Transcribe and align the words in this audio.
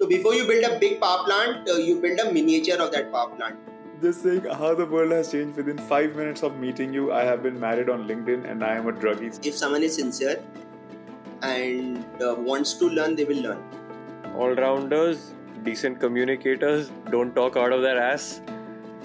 So 0.00 0.08
before 0.08 0.34
you 0.34 0.46
build 0.48 0.64
a 0.64 0.78
big 0.80 1.00
power 1.00 1.24
plant, 1.24 1.68
uh, 1.68 1.74
you 1.74 2.00
build 2.00 2.18
a 2.18 2.32
miniature 2.32 2.76
of 2.82 2.90
that 2.90 3.12
power 3.12 3.28
plant. 3.36 3.56
Just 4.00 4.22
saying 4.24 4.44
how 4.44 4.74
the 4.74 4.84
world 4.84 5.12
has 5.12 5.30
changed 5.30 5.56
within 5.56 5.78
five 5.78 6.16
minutes 6.16 6.42
of 6.42 6.56
meeting 6.58 6.92
you. 6.92 7.12
I 7.12 7.22
have 7.24 7.42
been 7.44 7.60
married 7.60 7.88
on 7.88 8.08
LinkedIn 8.08 8.50
and 8.50 8.64
I 8.64 8.74
am 8.74 8.88
a 8.88 8.92
druggie. 8.92 9.46
If 9.46 9.54
someone 9.54 9.84
is 9.84 9.94
sincere 9.94 10.42
and 11.42 12.04
uh, 12.20 12.34
wants 12.34 12.72
to 12.74 12.88
learn, 12.88 13.14
they 13.14 13.24
will 13.24 13.42
learn. 13.42 13.62
All 14.36 14.54
rounders, 14.56 15.30
decent 15.62 16.00
communicators, 16.00 16.90
don't 17.12 17.32
talk 17.36 17.56
out 17.56 17.72
of 17.72 17.82
their 17.82 18.02
ass, 18.02 18.40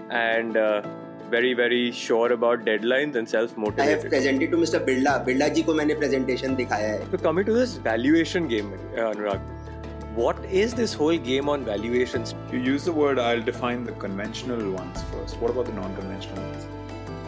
and 0.09 0.57
uh, 0.57 0.81
very 1.29 1.53
very 1.53 1.91
sure 1.91 2.31
about 2.31 2.65
deadlines 2.65 3.15
and 3.15 3.29
self 3.29 3.51
I 3.51 3.53
have 3.53 3.57
motivated. 3.67 4.09
presented 4.09 4.49
to 4.49 4.57
Mr. 4.57 4.83
Birla. 4.83 5.23
Birla 5.27 5.53
ji 5.53 5.63
को 5.63 5.73
मैंने 5.75 5.99
presentation 5.99 6.55
दिखाया 6.55 6.89
है. 6.95 7.11
So 7.11 7.17
coming 7.17 7.45
to 7.45 7.53
this 7.53 7.75
valuation 7.77 8.47
game, 8.47 8.73
uh, 8.73 9.11
Anurag, 9.11 9.41
what 10.14 10.44
is 10.44 10.74
this 10.74 10.92
whole 10.92 11.16
game 11.16 11.48
on 11.48 11.64
valuations? 11.64 12.34
You 12.52 12.58
use 12.58 12.84
the 12.84 12.92
word, 12.92 13.18
I'll 13.18 13.42
define 13.42 13.84
the 13.84 13.92
conventional 13.92 14.70
ones 14.72 15.02
first. 15.10 15.38
What 15.38 15.50
about 15.50 15.66
the 15.66 15.72
non 15.72 15.94
conventional 15.96 16.42
ones? 16.42 16.66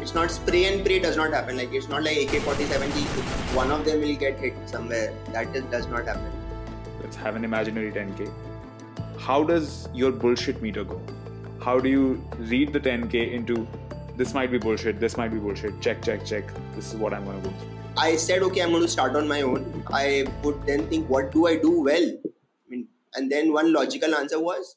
It's 0.03 0.15
not 0.15 0.31
spray 0.31 0.65
and 0.67 0.85
pray 0.85 0.99
does 0.99 1.17
not 1.17 1.33
happen. 1.33 1.57
Like 1.57 1.73
it's 1.73 1.89
not 1.89 2.03
like 2.03 2.19
AK-47. 2.19 2.93
ki 2.93 3.05
One 3.57 3.71
of 3.71 3.87
them 3.87 4.01
will 4.01 4.15
get 4.17 4.39
hit 4.39 4.55
somewhere. 4.67 5.15
That 5.33 5.57
is, 5.57 5.65
does 5.65 5.87
not 5.87 6.05
happen. 6.05 6.31
Let's 7.01 7.17
have 7.17 7.37
an 7.37 7.45
imaginary 7.45 7.91
10k. 7.91 8.31
How 9.19 9.43
does 9.43 9.89
your 9.95 10.13
bullshit 10.13 10.61
meter 10.61 10.85
go? 10.85 11.01
How 11.61 11.79
do 11.79 11.89
you 11.89 12.23
read 12.39 12.75
the 12.75 12.81
10k 12.81 13.33
into 13.33 13.67
this 14.17 14.35
might 14.35 14.51
be 14.51 14.59
bullshit, 14.59 15.01
this 15.01 15.17
might 15.17 15.33
be 15.33 15.39
bullshit, 15.39 15.81
check, 15.81 16.03
check, 16.03 16.25
check, 16.25 16.45
this 16.75 16.93
is 16.93 16.97
what 16.97 17.13
I'm 17.15 17.25
gonna 17.25 17.41
go 17.41 17.51
through. 17.51 17.75
I 17.97 18.17
said, 18.17 18.43
okay, 18.43 18.61
I'm 18.61 18.71
going 18.71 18.83
to 18.83 18.89
start 18.89 19.15
on 19.15 19.29
my 19.29 19.43
own. 19.43 19.85
I 19.93 20.27
would 20.43 20.67
then 20.67 20.89
think, 20.89 21.09
what 21.09 21.31
do 21.31 21.47
I 21.47 21.57
do 21.57 21.81
well? 21.83 22.13
And 23.15 23.31
then 23.31 23.53
one 23.53 23.73
logical 23.73 24.15
answer 24.15 24.41
was, 24.41 24.77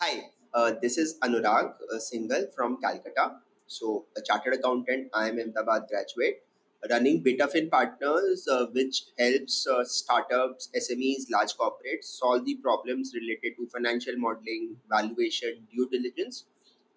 Hi, 0.00 0.24
uh, 0.52 0.72
this 0.82 0.98
is 0.98 1.18
Anurag 1.20 1.72
uh, 1.92 1.96
Singal 1.96 2.54
from 2.54 2.78
Calcutta. 2.80 3.36
So, 3.66 4.04
a 4.16 4.20
chartered 4.20 4.54
accountant. 4.54 5.10
IIM 5.12 5.40
Ahmedabad 5.40 5.88
graduate, 5.88 6.42
running 6.90 7.24
BetaFin 7.24 7.70
Partners, 7.70 8.46
uh, 8.46 8.66
which 8.72 9.04
helps 9.18 9.66
uh, 9.66 9.82
startups, 9.84 10.68
SMEs, 10.76 11.30
large 11.30 11.54
corporates 11.56 12.04
solve 12.04 12.44
the 12.44 12.56
problems 12.56 13.12
related 13.14 13.56
to 13.56 13.66
financial 13.68 14.14
modeling, 14.18 14.76
valuation, 14.90 15.66
due 15.74 15.88
diligence, 15.88 16.44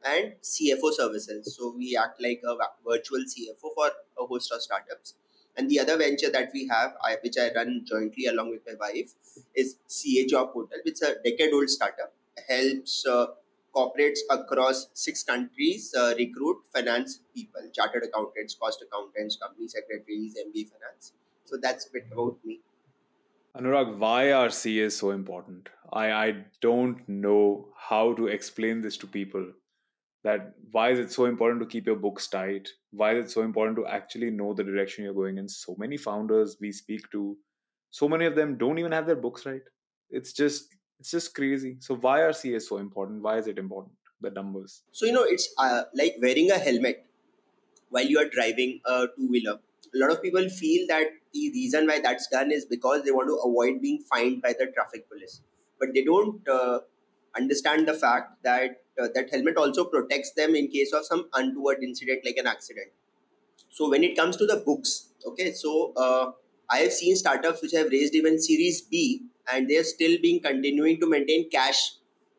and 0.03 0.33
CFO 0.43 0.91
services. 0.91 1.55
So 1.55 1.73
we 1.77 1.95
act 1.95 2.21
like 2.21 2.41
a 2.45 2.57
virtual 2.85 3.19
CFO 3.19 3.73
for 3.73 3.91
a 4.19 4.25
host 4.25 4.51
of 4.51 4.61
startups. 4.61 5.13
And 5.57 5.69
the 5.69 5.79
other 5.79 5.97
venture 5.97 6.29
that 6.29 6.51
we 6.53 6.67
have, 6.67 6.93
I, 7.03 7.17
which 7.23 7.35
I 7.37 7.51
run 7.53 7.83
jointly 7.85 8.27
along 8.27 8.51
with 8.51 8.61
my 8.67 8.75
wife, 8.79 9.13
is 9.55 9.77
CA 9.87 10.25
Job 10.27 10.53
Portal, 10.53 10.77
which 10.85 10.95
is 10.95 11.01
a 11.01 11.15
decade-old 11.23 11.69
startup. 11.69 12.13
Helps 12.47 13.05
uh, 13.07 13.27
corporates 13.75 14.19
across 14.29 14.87
six 14.93 15.23
countries 15.23 15.93
uh, 15.97 16.13
recruit 16.17 16.57
finance 16.73 17.21
people, 17.33 17.61
chartered 17.73 18.03
accountants, 18.03 18.55
cost 18.55 18.83
accountants, 18.83 19.37
company 19.37 19.67
secretaries, 19.67 20.35
MBA 20.35 20.69
finance. 20.69 21.13
So 21.45 21.57
that's 21.61 21.87
a 21.87 21.91
bit 21.91 22.05
about 22.11 22.37
me. 22.43 22.59
Anurag, 23.55 23.97
why 23.97 24.33
are 24.33 24.49
CAs 24.49 24.95
so 24.95 25.11
important? 25.11 25.69
I, 25.91 26.11
I 26.11 26.45
don't 26.61 27.07
know 27.09 27.69
how 27.75 28.13
to 28.13 28.27
explain 28.27 28.81
this 28.81 28.97
to 28.97 29.07
people. 29.07 29.47
That 30.27 30.47
why 30.71 30.89
is 30.93 30.99
it 30.99 31.11
so 31.11 31.25
important 31.25 31.61
to 31.61 31.67
keep 31.73 31.85
your 31.87 31.95
books 31.95 32.27
tight? 32.27 32.69
Why 32.91 33.15
is 33.15 33.25
it 33.25 33.31
so 33.31 33.43
important 33.43 33.77
to 33.77 33.85
actually 33.97 34.29
know 34.29 34.53
the 34.53 34.63
direction 34.69 35.05
you're 35.05 35.19
going 35.19 35.37
in? 35.37 35.47
So 35.47 35.75
many 35.77 35.97
founders 36.05 36.57
we 36.59 36.71
speak 36.71 37.09
to, 37.11 37.37
so 37.91 38.09
many 38.09 38.25
of 38.25 38.35
them 38.35 38.57
don't 38.57 38.77
even 38.77 38.91
have 38.91 39.05
their 39.05 39.21
books 39.27 39.45
right. 39.45 39.61
It's 40.09 40.33
just 40.33 40.75
it's 40.99 41.11
just 41.11 41.33
crazy. 41.33 41.77
So 41.79 41.95
why 41.95 42.21
are 42.23 42.33
CAs 42.33 42.67
so 42.67 42.77
important? 42.77 43.21
Why 43.21 43.37
is 43.37 43.47
it 43.47 43.57
important? 43.57 43.95
The 44.19 44.31
numbers. 44.31 44.83
So 44.91 45.05
you 45.05 45.13
know, 45.13 45.23
it's 45.23 45.47
uh, 45.59 45.83
like 45.93 46.15
wearing 46.21 46.51
a 46.51 46.57
helmet 46.57 47.05
while 47.89 48.05
you 48.05 48.19
are 48.19 48.29
driving 48.37 48.79
a 48.85 49.07
two 49.15 49.29
wheeler. 49.29 49.59
A 49.95 49.97
lot 50.03 50.11
of 50.11 50.21
people 50.21 50.49
feel 50.49 50.87
that 50.87 51.07
the 51.33 51.49
reason 51.51 51.87
why 51.87 51.99
that's 52.01 52.27
done 52.27 52.51
is 52.51 52.65
because 52.65 53.03
they 53.03 53.11
want 53.11 53.29
to 53.29 53.39
avoid 53.49 53.81
being 53.81 54.03
fined 54.11 54.41
by 54.41 54.53
the 54.59 54.67
traffic 54.73 55.09
police, 55.09 55.41
but 55.79 55.93
they 55.93 56.03
don't 56.03 56.47
uh, 56.49 56.79
understand 57.37 57.87
the 57.87 57.93
fact 57.93 58.43
that 58.43 58.83
uh, 59.01 59.07
that 59.13 59.29
helmet 59.31 59.57
also 59.57 59.85
protects 59.85 60.31
them 60.33 60.55
in 60.55 60.67
case 60.67 60.93
of 60.93 61.05
some 61.05 61.29
untoward 61.33 61.83
incident 61.83 62.21
like 62.25 62.37
an 62.37 62.47
accident. 62.47 62.91
So 63.69 63.89
when 63.89 64.03
it 64.03 64.15
comes 64.15 64.37
to 64.37 64.45
the 64.45 64.57
books, 64.57 65.09
okay, 65.25 65.53
so 65.53 65.93
uh, 65.95 66.31
I 66.69 66.79
have 66.79 66.93
seen 66.93 67.15
startups 67.15 67.61
which 67.61 67.73
have 67.73 67.89
raised 67.89 68.15
even 68.15 68.39
Series 68.41 68.81
B, 68.81 69.23
and 69.51 69.69
they 69.69 69.77
are 69.77 69.83
still 69.83 70.17
being 70.21 70.41
continuing 70.41 70.99
to 70.99 71.09
maintain 71.09 71.49
cash 71.49 71.95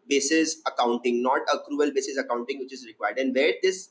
basis 0.08 0.60
accounting, 0.66 1.22
not 1.22 1.42
accrual 1.48 1.94
basis 1.94 2.16
accounting, 2.19 2.58
which 2.58 2.72
is 2.72 2.87
required. 2.87 3.19
And 3.19 3.34
where 3.34 3.54
this 3.62 3.91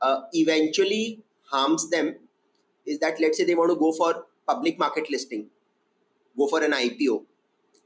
uh, 0.00 0.22
eventually 0.32 1.22
harms 1.50 1.90
them 1.90 2.16
is 2.86 2.98
that 3.00 3.20
let's 3.20 3.38
say 3.38 3.44
they 3.44 3.54
want 3.54 3.70
to 3.70 3.76
go 3.76 3.92
for 3.92 4.26
public 4.46 4.78
market 4.78 5.10
listing, 5.10 5.48
go 6.36 6.46
for 6.46 6.62
an 6.62 6.72
IPO, 6.72 7.24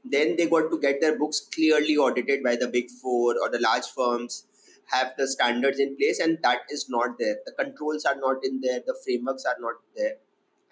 then 0.03 0.35
they 0.35 0.47
got 0.47 0.69
to 0.71 0.79
get 0.79 1.01
their 1.01 1.17
books 1.17 1.39
clearly 1.53 1.95
audited 1.97 2.43
by 2.43 2.55
the 2.55 2.67
big 2.67 2.89
four 2.89 3.35
or 3.41 3.49
the 3.49 3.59
large 3.59 3.85
firms 3.85 4.45
have 4.87 5.13
the 5.17 5.27
standards 5.27 5.79
in 5.79 5.95
place 5.95 6.19
and 6.19 6.39
that 6.43 6.61
is 6.69 6.89
not 6.89 7.17
there. 7.19 7.37
The 7.45 7.53
controls 7.53 8.05
are 8.05 8.15
not 8.15 8.43
in 8.43 8.61
there 8.61 8.81
the 8.85 8.97
frameworks 9.05 9.45
are 9.45 9.57
not 9.59 9.75
there. 9.95 10.15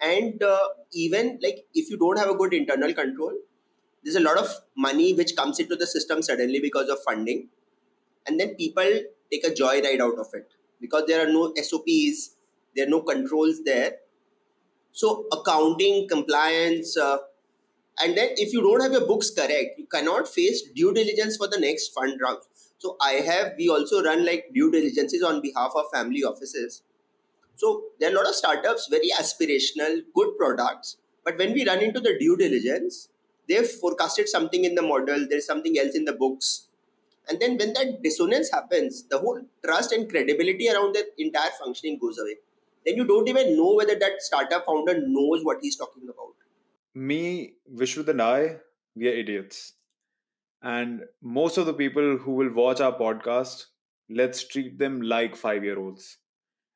And 0.00 0.42
uh, 0.42 0.68
even 0.92 1.38
like 1.42 1.66
if 1.74 1.90
you 1.90 1.96
don't 1.98 2.18
have 2.18 2.28
a 2.28 2.34
good 2.34 2.54
internal 2.54 2.92
control 2.92 3.34
there's 4.02 4.16
a 4.16 4.20
lot 4.20 4.38
of 4.38 4.48
money 4.76 5.12
which 5.12 5.36
comes 5.36 5.60
into 5.60 5.76
the 5.76 5.86
system 5.86 6.22
suddenly 6.22 6.58
because 6.58 6.88
of 6.88 6.98
funding 7.04 7.48
and 8.26 8.40
then 8.40 8.54
people 8.54 8.90
take 9.30 9.44
a 9.44 9.50
joyride 9.50 10.00
out 10.00 10.18
of 10.18 10.28
it 10.32 10.52
because 10.80 11.04
there 11.06 11.26
are 11.26 11.30
no 11.30 11.52
sops 11.62 12.36
there 12.74 12.86
are 12.86 12.90
no 12.90 13.02
controls 13.02 13.62
there. 13.64 13.98
So 14.92 15.26
accounting 15.32 16.08
compliance 16.08 16.96
uh, 16.96 17.18
and 18.02 18.16
then 18.16 18.30
if 18.36 18.52
you 18.52 18.62
don't 18.62 18.80
have 18.80 18.92
your 18.92 19.06
books 19.06 19.30
correct 19.30 19.78
you 19.78 19.86
cannot 19.94 20.28
face 20.28 20.62
due 20.74 20.92
diligence 20.92 21.36
for 21.36 21.48
the 21.48 21.58
next 21.58 21.88
fund 21.94 22.20
round. 22.22 22.38
So 22.78 22.96
i 23.00 23.12
have 23.28 23.52
we 23.58 23.68
also 23.68 24.02
run 24.02 24.24
like 24.24 24.46
due 24.54 24.70
diligences 24.70 25.22
on 25.22 25.40
behalf 25.42 25.72
of 25.76 25.90
family 25.92 26.24
offices. 26.24 26.82
So 27.56 27.84
there 27.98 28.10
are 28.10 28.12
a 28.12 28.16
lot 28.16 28.26
of 28.26 28.34
startups 28.34 28.88
very 28.90 29.10
aspirational 29.20 30.02
good 30.14 30.36
products. 30.38 30.96
But 31.24 31.36
when 31.36 31.52
we 31.52 31.66
run 31.66 31.82
into 31.82 32.00
the 32.00 32.16
due 32.18 32.36
diligence 32.36 33.08
they've 33.48 33.68
forecasted 33.68 34.28
something 34.28 34.64
in 34.64 34.74
the 34.74 34.82
model 34.82 35.26
there's 35.28 35.46
something 35.46 35.78
else 35.78 35.94
in 35.94 36.04
the 36.04 36.14
books. 36.14 36.68
And 37.28 37.38
then 37.38 37.58
when 37.58 37.74
that 37.74 38.02
dissonance 38.02 38.50
happens 38.50 39.04
the 39.04 39.18
whole 39.18 39.42
trust 39.64 39.92
and 39.92 40.08
credibility 40.08 40.70
around 40.70 40.94
the 40.94 41.06
entire 41.18 41.50
functioning 41.62 41.98
goes 41.98 42.18
away. 42.18 42.36
Then 42.86 42.96
you 42.96 43.04
don't 43.04 43.28
even 43.28 43.56
know 43.56 43.74
whether 43.74 43.94
that 43.98 44.22
startup 44.22 44.64
founder 44.64 44.98
knows 45.06 45.44
what 45.44 45.58
he's 45.60 45.76
talking 45.76 46.04
about 46.04 46.39
me, 46.94 47.54
Vishwat 47.74 48.08
and 48.08 48.22
I, 48.22 48.58
we 48.96 49.08
are 49.08 49.12
idiots. 49.12 49.74
And 50.62 51.02
most 51.22 51.58
of 51.58 51.66
the 51.66 51.74
people 51.74 52.18
who 52.18 52.32
will 52.32 52.52
watch 52.52 52.80
our 52.80 52.96
podcast, 52.98 53.66
let's 54.10 54.46
treat 54.46 54.78
them 54.78 55.02
like 55.02 55.36
five 55.36 55.64
year 55.64 55.78
olds. 55.78 56.18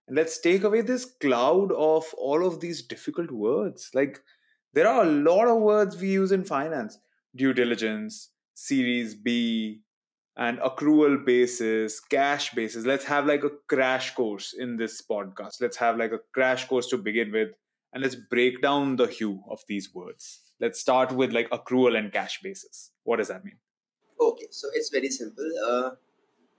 And 0.08 0.16
let's 0.16 0.40
take 0.40 0.64
away 0.64 0.82
this 0.82 1.04
cloud 1.04 1.72
of 1.72 2.04
all 2.18 2.46
of 2.46 2.60
these 2.60 2.82
difficult 2.82 3.30
words. 3.30 3.90
Like, 3.94 4.20
there 4.72 4.88
are 4.88 5.04
a 5.04 5.10
lot 5.10 5.48
of 5.48 5.62
words 5.62 6.00
we 6.00 6.10
use 6.10 6.32
in 6.32 6.44
finance 6.44 6.98
due 7.36 7.52
diligence, 7.52 8.30
Series 8.54 9.14
B, 9.14 9.82
and 10.36 10.58
accrual 10.60 11.24
basis, 11.24 12.00
cash 12.00 12.52
basis. 12.54 12.84
Let's 12.86 13.04
have 13.04 13.26
like 13.26 13.44
a 13.44 13.50
crash 13.68 14.14
course 14.14 14.54
in 14.58 14.76
this 14.76 15.02
podcast. 15.02 15.60
Let's 15.60 15.76
have 15.76 15.96
like 15.96 16.12
a 16.12 16.20
crash 16.32 16.66
course 16.66 16.88
to 16.88 16.98
begin 16.98 17.32
with 17.32 17.50
and 17.94 18.02
let's 18.02 18.16
break 18.16 18.60
down 18.60 18.96
the 18.96 19.06
hue 19.06 19.42
of 19.48 19.62
these 19.68 19.94
words. 19.94 20.40
Let's 20.60 20.80
start 20.80 21.12
with 21.12 21.32
like 21.32 21.48
accrual 21.50 21.96
and 21.96 22.12
cash 22.12 22.40
basis. 22.42 22.90
What 23.04 23.16
does 23.18 23.28
that 23.28 23.44
mean? 23.44 23.56
Okay, 24.20 24.48
so 24.50 24.68
it's 24.74 24.90
very 24.90 25.08
simple. 25.08 25.48
Uh, 25.66 25.90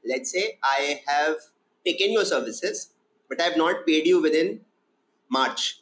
let's 0.08 0.32
say 0.32 0.58
I 0.64 1.02
have 1.06 1.36
taken 1.86 2.12
your 2.12 2.26
services, 2.26 2.94
but 3.28 3.42
I 3.42 3.44
have 3.44 3.58
not 3.58 3.86
paid 3.86 4.08
you 4.08 4.22
within 4.22 4.62
March. 5.30 5.82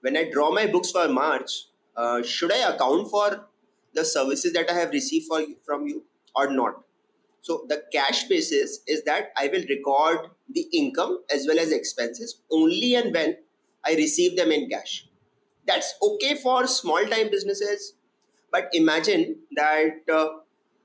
When 0.00 0.16
I 0.16 0.30
draw 0.30 0.52
my 0.52 0.66
books 0.66 0.92
for 0.92 1.08
March, 1.08 1.50
uh, 1.96 2.22
should 2.22 2.52
I 2.52 2.74
account 2.74 3.10
for 3.10 3.46
the 3.92 4.04
services 4.04 4.52
that 4.52 4.70
I 4.70 4.74
have 4.74 4.90
received 4.90 5.26
for, 5.26 5.42
from 5.64 5.86
you 5.86 6.04
or 6.34 6.50
not? 6.50 6.82
So 7.40 7.64
the 7.68 7.84
cash 7.92 8.24
basis 8.24 8.80
is 8.86 9.02
that 9.04 9.30
I 9.36 9.48
will 9.48 9.64
record 9.68 10.30
the 10.52 10.66
income 10.72 11.22
as 11.32 11.46
well 11.46 11.58
as 11.58 11.72
expenses 11.72 12.42
only 12.50 12.94
and 12.94 13.14
when 13.14 13.36
I 13.86 13.94
receive 13.94 14.36
them 14.36 14.50
in 14.52 14.68
cash. 14.68 15.08
That's 15.66 15.94
okay 16.02 16.34
for 16.36 16.66
small 16.66 17.04
time 17.06 17.30
businesses, 17.30 17.94
but 18.50 18.68
imagine 18.72 19.36
that 19.56 20.02
uh, 20.12 20.28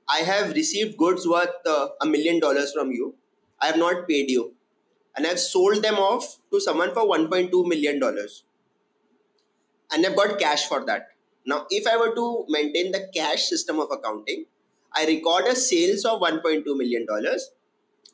I 0.08 0.18
have 0.18 0.52
received 0.52 0.96
goods 0.98 1.26
worth 1.26 1.66
uh, 1.66 1.88
a 2.00 2.06
million 2.06 2.40
dollars 2.40 2.72
from 2.72 2.90
you. 2.92 3.14
I 3.60 3.66
have 3.66 3.78
not 3.78 4.08
paid 4.08 4.30
you, 4.30 4.54
and 5.16 5.26
I've 5.26 5.40
sold 5.40 5.82
them 5.82 5.94
off 5.96 6.38
to 6.50 6.60
someone 6.60 6.92
for 6.94 7.04
1.2 7.04 7.66
million 7.68 8.00
dollars, 8.00 8.44
and 9.92 10.04
I've 10.06 10.16
got 10.16 10.38
cash 10.38 10.66
for 10.66 10.84
that. 10.86 11.08
Now, 11.46 11.66
if 11.70 11.86
I 11.86 11.96
were 11.96 12.14
to 12.14 12.44
maintain 12.48 12.92
the 12.92 13.08
cash 13.14 13.44
system 13.44 13.80
of 13.80 13.90
accounting, 13.90 14.46
I 14.94 15.06
record 15.06 15.46
a 15.46 15.56
sales 15.56 16.04
of 16.04 16.20
1.2 16.20 16.64
million 16.76 17.06
dollars, 17.06 17.50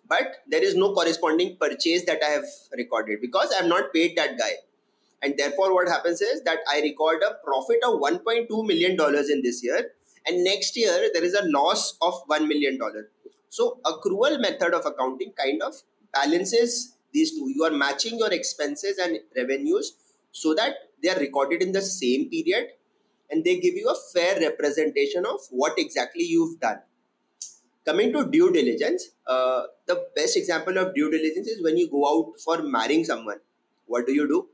but 0.09 0.37
there 0.49 0.63
is 0.63 0.75
no 0.77 0.95
corresponding 0.95 1.57
purchase 1.61 2.05
that 2.07 2.23
I 2.23 2.31
have 2.31 2.45
recorded 2.77 3.21
because 3.21 3.53
I 3.53 3.63
have 3.63 3.67
not 3.67 3.93
paid 3.93 4.17
that 4.17 4.39
guy. 4.39 4.53
And 5.23 5.35
therefore, 5.37 5.75
what 5.75 5.89
happens 5.89 6.21
is 6.21 6.43
that 6.45 6.59
I 6.71 6.81
record 6.81 7.23
a 7.23 7.35
profit 7.45 7.79
of 7.85 8.01
1.2 8.01 8.49
million 8.67 8.97
dollars 8.97 9.31
in 9.31 9.43
this 9.43 9.63
year, 9.65 9.93
and 10.27 10.45
next 10.45 10.77
year 10.77 11.11
there 11.13 11.25
is 11.25 11.35
a 11.35 11.45
loss 11.47 11.97
of 12.01 12.23
1 12.27 12.47
million 12.47 12.79
dollar. 12.79 13.11
So, 13.49 13.81
accrual 13.85 14.41
method 14.41 14.75
of 14.75 14.87
accounting 14.87 15.33
kind 15.33 15.63
of 15.63 15.75
balances 16.13 16.97
these 17.13 17.33
two. 17.33 17.51
You 17.55 17.65
are 17.65 17.71
matching 17.71 18.19
your 18.19 18.33
expenses 18.33 18.99
and 18.99 19.19
revenues 19.37 19.95
so 20.33 20.55
that 20.55 20.75
they 21.03 21.09
are 21.11 21.19
recorded 21.19 21.63
in 21.63 21.73
the 21.73 21.83
same 21.83 22.29
period 22.29 22.69
and 23.31 23.45
they 23.45 23.59
give 23.61 23.75
you 23.75 23.89
a 23.89 23.97
fair 24.13 24.41
representation 24.41 25.27
of 25.27 25.41
what 25.51 25.79
exactly 25.79 26.25
you've 26.25 26.61
done. 26.61 26.79
Coming 27.85 28.13
to 28.13 28.31
due 28.31 28.53
diligence, 28.53 29.11
uh, 29.27 29.63
the 29.87 30.07
best 30.15 30.37
example 30.37 30.77
of 30.77 30.95
due 30.95 31.11
diligence 31.11 31.49
is 31.49 31.63
when 31.63 31.77
you 31.77 31.89
go 31.91 32.07
out 32.07 32.39
for 32.41 32.63
marrying 32.63 33.05
someone. 33.05 33.39
What 33.87 34.07
do 34.07 34.13
you 34.13 34.29
do? 34.29 34.49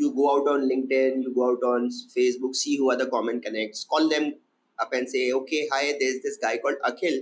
You 0.00 0.12
go 0.14 0.28
out 0.34 0.48
on 0.48 0.68
LinkedIn, 0.68 1.22
you 1.22 1.32
go 1.34 1.50
out 1.50 1.62
on 1.72 1.90
Facebook, 2.16 2.54
see 2.54 2.76
who 2.78 2.90
are 2.90 2.96
the 2.96 3.06
common 3.06 3.40
connects, 3.40 3.84
call 3.84 4.08
them 4.08 4.32
up 4.78 4.92
and 4.92 5.08
say, 5.08 5.32
okay, 5.32 5.68
hi, 5.72 5.92
there's 6.00 6.22
this 6.22 6.38
guy 6.42 6.56
called 6.58 6.76
Akhil 6.84 7.18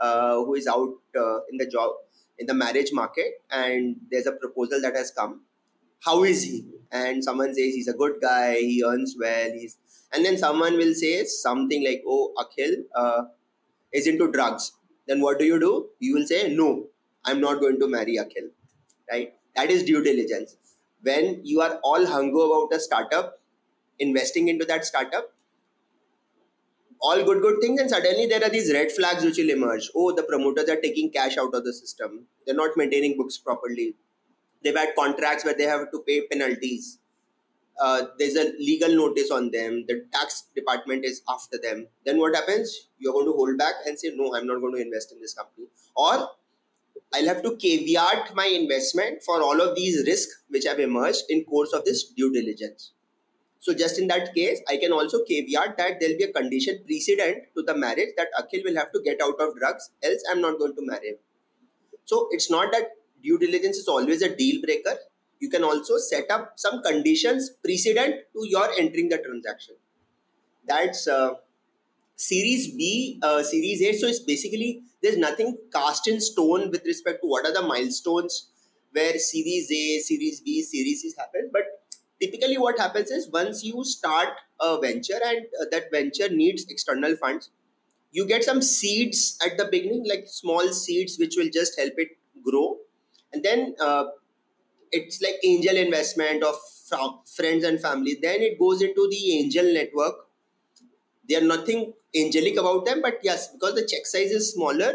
uh, 0.00 0.36
who 0.44 0.54
is 0.54 0.66
out 0.66 0.94
uh, 1.16 1.38
in 1.50 1.58
the 1.58 1.66
job 1.66 1.90
in 2.38 2.46
the 2.46 2.54
marriage 2.54 2.90
market, 2.92 3.42
and 3.50 3.96
there's 4.10 4.26
a 4.26 4.32
proposal 4.32 4.80
that 4.80 4.96
has 4.96 5.10
come. 5.10 5.42
How 6.04 6.24
is 6.24 6.44
he? 6.44 6.64
And 6.90 7.22
someone 7.22 7.48
says 7.48 7.74
he's 7.74 7.88
a 7.88 7.92
good 7.92 8.14
guy, 8.22 8.54
he 8.54 8.82
earns 8.86 9.16
well, 9.20 9.50
he's 9.52 9.76
and 10.12 10.24
then 10.24 10.38
someone 10.38 10.76
will 10.76 10.94
say 10.94 11.24
something 11.24 11.84
like, 11.84 12.02
"Oh, 12.06 12.32
Akhil 12.44 12.72
uh, 12.94 13.22
is 13.92 14.06
into 14.06 14.30
drugs." 14.30 14.72
Then 15.06 15.20
what 15.20 15.38
do 15.38 15.44
you 15.44 15.60
do? 15.60 15.90
You 15.98 16.14
will 16.14 16.26
say, 16.26 16.40
"No, 16.54 16.70
I'm 17.24 17.40
not 17.40 17.60
going 17.60 17.78
to 17.80 17.88
marry 17.88 18.16
Akhil." 18.24 18.48
Right? 19.10 19.34
That 19.56 19.70
is 19.70 19.84
due 19.84 20.02
diligence. 20.02 20.56
When 21.02 21.40
you 21.44 21.60
are 21.60 21.80
all 21.82 22.06
hungry 22.06 22.44
about 22.44 22.72
a 22.72 22.80
startup, 22.80 23.40
investing 23.98 24.48
into 24.48 24.64
that 24.66 24.84
startup, 24.84 25.32
all 27.02 27.24
good 27.24 27.40
good 27.40 27.60
things, 27.62 27.80
and 27.80 27.88
suddenly 27.88 28.26
there 28.26 28.44
are 28.44 28.50
these 28.50 28.72
red 28.72 28.92
flags 28.92 29.24
which 29.24 29.38
will 29.38 29.50
emerge. 29.50 29.90
Oh, 29.96 30.12
the 30.12 30.22
promoters 30.22 30.68
are 30.68 30.80
taking 30.80 31.10
cash 31.10 31.38
out 31.38 31.54
of 31.54 31.64
the 31.64 31.72
system. 31.72 32.26
They're 32.44 32.54
not 32.54 32.76
maintaining 32.76 33.16
books 33.16 33.38
properly. 33.38 33.94
They've 34.62 34.76
had 34.76 34.94
contracts 34.94 35.44
where 35.44 35.54
they 35.54 35.64
have 35.64 35.90
to 35.90 36.04
pay 36.06 36.26
penalties 36.26 36.98
uh, 37.80 38.02
there's 38.18 38.36
a 38.36 38.52
legal 38.58 38.94
notice 38.94 39.30
on 39.30 39.50
them, 39.50 39.84
the 39.88 40.04
tax 40.12 40.44
department 40.54 41.04
is 41.04 41.22
after 41.28 41.58
them, 41.62 41.86
then 42.04 42.18
what 42.18 42.34
happens? 42.34 42.88
You're 42.98 43.14
going 43.14 43.26
to 43.26 43.32
hold 43.32 43.56
back 43.56 43.74
and 43.86 43.98
say, 43.98 44.12
no, 44.14 44.34
I'm 44.34 44.46
not 44.46 44.60
going 44.60 44.74
to 44.74 44.82
invest 44.82 45.12
in 45.12 45.20
this 45.20 45.32
company. 45.32 45.66
Or 45.96 46.28
I'll 47.14 47.26
have 47.26 47.42
to 47.42 47.56
caveat 47.56 48.34
my 48.34 48.46
investment 48.46 49.22
for 49.22 49.42
all 49.42 49.60
of 49.60 49.74
these 49.74 50.06
risks 50.06 50.42
which 50.48 50.64
have 50.66 50.78
emerged 50.78 51.24
in 51.28 51.44
course 51.44 51.72
of 51.72 51.84
this 51.84 52.04
due 52.04 52.32
diligence. 52.32 52.92
So 53.58 53.74
just 53.74 53.98
in 53.98 54.06
that 54.08 54.34
case, 54.34 54.60
I 54.68 54.76
can 54.76 54.92
also 54.92 55.22
caveat 55.24 55.76
that 55.76 56.00
there'll 56.00 56.16
be 56.16 56.24
a 56.24 56.32
condition 56.32 56.78
precedent 56.86 57.44
to 57.56 57.62
the 57.62 57.76
marriage 57.76 58.10
that 58.16 58.28
Akhil 58.38 58.64
will 58.64 58.76
have 58.76 58.92
to 58.92 59.02
get 59.04 59.20
out 59.22 59.38
of 59.38 59.56
drugs, 59.58 59.90
else 60.02 60.22
I'm 60.30 60.40
not 60.40 60.58
going 60.58 60.74
to 60.74 60.86
marry 60.86 61.08
him. 61.08 61.16
So 62.04 62.28
it's 62.30 62.50
not 62.50 62.72
that 62.72 62.90
due 63.22 63.38
diligence 63.38 63.76
is 63.76 63.88
always 63.88 64.22
a 64.22 64.34
deal 64.34 64.62
breaker 64.62 64.96
you 65.40 65.48
can 65.48 65.64
also 65.64 65.96
set 65.96 66.30
up 66.30 66.52
some 66.56 66.82
conditions 66.82 67.50
precedent 67.64 68.14
to 68.34 68.46
your 68.46 68.70
entering 68.78 69.08
the 69.08 69.18
transaction. 69.18 69.74
That's 70.66 71.08
uh, 71.08 71.34
Series 72.20 72.68
B, 72.74 73.18
uh, 73.22 73.42
Series 73.42 73.82
A. 73.82 73.92
So 73.98 74.06
it's 74.06 74.20
basically 74.20 74.82
there's 75.02 75.16
nothing 75.16 75.56
cast 75.72 76.08
in 76.08 76.20
stone 76.20 76.70
with 76.70 76.84
respect 76.84 77.20
to 77.22 77.28
what 77.28 77.46
are 77.46 77.52
the 77.52 77.62
milestones 77.62 78.50
where 78.92 79.18
Series 79.18 79.70
A, 79.70 80.00
Series 80.00 80.40
B, 80.40 80.62
Series 80.62 81.02
C 81.02 81.12
happen. 81.18 81.50
But 81.52 81.62
typically, 82.20 82.58
what 82.58 82.78
happens 82.78 83.10
is 83.10 83.30
once 83.30 83.64
you 83.64 83.84
start 83.84 84.28
a 84.60 84.78
venture 84.80 85.20
and 85.24 85.46
uh, 85.60 85.66
that 85.70 85.90
venture 85.90 86.28
needs 86.28 86.66
external 86.68 87.16
funds, 87.16 87.50
you 88.12 88.26
get 88.26 88.44
some 88.44 88.60
seeds 88.62 89.38
at 89.44 89.56
the 89.56 89.66
beginning, 89.70 90.04
like 90.08 90.24
small 90.26 90.72
seeds 90.72 91.16
which 91.18 91.34
will 91.36 91.50
just 91.52 91.78
help 91.78 91.94
it 91.96 92.08
grow. 92.44 92.78
And 93.32 93.42
then 93.44 93.74
uh, 93.80 94.04
it's 94.92 95.22
like 95.22 95.36
angel 95.44 95.76
investment 95.76 96.42
of 96.42 96.56
friends 97.36 97.64
and 97.64 97.80
family. 97.80 98.18
Then 98.20 98.42
it 98.42 98.58
goes 98.58 98.82
into 98.82 99.08
the 99.10 99.38
angel 99.38 99.72
network. 99.72 100.14
They 101.30 101.36
are 101.36 101.48
nothing 101.54 101.94
angelic 102.16 102.58
about 102.58 102.86
them, 102.86 103.02
but 103.02 103.20
yes, 103.22 103.48
because 103.48 103.76
the 103.76 103.86
check 103.86 104.06
size 104.06 104.32
is 104.32 104.52
smaller, 104.52 104.94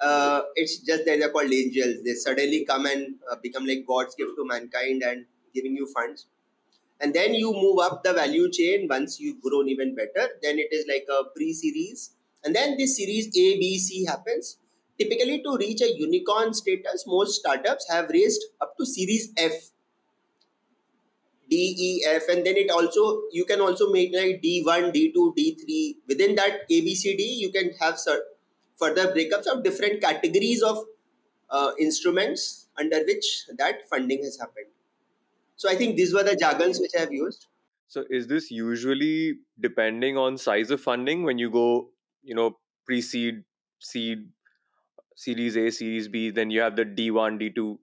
uh, 0.00 0.42
it's 0.54 0.78
just 0.78 1.04
that 1.06 1.18
they're 1.18 1.30
called 1.30 1.52
angels. 1.52 2.04
They 2.04 2.14
suddenly 2.14 2.64
come 2.64 2.86
and 2.86 3.16
uh, 3.30 3.36
become 3.42 3.66
like 3.66 3.84
God's 3.86 4.14
gift 4.14 4.32
to 4.36 4.46
mankind 4.46 5.02
and 5.02 5.26
giving 5.54 5.76
you 5.76 5.86
funds. 5.94 6.28
And 7.00 7.14
then 7.14 7.34
you 7.34 7.52
move 7.52 7.78
up 7.80 8.02
the 8.04 8.12
value 8.12 8.50
chain 8.50 8.88
once 8.88 9.20
you've 9.20 9.40
grown 9.40 9.68
even 9.68 9.94
better. 9.94 10.28
Then 10.42 10.58
it 10.58 10.68
is 10.72 10.86
like 10.88 11.06
a 11.10 11.24
pre 11.34 11.52
series. 11.52 12.12
And 12.44 12.54
then 12.54 12.76
this 12.78 12.96
series 12.96 13.28
A, 13.28 13.58
B, 13.58 13.78
C 13.78 14.04
happens 14.04 14.58
Typically, 14.98 15.40
to 15.44 15.56
reach 15.58 15.80
a 15.80 15.96
unicorn 15.96 16.52
status, 16.52 17.04
most 17.06 17.38
startups 17.40 17.88
have 17.88 18.10
raised 18.10 18.42
up 18.60 18.76
to 18.78 18.84
Series 18.84 19.32
F, 19.36 19.70
D, 21.50 21.74
E, 21.78 22.04
F, 22.06 22.28
and 22.28 22.44
then 22.44 22.56
it 22.56 22.70
also 22.70 23.22
you 23.32 23.44
can 23.44 23.60
also 23.60 23.90
make 23.90 24.14
like 24.14 24.42
D1, 24.42 24.92
D2, 24.94 25.14
D3. 25.36 25.96
Within 26.08 26.34
that 26.36 26.60
A, 26.70 26.80
B, 26.80 26.94
C, 26.94 27.16
D, 27.16 27.22
you 27.22 27.50
can 27.50 27.70
have 27.80 27.98
further 28.78 29.12
breakups 29.12 29.46
of 29.46 29.64
different 29.64 30.00
categories 30.00 30.62
of 30.62 30.84
uh, 31.50 31.72
instruments 31.78 32.68
under 32.78 32.98
which 33.04 33.46
that 33.56 33.88
funding 33.88 34.22
has 34.22 34.38
happened. 34.38 34.66
So 35.56 35.68
I 35.68 35.74
think 35.74 35.96
these 35.96 36.14
were 36.14 36.22
the 36.22 36.36
jargons 36.36 36.78
which 36.78 36.92
I 36.96 37.00
have 37.00 37.12
used. 37.12 37.46
So 37.88 38.04
is 38.10 38.26
this 38.26 38.50
usually 38.50 39.38
depending 39.58 40.16
on 40.16 40.36
size 40.36 40.70
of 40.70 40.80
funding 40.80 41.24
when 41.24 41.38
you 41.38 41.50
go, 41.50 41.88
you 42.22 42.34
know, 42.34 42.58
pre-seed, 42.84 43.44
seed, 43.78 44.28
Series 45.16 45.56
A, 45.56 45.70
Series 45.70 46.06
B, 46.06 46.30
then 46.30 46.50
you 46.50 46.60
have 46.60 46.76
the 46.76 46.84
D1, 46.84 47.40
D2. 47.40 47.78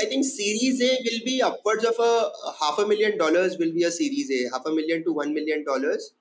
I 0.00 0.06
think 0.06 0.24
Series 0.24 0.80
A 0.80 0.98
will 1.04 1.24
be 1.24 1.42
upwards 1.42 1.84
of 1.84 1.94
a, 1.98 2.30
half 2.60 2.78
a 2.78 2.86
million 2.86 3.18
dollars 3.18 3.56
will 3.58 3.72
be 3.72 3.84
a 3.84 3.90
Series 3.90 4.30
A, 4.30 4.50
half 4.54 4.64
a 4.66 4.70
million 4.70 5.04
to 5.04 5.12
one 5.12 5.34
million 5.34 5.64
dollars 5.64 6.14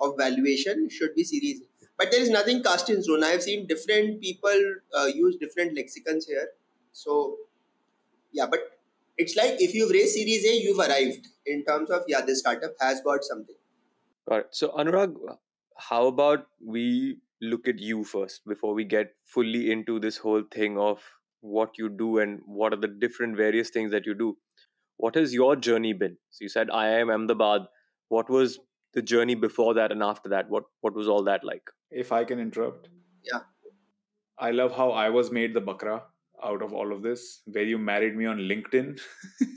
of 0.00 0.16
valuation 0.16 0.88
should 0.88 1.14
be 1.14 1.24
Series 1.24 1.60
A. 1.60 1.86
But 1.98 2.10
there 2.10 2.20
is 2.20 2.30
nothing 2.30 2.62
cast 2.62 2.90
in 2.90 3.02
stone. 3.02 3.24
I 3.24 3.28
have 3.28 3.42
seen 3.42 3.66
different 3.66 4.20
people 4.20 4.74
uh, 4.96 5.06
use 5.06 5.36
different 5.36 5.74
lexicons 5.74 6.26
here. 6.26 6.48
So, 6.92 7.36
yeah, 8.32 8.46
but 8.46 8.60
it's 9.16 9.34
like 9.34 9.60
if 9.60 9.74
you've 9.74 9.90
raised 9.90 10.14
Series 10.14 10.44
A, 10.44 10.56
you've 10.56 10.78
arrived 10.78 11.28
in 11.46 11.64
terms 11.64 11.90
of, 11.90 12.02
yeah, 12.06 12.20
this 12.20 12.40
startup 12.40 12.74
has 12.80 13.00
got 13.00 13.24
something. 13.24 13.56
Got 14.28 14.40
it. 14.40 14.48
So, 14.50 14.68
Anurag, 14.76 15.16
how 15.76 16.06
about 16.06 16.46
we 16.64 17.18
look 17.40 17.66
at 17.68 17.78
you 17.78 18.04
first 18.04 18.46
before 18.46 18.74
we 18.74 18.84
get 18.84 19.14
fully 19.24 19.70
into 19.70 19.98
this 20.00 20.18
whole 20.18 20.42
thing 20.50 20.78
of 20.78 21.00
what 21.46 21.78
you 21.78 21.88
do 21.88 22.18
and 22.18 22.40
what 22.46 22.72
are 22.72 22.80
the 22.84 22.88
different 22.88 23.36
various 23.36 23.70
things 23.70 23.90
that 23.92 24.06
you 24.06 24.14
do. 24.14 24.36
What 24.96 25.14
has 25.14 25.34
your 25.34 25.56
journey 25.56 25.92
been? 25.92 26.16
So 26.30 26.42
you 26.42 26.48
said 26.48 26.68
IIM 26.68 27.12
ahmedabad. 27.12 27.66
What 28.08 28.30
was 28.30 28.58
the 28.94 29.02
journey 29.02 29.34
before 29.34 29.74
that 29.74 29.92
and 29.92 30.02
after 30.02 30.28
that? 30.30 30.48
What 30.48 30.64
what 30.80 30.94
was 30.94 31.08
all 31.08 31.24
that 31.24 31.44
like? 31.44 31.70
If 31.90 32.12
i 32.12 32.24
can 32.24 32.40
interrupt. 32.40 32.88
Yeah. 33.32 33.40
I 34.38 34.50
love 34.50 34.76
how 34.76 34.90
i 34.90 35.08
was 35.08 35.30
made 35.30 35.54
the 35.54 35.62
bakra 35.68 36.02
out 36.44 36.62
of 36.62 36.72
all 36.72 36.92
of 36.92 37.02
this 37.02 37.42
where 37.46 37.64
you 37.64 37.78
married 37.78 38.16
me 38.16 38.26
on 38.26 38.38
linkedin. 38.52 39.00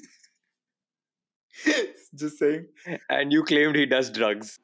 Just 2.16 2.40
saying. 2.40 2.68
And 3.10 3.34
you 3.34 3.44
claimed 3.44 3.76
he 3.76 3.86
does 3.86 4.10
drugs 4.10 4.60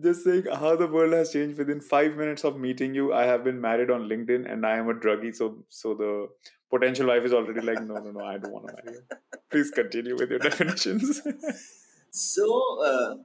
just 0.00 0.24
saying 0.24 0.44
how 0.52 0.76
the 0.76 0.86
world 0.86 1.12
has 1.12 1.32
changed 1.32 1.58
within 1.58 1.80
five 1.80 2.16
minutes 2.16 2.44
of 2.44 2.58
meeting 2.58 2.94
you. 2.94 3.12
I 3.12 3.24
have 3.24 3.44
been 3.44 3.60
married 3.60 3.90
on 3.90 4.08
LinkedIn 4.08 4.50
and 4.50 4.64
I 4.64 4.78
am 4.78 4.88
a 4.88 4.94
druggie, 4.94 5.34
so 5.34 5.64
so 5.68 5.94
the 5.94 6.28
potential 6.70 7.08
wife 7.08 7.24
is 7.24 7.32
already 7.32 7.60
like, 7.60 7.82
no, 7.82 7.94
no, 7.94 8.10
no, 8.10 8.24
I 8.24 8.38
don't 8.38 8.52
want 8.52 8.68
to 8.68 8.74
marry 8.74 8.96
you. 8.96 9.02
Please 9.50 9.70
continue 9.70 10.16
with 10.16 10.30
your 10.30 10.38
definitions. 10.48 11.20
so, 12.10 12.82
uh, 12.82 13.16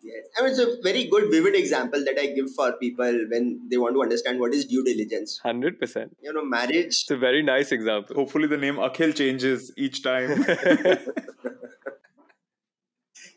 yes, 0.00 0.24
I 0.38 0.42
mean, 0.42 0.50
it's 0.52 0.60
a 0.60 0.76
very 0.84 1.08
good, 1.08 1.28
vivid 1.30 1.56
example 1.56 2.04
that 2.04 2.16
I 2.18 2.26
give 2.26 2.52
for 2.54 2.72
people 2.74 3.26
when 3.30 3.66
they 3.68 3.78
want 3.78 3.96
to 3.96 4.02
understand 4.02 4.38
what 4.38 4.54
is 4.54 4.64
due 4.66 4.84
diligence. 4.84 5.40
Hundred 5.42 5.80
percent. 5.80 6.16
You 6.22 6.32
know, 6.32 6.44
marriage. 6.44 6.86
It's 6.86 7.10
a 7.10 7.16
very 7.16 7.42
nice 7.42 7.72
example. 7.72 8.14
Hopefully, 8.14 8.46
the 8.46 8.58
name 8.58 8.76
Akhil 8.76 9.16
changes 9.16 9.72
each 9.76 10.04
time. 10.04 10.44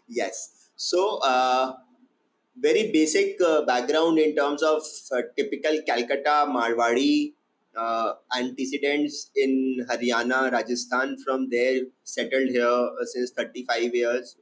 yes. 0.08 0.63
So, 0.84 1.20
uh, 1.24 1.76
very 2.60 2.92
basic 2.92 3.40
uh, 3.42 3.62
background 3.64 4.20
in 4.20 4.36
terms 4.36 4.62
of 4.62 4.82
uh, 5.14 5.22
typical 5.38 5.82
Calcutta 5.88 6.46
Marwadi 6.56 7.36
uh, 7.74 8.16
antecedents 8.38 9.32
in 9.34 9.86
Haryana, 9.90 10.52
Rajasthan. 10.52 11.16
From 11.26 11.48
there, 11.50 11.84
settled 12.04 12.50
here 12.50 12.68
uh, 12.68 13.06
since 13.06 13.32
35 13.32 13.96
years. 13.96 14.36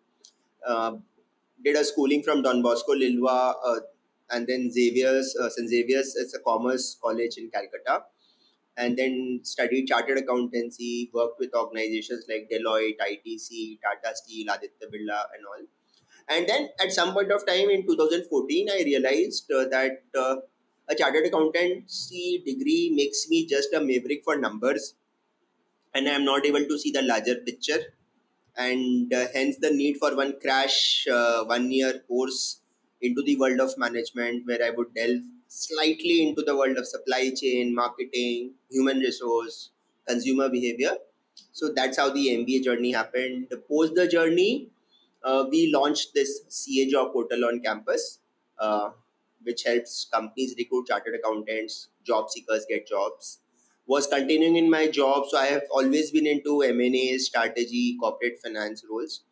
uh, 0.68 0.94
did 1.64 1.76
a 1.76 1.84
schooling 1.84 2.24
from 2.24 2.42
Don 2.42 2.64
Bosco 2.64 2.96
Liluah, 2.96 3.54
and 4.32 4.48
then 4.48 4.72
Xavier's, 4.72 5.36
St. 5.56 5.70
Xavier's, 5.70 6.16
it's 6.16 6.34
a 6.34 6.40
commerce 6.40 6.98
college 7.04 7.38
in 7.38 7.52
Calcutta, 7.52 8.06
and 8.78 8.98
then 8.98 9.42
studied 9.44 9.86
chartered 9.86 10.18
accountancy, 10.18 11.12
worked 11.14 11.40
with 11.40 11.54
organizations 11.54 12.26
like 12.28 12.50
Deloitte, 12.52 12.98
ITC, 13.12 13.78
Tata 13.84 14.16
Steel, 14.16 14.48
Aditya 14.52 14.88
Birla, 14.88 15.22
and 15.36 15.46
all. 15.52 15.68
And 16.30 16.48
then 16.48 16.70
at 16.80 16.92
some 16.92 17.14
point 17.14 17.32
of 17.32 17.46
time 17.46 17.70
in 17.70 17.86
2014, 17.86 18.70
I 18.70 18.84
realized 18.84 19.52
uh, 19.52 19.66
that 19.70 20.04
uh, 20.18 20.38
a 20.90 20.96
chartered 20.96 21.26
accountancy 21.28 22.44
degree 22.46 22.92
makes 22.96 23.28
me 23.30 23.46
just 23.46 23.74
a 23.74 23.82
maverick 23.82 24.24
for 24.24 24.38
numbers, 24.38 24.96
and 25.94 26.08
I 26.08 26.12
am 26.12 26.26
not 26.26 26.46
able 26.46 26.66
to 26.66 26.80
see 26.80 26.92
the 26.92 27.02
larger 27.02 27.36
picture. 27.36 27.80
And 28.58 29.14
uh, 29.14 29.28
hence 29.34 29.58
the 29.58 29.72
need 29.72 29.98
for 29.98 30.16
one 30.16 30.40
crash 30.42 31.06
one 31.08 31.72
year 31.72 32.00
course 32.08 32.62
into 33.02 33.24
the 33.24 33.38
world 33.38 33.60
of 33.60 33.78
management 33.78 34.46
where 34.46 34.64
i 34.64 34.70
would 34.70 34.94
delve 34.94 35.24
slightly 35.48 36.18
into 36.28 36.44
the 36.44 36.56
world 36.56 36.78
of 36.78 36.88
supply 36.88 37.32
chain 37.36 37.74
marketing 37.76 38.54
human 38.70 39.00
resource 39.00 39.72
consumer 40.08 40.50
behavior. 40.50 40.98
So 41.54 41.72
that's 41.76 41.98
how 41.98 42.10
the 42.12 42.28
mba 42.30 42.64
journey 42.64 42.92
happened. 42.94 43.54
Post 43.70 43.96
the 43.96 44.08
journey 44.08 44.70
uh, 45.24 45.46
we 45.50 45.72
launched 45.74 46.14
this 46.14 46.42
ca 46.50 46.90
job 46.90 47.14
portal 47.14 47.46
on 47.46 47.62
campus 47.62 48.20
uh, 48.60 48.90
which 49.44 49.64
helps 49.64 50.06
companies 50.14 50.56
recruit 50.58 50.88
chartered 50.88 51.16
accountants 51.20 51.88
job 52.04 52.30
seekers 52.30 52.66
get 52.70 52.88
jobs 52.88 53.40
was 53.88 54.08
continuing 54.08 54.56
in 54.56 54.70
my 54.70 54.88
job. 54.88 55.26
So 55.30 55.38
I 55.38 55.48
have 55.48 55.64
always 55.72 56.12
been 56.12 56.28
into 56.28 56.62
M&A, 56.62 57.18
strategy, 57.18 57.98
corporate 58.00 58.40
finance 58.44 58.86
roles. 58.90 59.24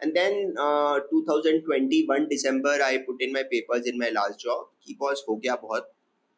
And 0.00 0.14
then 0.14 0.54
uh, 0.58 1.00
2021 1.10 2.28
December, 2.28 2.78
I 2.82 2.98
put 3.06 3.20
in 3.20 3.32
my 3.32 3.42
papers 3.50 3.86
in 3.86 3.98
my 3.98 4.10
last 4.10 4.40
job. 4.40 4.66
Ki 4.84 4.96
boss 4.98 5.22
ho 5.26 5.36
gaya 5.36 5.56
bahut. 5.56 5.82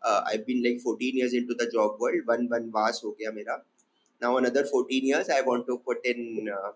Uh, 0.03 0.23
I've 0.27 0.47
been 0.47 0.63
like 0.65 0.81
14 0.81 1.19
years 1.19 1.35
into 1.35 1.55
the 1.55 1.71
job 1.71 2.01
world. 2.01 2.23
One 2.25 2.49
one 2.49 2.71
was 2.73 3.01
ho 3.03 3.15
gaya 3.19 3.33
mera. 3.33 3.59
Now 4.23 4.37
another 4.39 4.65
14 4.65 5.05
years, 5.05 5.29
I 5.29 5.43
want 5.43 5.67
to 5.67 5.79
put 5.91 6.05
in 6.05 6.49
uh, 6.55 6.71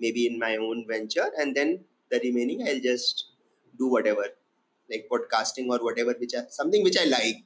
maybe 0.00 0.26
in 0.26 0.38
my 0.38 0.56
own 0.56 0.84
venture, 0.88 1.30
and 1.38 1.54
then 1.54 1.84
the 2.10 2.20
remaining 2.24 2.66
I'll 2.66 2.80
just 2.80 3.26
do 3.78 3.88
whatever, 3.88 4.24
like 4.90 5.08
podcasting 5.12 5.68
or 5.68 5.78
whatever, 5.84 6.14
which 6.18 6.34
I, 6.34 6.44
something 6.48 6.82
which 6.82 6.98
I 6.98 7.04
like 7.04 7.44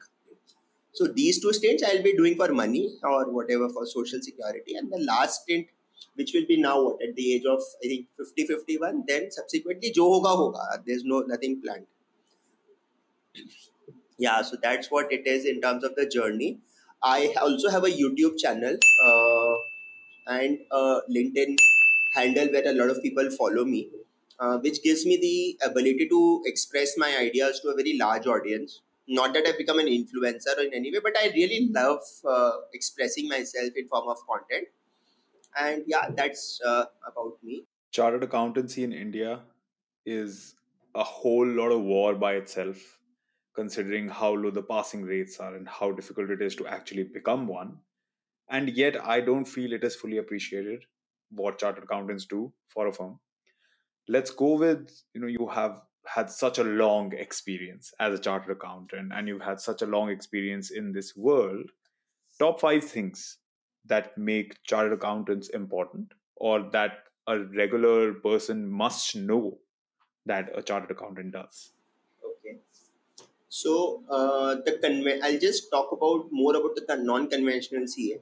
so 0.94 1.08
these 1.08 1.40
two 1.40 1.52
stints 1.52 1.82
I'll 1.82 2.02
be 2.02 2.16
doing 2.16 2.36
for 2.36 2.52
money 2.52 2.98
or 3.02 3.30
whatever 3.32 3.68
for 3.68 3.84
social 3.84 4.20
security. 4.22 4.76
And 4.76 4.92
the 4.92 4.98
last 4.98 5.42
stint, 5.42 5.66
which 6.14 6.32
will 6.32 6.46
be 6.46 6.60
now 6.60 6.96
at 7.02 7.16
the 7.16 7.34
age 7.34 7.42
of 7.50 7.60
I 7.84 7.88
think 7.88 8.06
50, 8.16 8.46
51, 8.46 9.04
then 9.08 9.30
subsequently 9.32 9.90
jo 9.90 10.08
hoga 10.08 10.36
hoga. 10.36 10.84
There's 10.86 11.04
no 11.04 11.20
nothing 11.20 11.60
planned. 11.60 11.86
Yeah, 14.18 14.42
so 14.42 14.56
that's 14.62 14.88
what 14.88 15.12
it 15.12 15.26
is 15.26 15.44
in 15.44 15.60
terms 15.60 15.82
of 15.82 15.96
the 15.96 16.06
journey. 16.06 16.60
I 17.02 17.34
also 17.40 17.68
have 17.70 17.82
a 17.82 17.90
YouTube 17.90 18.38
channel 18.38 18.76
uh, 19.04 19.54
and 20.28 20.58
a 20.70 21.00
LinkedIn 21.10 21.56
handle 22.14 22.48
where 22.52 22.66
a 22.66 22.72
lot 22.72 22.90
of 22.90 23.02
people 23.02 23.30
follow 23.30 23.64
me, 23.64 23.90
uh, 24.38 24.58
which 24.58 24.82
gives 24.82 25.04
me 25.04 25.16
the 25.16 25.68
ability 25.70 26.08
to 26.08 26.42
express 26.46 26.96
my 26.96 27.16
ideas 27.16 27.60
to 27.60 27.68
a 27.68 27.74
very 27.74 27.96
large 27.98 28.26
audience 28.26 28.82
not 29.06 29.34
that 29.34 29.46
I've 29.46 29.58
become 29.58 29.78
an 29.78 29.86
influencer 29.86 30.58
in 30.64 30.72
any 30.72 30.90
way, 30.92 31.00
but 31.02 31.16
I 31.18 31.26
really 31.28 31.68
love 31.70 32.00
uh, 32.26 32.52
expressing 32.72 33.28
myself 33.28 33.70
in 33.76 33.88
form 33.88 34.08
of 34.08 34.18
content. 34.26 34.68
And 35.58 35.84
yeah, 35.86 36.08
that's 36.14 36.60
uh, 36.64 36.86
about 37.06 37.34
me. 37.42 37.64
Chartered 37.90 38.24
accountancy 38.24 38.82
in 38.82 38.92
India 38.92 39.42
is 40.04 40.54
a 40.94 41.04
whole 41.04 41.46
lot 41.46 41.70
of 41.70 41.82
war 41.82 42.14
by 42.14 42.34
itself, 42.34 42.98
considering 43.54 44.08
how 44.08 44.32
low 44.32 44.50
the 44.50 44.62
passing 44.62 45.02
rates 45.02 45.38
are 45.38 45.54
and 45.54 45.68
how 45.68 45.92
difficult 45.92 46.30
it 46.30 46.42
is 46.42 46.56
to 46.56 46.66
actually 46.66 47.04
become 47.04 47.46
one. 47.46 47.78
And 48.48 48.70
yet, 48.70 49.02
I 49.02 49.20
don't 49.20 49.44
feel 49.44 49.72
it 49.72 49.84
is 49.84 49.96
fully 49.96 50.18
appreciated 50.18 50.84
what 51.30 51.58
chartered 51.58 51.84
accountants 51.84 52.26
do 52.26 52.52
for 52.68 52.86
a 52.86 52.92
firm. 52.92 53.20
Let's 54.08 54.30
go 54.30 54.54
with 54.58 55.02
you 55.14 55.20
know 55.20 55.26
you 55.26 55.48
have 55.48 55.82
had 56.06 56.30
such 56.30 56.58
a 56.58 56.64
long 56.64 57.12
experience 57.14 57.92
as 58.00 58.18
a 58.18 58.22
chartered 58.22 58.56
accountant 58.56 59.12
and 59.12 59.28
you've 59.28 59.42
had 59.42 59.60
such 59.60 59.82
a 59.82 59.86
long 59.86 60.10
experience 60.10 60.70
in 60.70 60.92
this 60.92 61.16
world 61.16 61.70
top 62.38 62.60
five 62.60 62.84
things 62.84 63.38
that 63.84 64.16
make 64.18 64.62
chartered 64.64 64.94
accountants 64.94 65.48
important 65.50 66.14
or 66.36 66.70
that 66.70 67.08
a 67.26 67.38
regular 67.40 68.14
person 68.14 68.68
must 68.68 69.16
know 69.16 69.60
that 70.26 70.50
a 70.58 70.62
chartered 70.62 70.90
accountant 70.92 71.32
does? 71.32 71.74
Okay. 72.24 72.58
So 73.48 74.04
uh, 74.18 74.56
the 74.66 74.72
conve- 74.84 75.20
i'll 75.26 75.40
just 75.46 75.70
talk 75.74 75.92
about 75.96 76.32
more 76.40 76.54
about 76.60 76.76
the 76.90 76.96
non-conventional 77.10 77.86
ca 77.94 78.20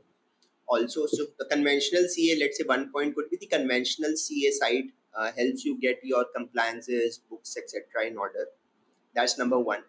also 0.74 1.06
so 1.14 1.26
the 1.38 1.46
conventional 1.54 2.10
ca 2.16 2.34
let's 2.40 2.58
say 2.58 2.66
one 2.74 2.90
point 2.96 3.14
could 3.14 3.30
be 3.30 3.38
the 3.44 3.52
conventional 3.54 4.20
ca 4.24 4.50
side 4.62 4.90
uh, 5.14 5.30
helps 5.36 5.64
you 5.64 5.78
get 5.80 5.98
your 6.02 6.24
compliances, 6.34 7.20
books, 7.30 7.56
etc. 7.56 8.06
in 8.06 8.16
order. 8.16 8.46
That's 9.14 9.38
number 9.38 9.58
one. 9.58 9.82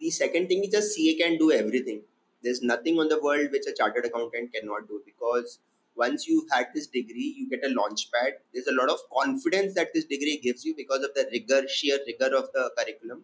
The 0.00 0.10
second 0.10 0.48
thing 0.48 0.64
is 0.64 0.70
just 0.70 0.94
CA 0.94 1.14
can 1.16 1.38
do 1.38 1.52
everything. 1.52 2.02
There's 2.42 2.62
nothing 2.62 2.98
on 2.98 3.08
the 3.08 3.20
world 3.20 3.48
which 3.50 3.66
a 3.66 3.72
chartered 3.72 4.06
accountant 4.06 4.52
cannot 4.52 4.88
do 4.88 5.02
because 5.04 5.58
once 5.94 6.26
you've 6.28 6.48
had 6.52 6.68
this 6.74 6.86
degree, 6.86 7.34
you 7.36 7.48
get 7.48 7.64
a 7.64 7.74
launch 7.74 8.10
pad. 8.12 8.34
There's 8.52 8.66
a 8.66 8.74
lot 8.74 8.90
of 8.90 8.98
confidence 9.12 9.74
that 9.74 9.94
this 9.94 10.04
degree 10.04 10.38
gives 10.42 10.64
you 10.64 10.74
because 10.76 11.02
of 11.02 11.14
the 11.14 11.26
rigor, 11.32 11.66
sheer 11.68 11.98
rigor 12.06 12.36
of 12.36 12.50
the 12.52 12.70
curriculum. 12.76 13.22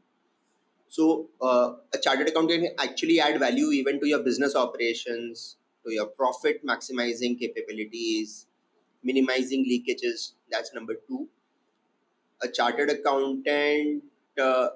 So, 0.88 1.28
uh, 1.40 1.74
a 1.92 1.98
chartered 1.98 2.28
accountant 2.28 2.68
actually 2.78 3.20
add 3.20 3.38
value 3.38 3.70
even 3.70 4.00
to 4.00 4.08
your 4.08 4.22
business 4.22 4.56
operations, 4.56 5.56
to 5.84 5.92
your 5.92 6.06
profit 6.06 6.64
maximizing 6.66 7.38
capabilities, 7.38 8.46
minimizing 9.02 9.64
leakages. 9.64 10.32
That's 10.50 10.72
number 10.74 10.94
two. 11.08 11.28
A 12.42 12.48
chartered 12.48 12.90
accountant 12.90 14.04
uh, 14.40 14.68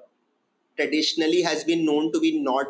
traditionally 0.75 1.41
has 1.41 1.63
been 1.63 1.85
known 1.85 2.11
to 2.13 2.19
be 2.19 2.39
not 2.39 2.67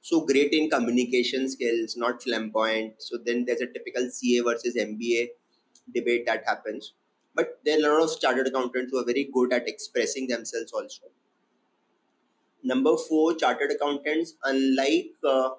so 0.00 0.24
great 0.24 0.52
in 0.52 0.70
communication 0.70 1.48
skills, 1.48 1.96
not 1.96 2.22
flamboyant. 2.22 2.94
So 2.98 3.18
then 3.24 3.44
there's 3.44 3.60
a 3.60 3.66
typical 3.66 4.08
CA 4.10 4.40
versus 4.40 4.76
MBA 4.76 5.28
debate 5.94 6.26
that 6.26 6.44
happens. 6.46 6.94
But 7.34 7.60
there 7.64 7.76
are 7.76 7.98
a 7.98 8.00
lot 8.00 8.10
of 8.10 8.20
chartered 8.20 8.46
accountants 8.46 8.90
who 8.90 8.98
are 8.98 9.04
very 9.04 9.28
good 9.32 9.52
at 9.52 9.68
expressing 9.68 10.26
themselves 10.26 10.72
also. 10.72 11.04
Number 12.62 12.96
four, 12.96 13.34
chartered 13.34 13.70
accountants, 13.70 14.34
unlike 14.44 15.12
uh, 15.26 15.50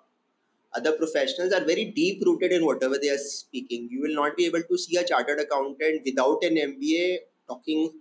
other 0.73 0.93
professionals 0.93 1.53
are 1.53 1.63
very 1.65 1.85
deep 1.85 2.21
rooted 2.25 2.51
in 2.51 2.65
whatever 2.65 2.97
they 2.97 3.09
are 3.09 3.17
speaking. 3.17 3.89
You 3.91 4.01
will 4.01 4.15
not 4.15 4.37
be 4.37 4.45
able 4.45 4.63
to 4.63 4.77
see 4.77 4.97
a 4.97 5.03
chartered 5.03 5.39
accountant 5.39 6.01
without 6.05 6.43
an 6.43 6.55
MBA 6.55 7.17
talking 7.47 7.91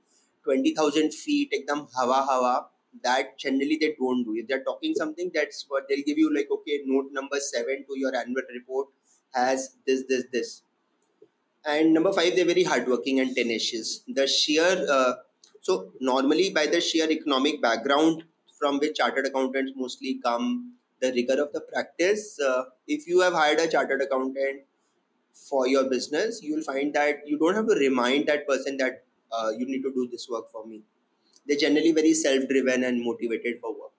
20,000 0.45 1.13
feet, 1.13 1.53
ekdam 1.53 1.89
hawa 1.95 2.27
hawa. 2.29 2.67
That 3.03 3.39
generally 3.39 3.79
they 3.81 3.95
don't 3.99 4.25
do. 4.25 4.35
If 4.37 4.49
they're 4.49 4.65
talking 4.65 4.95
something, 4.95 5.31
that's 5.33 5.65
what 5.69 5.85
they'll 5.89 6.05
give 6.05 6.19
you 6.19 6.35
like, 6.35 6.49
okay, 6.51 6.81
note 6.85 7.11
number 7.13 7.39
seven 7.39 7.85
to 7.89 7.99
your 7.99 8.15
annual 8.17 8.43
report 8.53 8.89
has 9.33 9.77
this, 9.87 10.05
this, 10.09 10.25
this. 10.33 10.63
And 11.65 11.93
number 11.93 12.13
five, 12.13 12.35
they're 12.35 12.45
very 12.45 12.65
hardworking 12.65 13.21
and 13.21 13.35
tenacious. 13.37 14.03
The 14.09 14.27
sheer, 14.27 14.87
uh, 14.91 15.13
so 15.61 15.93
normally 16.01 16.51
by 16.51 16.67
the 16.67 16.81
sheer 16.81 17.09
economic 17.11 17.61
background 17.63 18.25
from 18.59 18.79
which 18.79 18.97
chartered 18.97 19.27
accountants 19.27 19.73
mostly 19.77 20.21
come, 20.25 20.75
the 21.01 21.13
rigor 21.13 21.41
of 21.43 21.53
the 21.53 21.61
practice. 21.61 22.39
Uh, 22.41 22.65
if 22.87 23.07
you 23.07 23.21
have 23.21 23.33
hired 23.33 23.59
a 23.61 23.69
chartered 23.69 24.03
accountant 24.03 24.63
for 25.49 25.67
your 25.67 25.89
business, 25.89 26.43
you 26.43 26.55
will 26.55 26.63
find 26.63 26.95
that 26.95 27.21
you 27.27 27.39
don't 27.39 27.55
have 27.55 27.67
to 27.69 27.75
remind 27.75 28.27
that 28.27 28.47
person 28.47 28.77
that 28.79 29.05
uh, 29.33 29.51
you 29.57 29.67
need 29.67 29.83
to 29.83 29.93
do 29.93 30.09
this 30.11 30.29
work 30.29 30.51
for 30.51 30.67
me. 30.67 30.83
They're 31.47 31.59
generally 31.59 31.93
very 31.93 32.13
self 32.13 32.49
driven 32.49 32.85
and 32.85 33.03
motivated 33.05 33.61
for 33.61 33.71
work. 33.71 33.93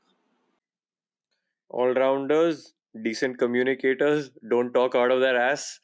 All 1.70 1.93
rounders, 1.93 2.74
decent 3.01 3.38
communicators, 3.38 4.29
don't 4.50 4.74
talk 4.74 4.96
out 4.96 5.12
of 5.12 5.22
their 5.22 5.38
ass, 5.38 5.79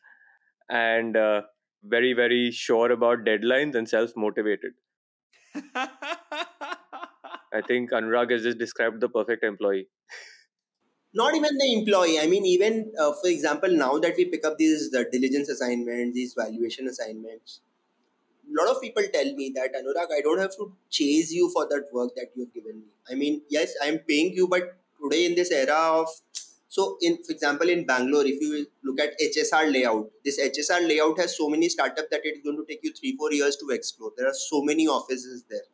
and 0.69 1.15
uh, 1.15 1.41
very, 1.83 2.13
very 2.13 2.51
sure 2.51 2.91
about 2.91 3.25
deadlines 3.25 3.75
and 3.75 3.87
self 3.87 4.11
motivated. 4.15 4.73
I 7.53 7.61
think 7.67 7.91
Anurag 7.91 8.31
has 8.31 8.43
just 8.43 8.57
described 8.57 9.01
the 9.01 9.09
perfect 9.09 9.43
employee 9.43 9.87
not 11.13 11.35
even 11.35 11.57
the 11.57 11.73
employee. 11.73 12.19
I 12.19 12.27
mean 12.27 12.45
even 12.45 12.91
uh, 12.99 13.13
for 13.21 13.29
example 13.29 13.69
now 13.69 13.97
that 13.99 14.15
we 14.17 14.25
pick 14.25 14.45
up 14.45 14.57
these 14.57 14.91
the 14.91 15.05
diligence 15.11 15.49
assignments 15.49 16.15
these 16.15 16.33
valuation 16.33 16.87
assignments 16.87 17.61
a 18.49 18.61
lot 18.61 18.73
of 18.73 18.81
people 18.81 19.03
tell 19.13 19.33
me 19.39 19.51
that 19.55 19.73
anurag 19.79 20.13
i 20.17 20.21
don't 20.21 20.39
have 20.39 20.55
to 20.55 20.71
chase 20.89 21.31
you 21.31 21.49
for 21.53 21.67
that 21.69 21.85
work 21.93 22.11
that 22.15 22.29
you've 22.35 22.53
given 22.53 22.79
me. 22.79 22.87
I 23.09 23.15
mean 23.15 23.41
yes 23.49 23.73
i'm 23.83 23.99
paying 23.99 24.33
you 24.33 24.47
but 24.47 24.77
today 25.01 25.25
in 25.25 25.35
this 25.35 25.51
era 25.51 25.79
of 26.01 26.07
so 26.69 26.97
in 27.01 27.17
for 27.23 27.31
example 27.31 27.69
in 27.69 27.85
bangalore 27.85 28.25
if 28.25 28.41
you 28.41 28.65
look 28.83 28.99
at 28.99 29.19
hsr 29.19 29.71
layout 29.71 30.09
this 30.23 30.39
hsr 30.39 30.87
layout 30.87 31.19
has 31.19 31.37
so 31.37 31.49
many 31.49 31.69
startups 31.69 32.09
that 32.11 32.21
it's 32.23 32.41
going 32.41 32.57
to 32.57 32.65
take 32.65 32.79
you 32.83 32.93
three 32.93 33.15
four 33.17 33.31
years 33.31 33.55
to 33.57 33.69
explore. 33.69 34.11
There 34.17 34.27
are 34.27 34.33
so 34.33 34.61
many 34.61 34.87
offices 34.87 35.43
there. 35.49 35.67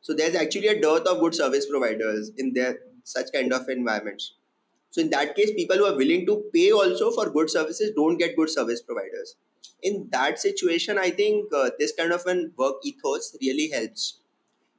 So 0.00 0.14
there's 0.14 0.34
actually 0.34 0.68
a 0.68 0.80
dearth 0.80 1.06
of 1.06 1.20
good 1.20 1.34
service 1.34 1.66
providers 1.66 2.30
in 2.36 2.52
their 2.54 2.78
such 3.04 3.32
kind 3.32 3.52
of 3.52 3.68
environments. 3.68 4.34
So 4.92 5.00
in 5.00 5.08
that 5.10 5.34
case, 5.34 5.50
people 5.56 5.78
who 5.78 5.86
are 5.86 5.96
willing 5.96 6.26
to 6.26 6.44
pay 6.52 6.70
also 6.70 7.10
for 7.10 7.30
good 7.30 7.48
services 7.48 7.92
don't 7.96 8.18
get 8.18 8.36
good 8.36 8.50
service 8.50 8.82
providers. 8.82 9.36
In 9.82 10.08
that 10.12 10.38
situation, 10.38 10.98
I 10.98 11.08
think 11.08 11.50
uh, 11.52 11.70
this 11.78 11.94
kind 11.98 12.12
of 12.12 12.26
an 12.26 12.52
work 12.58 12.74
ethos 12.84 13.34
really 13.40 13.70
helps. 13.70 14.20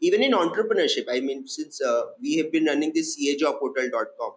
Even 0.01 0.22
in 0.22 0.34
entrepreneurship, 0.34 1.05
I 1.10 1.20
mean, 1.20 1.48
since 1.48 1.82
uh, 1.82 2.03
we 2.22 2.38
have 2.38 2.51
been 2.51 2.65
running 2.65 2.91
this 2.93 3.17
cajobportal.com, 3.20 4.34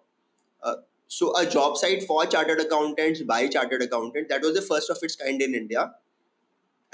uh, 0.62 0.76
so 1.09 1.37
a 1.37 1.45
job 1.45 1.76
site 1.76 2.04
for 2.04 2.25
chartered 2.25 2.61
accountants 2.61 3.21
by 3.21 3.47
chartered 3.47 3.83
accountants, 3.83 4.30
that 4.30 4.40
was 4.40 4.54
the 4.54 4.62
first 4.62 4.88
of 4.88 4.97
its 5.02 5.14
kind 5.14 5.42
in 5.42 5.54
India 5.54 5.92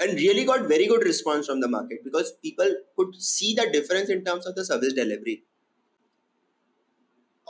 and 0.01 0.13
really 0.15 0.43
got 0.43 0.67
very 0.67 0.87
good 0.87 1.03
response 1.03 1.47
from 1.47 1.61
the 1.61 1.69
market 1.69 2.03
because 2.03 2.33
people 2.43 2.69
could 2.97 3.15
see 3.15 3.53
the 3.53 3.69
difference 3.71 4.09
in 4.09 4.25
terms 4.25 4.45
of 4.45 4.55
the 4.55 4.65
service 4.65 4.91
delivery 4.93 5.43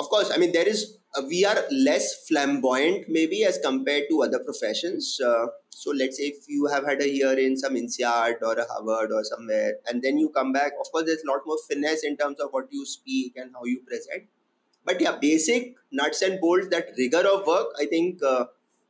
of 0.03 0.09
course 0.13 0.31
i 0.35 0.37
mean 0.43 0.51
there 0.59 0.67
is 0.75 0.85
uh, 1.17 1.23
we 1.33 1.43
are 1.45 1.59
less 1.89 2.07
flamboyant 2.27 3.09
maybe 3.17 3.43
as 3.51 3.59
compared 3.65 4.09
to 4.09 4.23
other 4.27 4.39
professions 4.47 5.19
uh, 5.31 5.45
so 5.83 5.91
let's 5.91 6.17
say 6.17 6.25
if 6.25 6.45
you 6.47 6.67
have 6.67 6.85
had 6.85 7.01
a 7.01 7.09
year 7.09 7.33
in 7.37 7.57
some 7.57 7.75
INSEAD 7.75 8.41
or 8.41 8.53
a 8.53 8.65
Harvard 8.65 9.11
or 9.11 9.23
somewhere, 9.23 9.73
and 9.87 10.01
then 10.01 10.17
you 10.17 10.29
come 10.29 10.53
back, 10.53 10.73
of 10.79 10.91
course, 10.91 11.05
there's 11.05 11.23
a 11.23 11.31
lot 11.31 11.41
more 11.45 11.57
finesse 11.69 12.03
in 12.03 12.15
terms 12.15 12.39
of 12.39 12.49
what 12.51 12.67
you 12.71 12.85
speak 12.85 13.33
and 13.35 13.51
how 13.53 13.65
you 13.65 13.81
present. 13.85 14.29
But 14.85 15.01
yeah, 15.01 15.17
basic 15.19 15.75
nuts 15.91 16.21
and 16.21 16.39
bolts, 16.39 16.67
that 16.69 16.89
rigor 16.97 17.23
of 17.27 17.47
work, 17.47 17.67
I 17.79 17.85
think 17.85 18.21
uh, 18.23 18.45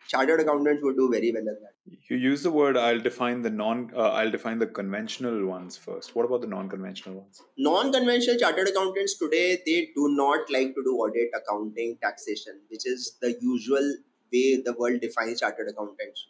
chartered 0.08 0.41
accountants 0.41 0.84
would 0.84 0.98
do 0.98 1.10
very 1.10 1.32
well 1.32 1.48
at 1.50 1.62
that. 1.62 1.73
You 2.08 2.16
use 2.16 2.42
the 2.42 2.50
word. 2.50 2.76
I'll 2.76 3.00
define 3.00 3.42
the 3.42 3.50
non. 3.50 3.90
Uh, 3.94 4.11
I'll 4.11 4.30
define 4.30 4.58
the 4.58 4.66
conventional 4.66 5.47
ones 5.47 5.76
first. 5.76 6.14
What 6.14 6.26
about 6.26 6.40
the 6.42 6.47
non-conventional 6.47 7.16
ones? 7.16 7.42
Non-conventional 7.56 8.38
chartered 8.38 8.68
accountants 8.68 9.16
today 9.18 9.61
they 9.66 9.90
do 9.94 10.08
not 10.16 10.50
like 10.50 10.75
to 10.75 10.82
do 10.85 10.97
audit, 11.04 11.30
accounting, 11.35 11.99
taxation, 12.02 12.61
which 12.70 12.87
is 12.87 13.16
the 13.20 13.37
usual 13.40 13.94
way 14.32 14.62
the 14.64 14.75
world 14.78 15.00
defines 15.00 15.40
chartered 15.40 15.68
accountants. 15.68 16.26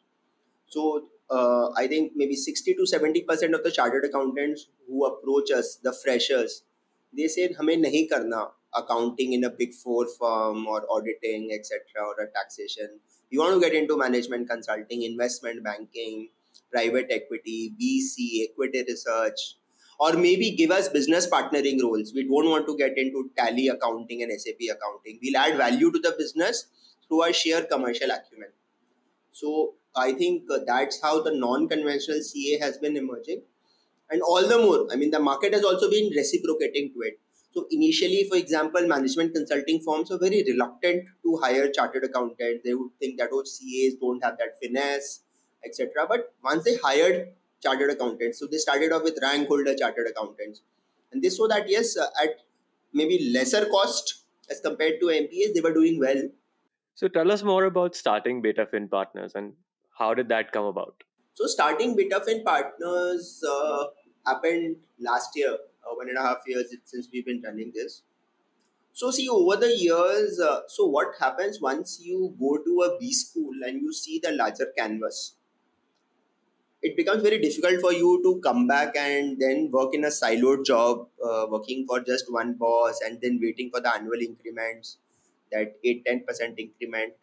So 0.66 1.08
uh, 1.30 1.70
I 1.76 1.86
think 1.86 2.12
maybe 2.14 2.36
sixty 2.36 2.74
to 2.74 2.86
seventy 2.86 3.22
percent 3.22 3.54
of 3.54 3.64
the 3.64 3.70
chartered 3.70 4.04
accountants 4.04 4.68
who 4.86 5.04
approach 5.06 5.50
us, 5.50 5.78
the 5.82 5.92
freshers, 5.92 6.62
they 7.16 7.28
say 7.28 7.48
हमें 7.48 7.76
नहीं 7.82 8.08
करना 8.12 8.46
accounting 8.76 9.32
in 9.32 9.44
a 9.44 9.50
big 9.50 9.72
four 9.74 10.06
firm 10.18 10.66
or 10.66 10.84
auditing 10.90 11.48
etc 11.52 11.78
or 12.06 12.24
a 12.24 12.26
taxation 12.32 13.00
You 13.33 13.39
want 13.39 13.55
to 13.55 13.59
get 13.59 13.73
into 13.73 13.97
management 13.97 14.47
consulting, 14.47 15.01
investment 15.01 15.63
banking, 15.63 16.29
private 16.71 17.07
equity, 17.09 17.73
VC, 17.81 18.47
equity 18.47 18.83
research, 18.87 19.55
or 19.99 20.13
maybe 20.13 20.51
give 20.51 20.69
us 20.69 20.87
business 20.87 21.27
partnering 21.27 21.81
roles. 21.81 22.13
We 22.13 22.25
don't 22.25 22.49
want 22.51 22.67
to 22.67 22.77
get 22.77 22.95
into 22.95 23.31
tally 23.35 23.69
accounting 23.69 24.21
and 24.21 24.31
SAP 24.39 24.61
accounting. 24.75 25.19
We'll 25.23 25.37
add 25.37 25.57
value 25.57 25.91
to 25.91 25.97
the 25.97 26.13
business 26.15 26.67
through 27.07 27.23
our 27.23 27.33
sheer 27.33 27.63
commercial 27.63 28.11
acumen. 28.11 28.49
So 29.31 29.73
I 29.95 30.13
think 30.13 30.43
that's 30.67 31.01
how 31.01 31.23
the 31.23 31.33
non-conventional 31.33 32.21
CA 32.21 32.59
has 32.59 32.77
been 32.77 32.95
emerging. 32.97 33.41
And 34.11 34.21
all 34.21 34.47
the 34.47 34.59
more, 34.59 34.85
I 34.91 34.95
mean, 34.95 35.09
the 35.09 35.19
market 35.19 35.53
has 35.53 35.63
also 35.63 35.89
been 35.89 36.11
reciprocating 36.15 36.93
to 36.93 36.99
it. 37.01 37.19
So 37.53 37.67
initially, 37.69 38.27
for 38.29 38.37
example, 38.37 38.87
management 38.87 39.35
consulting 39.35 39.79
firms 39.79 40.09
were 40.09 40.17
very 40.17 40.43
reluctant 40.47 41.05
to 41.23 41.37
hire 41.37 41.69
chartered 41.69 42.03
accountants. 42.03 42.63
They 42.63 42.73
would 42.73 42.91
think 42.99 43.19
that 43.19 43.29
oh, 43.31 43.43
CAs 43.43 43.95
don't 44.01 44.23
have 44.23 44.37
that 44.39 44.57
finesse, 44.61 45.21
etc. 45.63 46.07
But 46.09 46.33
once 46.43 46.63
they 46.63 46.77
hired 46.77 47.29
chartered 47.61 47.91
accountants, 47.91 48.39
so 48.39 48.47
they 48.47 48.57
started 48.57 48.91
off 48.91 49.03
with 49.03 49.19
rank 49.21 49.47
holder 49.47 49.75
chartered 49.75 50.07
accountants, 50.07 50.61
and 51.11 51.21
they 51.21 51.29
saw 51.29 51.47
that 51.47 51.69
yes, 51.69 51.95
uh, 51.95 52.07
at 52.21 52.39
maybe 52.91 53.31
lesser 53.31 53.65
cost 53.65 54.23
as 54.49 54.59
compared 54.59 54.99
to 54.99 55.07
MBAs, 55.07 55.53
they 55.53 55.61
were 55.61 55.73
doing 55.73 55.99
well. 55.99 56.29
So 56.95 57.07
tell 57.07 57.31
us 57.31 57.43
more 57.43 57.65
about 57.65 57.95
starting 57.95 58.41
BetaFin 58.41 58.89
Partners 58.89 59.33
and 59.35 59.53
how 59.97 60.13
did 60.13 60.29
that 60.29 60.51
come 60.51 60.65
about? 60.65 61.03
So 61.33 61.47
starting 61.47 61.97
BetaFin 61.97 62.43
Partners 62.43 63.43
uh, 63.47 63.85
happened 64.25 64.77
last 64.99 65.29
year 65.35 65.57
uh, 65.85 65.93
one 65.95 66.09
and 66.09 66.17
a 66.17 66.21
half 66.21 66.39
years 66.47 66.73
since 66.85 67.07
we've 67.11 67.25
been 67.25 67.41
running 67.43 67.71
this. 67.73 68.03
So 68.95 69.09
see 69.09 69.27
over 69.27 69.55
the 69.55 69.75
years, 69.75 70.39
uh, 70.39 70.61
so 70.67 70.85
what 70.85 71.15
happens 71.19 71.59
once 71.59 71.99
you 71.99 72.35
go 72.39 72.59
to 72.63 72.81
a 72.81 72.99
B 72.99 73.11
school 73.11 73.51
and 73.65 73.81
you 73.81 73.91
see 73.91 74.19
the 74.23 74.31
larger 74.31 74.67
canvas? 74.77 75.35
It 76.83 76.95
becomes 76.95 77.23
very 77.23 77.39
difficult 77.39 77.81
for 77.81 77.91
you 77.91 78.21
to 78.23 78.39
come 78.41 78.67
back 78.67 78.95
and 78.95 79.39
then 79.39 79.71
work 79.71 79.95
in 79.95 80.03
a 80.03 80.09
siloed 80.09 80.65
job, 80.65 81.07
uh, 81.25 81.47
working 81.49 81.87
for 81.87 82.01
just 82.01 82.31
one 82.31 82.53
boss 82.53 82.99
and 83.03 83.19
then 83.19 83.39
waiting 83.41 83.71
for 83.71 83.79
the 83.79 83.91
annual 83.91 84.21
increments, 84.21 84.97
that 85.51 85.75
8 85.83 86.05
10% 86.05 86.59
increment. 86.59 87.13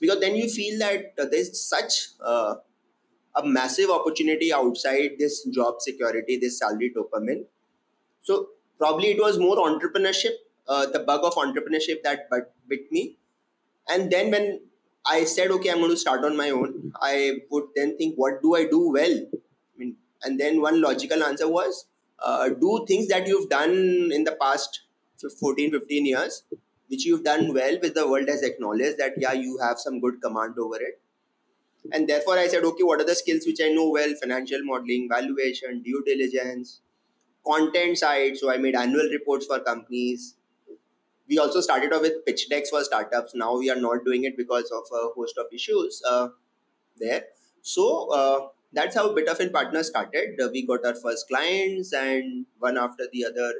Because 0.00 0.20
then 0.20 0.36
you 0.36 0.48
feel 0.50 0.78
that 0.80 1.14
uh, 1.18 1.24
there's 1.30 1.58
such 1.58 2.08
uh, 2.22 2.56
a 3.34 3.46
massive 3.46 3.88
opportunity 3.88 4.52
outside 4.52 5.12
this 5.18 5.44
job 5.44 5.76
security, 5.80 6.36
this 6.36 6.58
salary 6.58 6.92
dopamine 6.94 7.46
so 8.22 8.48
probably 8.78 9.08
it 9.08 9.20
was 9.20 9.38
more 9.38 9.56
entrepreneurship, 9.56 10.34
uh, 10.68 10.86
the 10.86 11.00
bug 11.00 11.24
of 11.24 11.34
entrepreneurship 11.34 12.02
that 12.02 12.28
bit 12.68 12.90
me. 12.92 13.16
And 13.88 14.10
then 14.10 14.30
when 14.30 14.60
I 15.06 15.24
said, 15.24 15.50
okay, 15.50 15.70
I'm 15.70 15.78
going 15.78 15.90
to 15.90 15.96
start 15.96 16.24
on 16.24 16.36
my 16.36 16.50
own, 16.50 16.92
I 17.00 17.40
would 17.50 17.64
then 17.74 17.96
think, 17.96 18.16
what 18.16 18.42
do 18.42 18.54
I 18.54 18.64
do 18.64 18.90
well? 18.92 19.18
I 19.32 19.78
mean, 19.78 19.96
and 20.22 20.38
then 20.38 20.60
one 20.60 20.80
logical 20.80 21.22
answer 21.22 21.48
was, 21.48 21.86
uh, 22.18 22.48
do 22.48 22.84
things 22.86 23.08
that 23.08 23.26
you've 23.26 23.48
done 23.48 24.10
in 24.12 24.24
the 24.24 24.36
past 24.40 24.82
14, 25.40 25.70
15 25.70 26.06
years, 26.06 26.42
which 26.88 27.06
you've 27.06 27.24
done 27.24 27.54
well, 27.54 27.78
which 27.80 27.94
the 27.94 28.08
world 28.08 28.28
has 28.28 28.42
acknowledged 28.42 28.98
that, 28.98 29.12
yeah, 29.16 29.32
you 29.32 29.58
have 29.62 29.78
some 29.78 30.00
good 30.00 30.20
command 30.20 30.54
over 30.58 30.76
it. 30.76 31.00
And 31.92 32.08
therefore, 32.08 32.38
I 32.38 32.48
said, 32.48 32.64
okay, 32.64 32.82
what 32.82 33.00
are 33.00 33.04
the 33.04 33.14
skills 33.14 33.46
which 33.46 33.60
I 33.62 33.68
know 33.68 33.88
well? 33.88 34.12
Financial 34.20 34.62
modeling, 34.62 35.08
valuation, 35.08 35.82
due 35.82 36.02
diligence, 36.04 36.80
content 37.48 37.98
side. 37.98 38.36
So 38.36 38.50
I 38.50 38.56
made 38.58 38.74
annual 38.74 39.08
reports 39.10 39.46
for 39.46 39.60
companies. 39.60 40.34
We 41.28 41.38
also 41.38 41.60
started 41.60 41.92
off 41.92 42.02
with 42.02 42.24
pitch 42.26 42.48
decks 42.48 42.70
for 42.70 42.82
startups. 42.82 43.34
Now 43.34 43.56
we 43.56 43.70
are 43.70 43.80
not 43.80 44.04
doing 44.04 44.24
it 44.24 44.36
because 44.36 44.70
of 44.70 44.84
a 44.92 45.08
host 45.14 45.36
of 45.38 45.46
issues 45.52 46.02
uh, 46.08 46.28
there. 46.98 47.24
So 47.62 48.10
uh, 48.12 48.48
that's 48.72 48.94
how 48.96 49.14
BetaFin 49.14 49.52
Partners 49.52 49.88
started. 49.88 50.40
Uh, 50.42 50.48
we 50.52 50.66
got 50.66 50.84
our 50.84 50.94
first 50.94 51.28
clients 51.28 51.92
and 51.92 52.46
one 52.58 52.78
after 52.78 53.04
the 53.12 53.24
other 53.26 53.52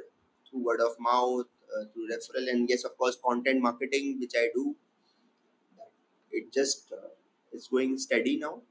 through 0.49 0.63
word 0.65 0.81
of 0.81 0.95
mouth, 0.99 1.45
uh, 1.77 1.85
through 1.93 2.07
referral, 2.09 2.49
and 2.49 2.67
yes, 2.69 2.83
of 2.83 2.97
course, 2.97 3.17
content 3.23 3.61
marketing, 3.61 4.17
which 4.19 4.33
I 4.35 4.47
do. 4.53 4.75
It 6.31 6.51
just 6.53 6.91
uh, 6.91 7.09
is 7.53 7.67
going 7.67 7.97
steady 7.97 8.37
now. 8.37 8.61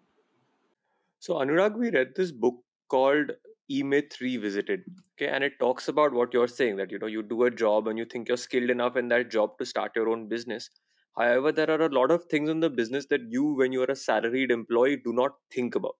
So 1.20 1.34
Anurag, 1.34 1.76
we 1.76 1.90
read 1.90 2.14
this 2.14 2.30
book 2.30 2.62
called 2.88 3.32
e-myth 3.70 4.20
revisited 4.20 4.84
okay? 5.14 5.30
And 5.32 5.44
it 5.44 5.58
talks 5.58 5.88
about 5.88 6.12
what 6.12 6.32
you're 6.32 6.48
saying 6.48 6.76
that 6.76 6.90
you 6.90 6.98
know 6.98 7.06
you 7.06 7.22
do 7.22 7.44
a 7.44 7.50
job 7.50 7.88
and 7.88 7.98
you 7.98 8.04
think 8.04 8.28
you're 8.28 8.36
skilled 8.36 8.70
enough 8.70 8.96
in 8.96 9.08
that 9.08 9.30
job 9.30 9.58
to 9.58 9.66
start 9.66 9.92
your 9.94 10.08
own 10.08 10.28
business. 10.28 10.70
However 11.16 11.52
there 11.52 11.70
are 11.70 11.82
a 11.82 11.88
lot 11.88 12.10
of 12.10 12.24
things 12.26 12.48
in 12.48 12.60
the 12.60 12.70
business 12.70 13.06
that 13.06 13.20
you 13.28 13.54
when 13.54 13.72
you're 13.72 13.90
a 13.90 13.96
salaried 13.96 14.50
employee 14.50 14.96
do 15.04 15.12
not 15.12 15.32
think 15.52 15.74
about. 15.74 15.96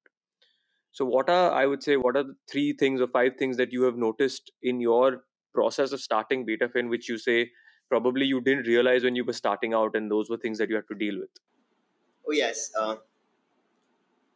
So 0.92 1.04
what 1.04 1.28
are 1.28 1.52
i 1.52 1.66
would 1.66 1.83
say 1.83 1.96
what 1.96 2.16
are 2.16 2.24
the 2.24 2.37
three 2.50 2.72
things 2.72 3.00
or 3.00 3.09
five 3.09 3.33
things 3.38 3.57
that 3.59 3.72
you 3.72 3.83
have 3.83 3.96
noticed 3.96 4.50
in 4.62 4.81
your 4.81 5.24
process 5.54 5.92
of 5.92 6.00
starting 6.00 6.46
betafin 6.46 6.88
which 6.88 7.09
you 7.09 7.18
say 7.18 7.50
probably 7.88 8.26
you 8.26 8.40
didn't 8.40 8.66
realize 8.66 9.04
when 9.04 9.14
you 9.16 9.24
were 9.24 9.33
starting 9.33 9.74
out 9.74 9.94
and 9.94 10.11
those 10.11 10.31
were 10.31 10.37
things 10.37 10.59
that 10.59 10.68
you 10.68 10.76
had 10.76 10.88
to 10.90 10.94
deal 10.94 11.18
with? 11.18 11.31
Oh 12.26 12.33
yes 12.33 12.70
uh, 12.78 12.96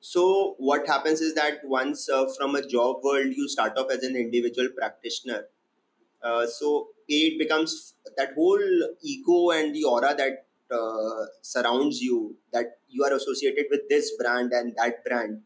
so 0.02 0.56
what 0.58 0.86
happens 0.88 1.20
is 1.20 1.34
that 1.34 1.60
once 1.64 2.08
uh, 2.08 2.26
from 2.36 2.56
a 2.56 2.66
job 2.66 2.96
world 3.04 3.32
you 3.36 3.48
start 3.48 3.78
off 3.78 3.90
as 3.90 4.02
an 4.02 4.16
individual 4.16 4.68
practitioner, 4.76 5.44
uh, 6.24 6.44
so 6.46 6.88
it 7.06 7.38
becomes 7.38 7.94
that 8.16 8.34
whole 8.34 8.58
ego 9.00 9.50
and 9.50 9.72
the 9.72 9.84
aura 9.84 10.12
that 10.16 10.46
uh, 10.74 11.26
surrounds 11.40 12.00
you 12.00 12.36
that 12.52 12.78
you 12.88 13.04
are 13.04 13.12
associated 13.14 13.66
with 13.70 13.88
this 13.88 14.10
brand 14.18 14.52
and 14.52 14.74
that 14.76 15.04
brand 15.04 15.40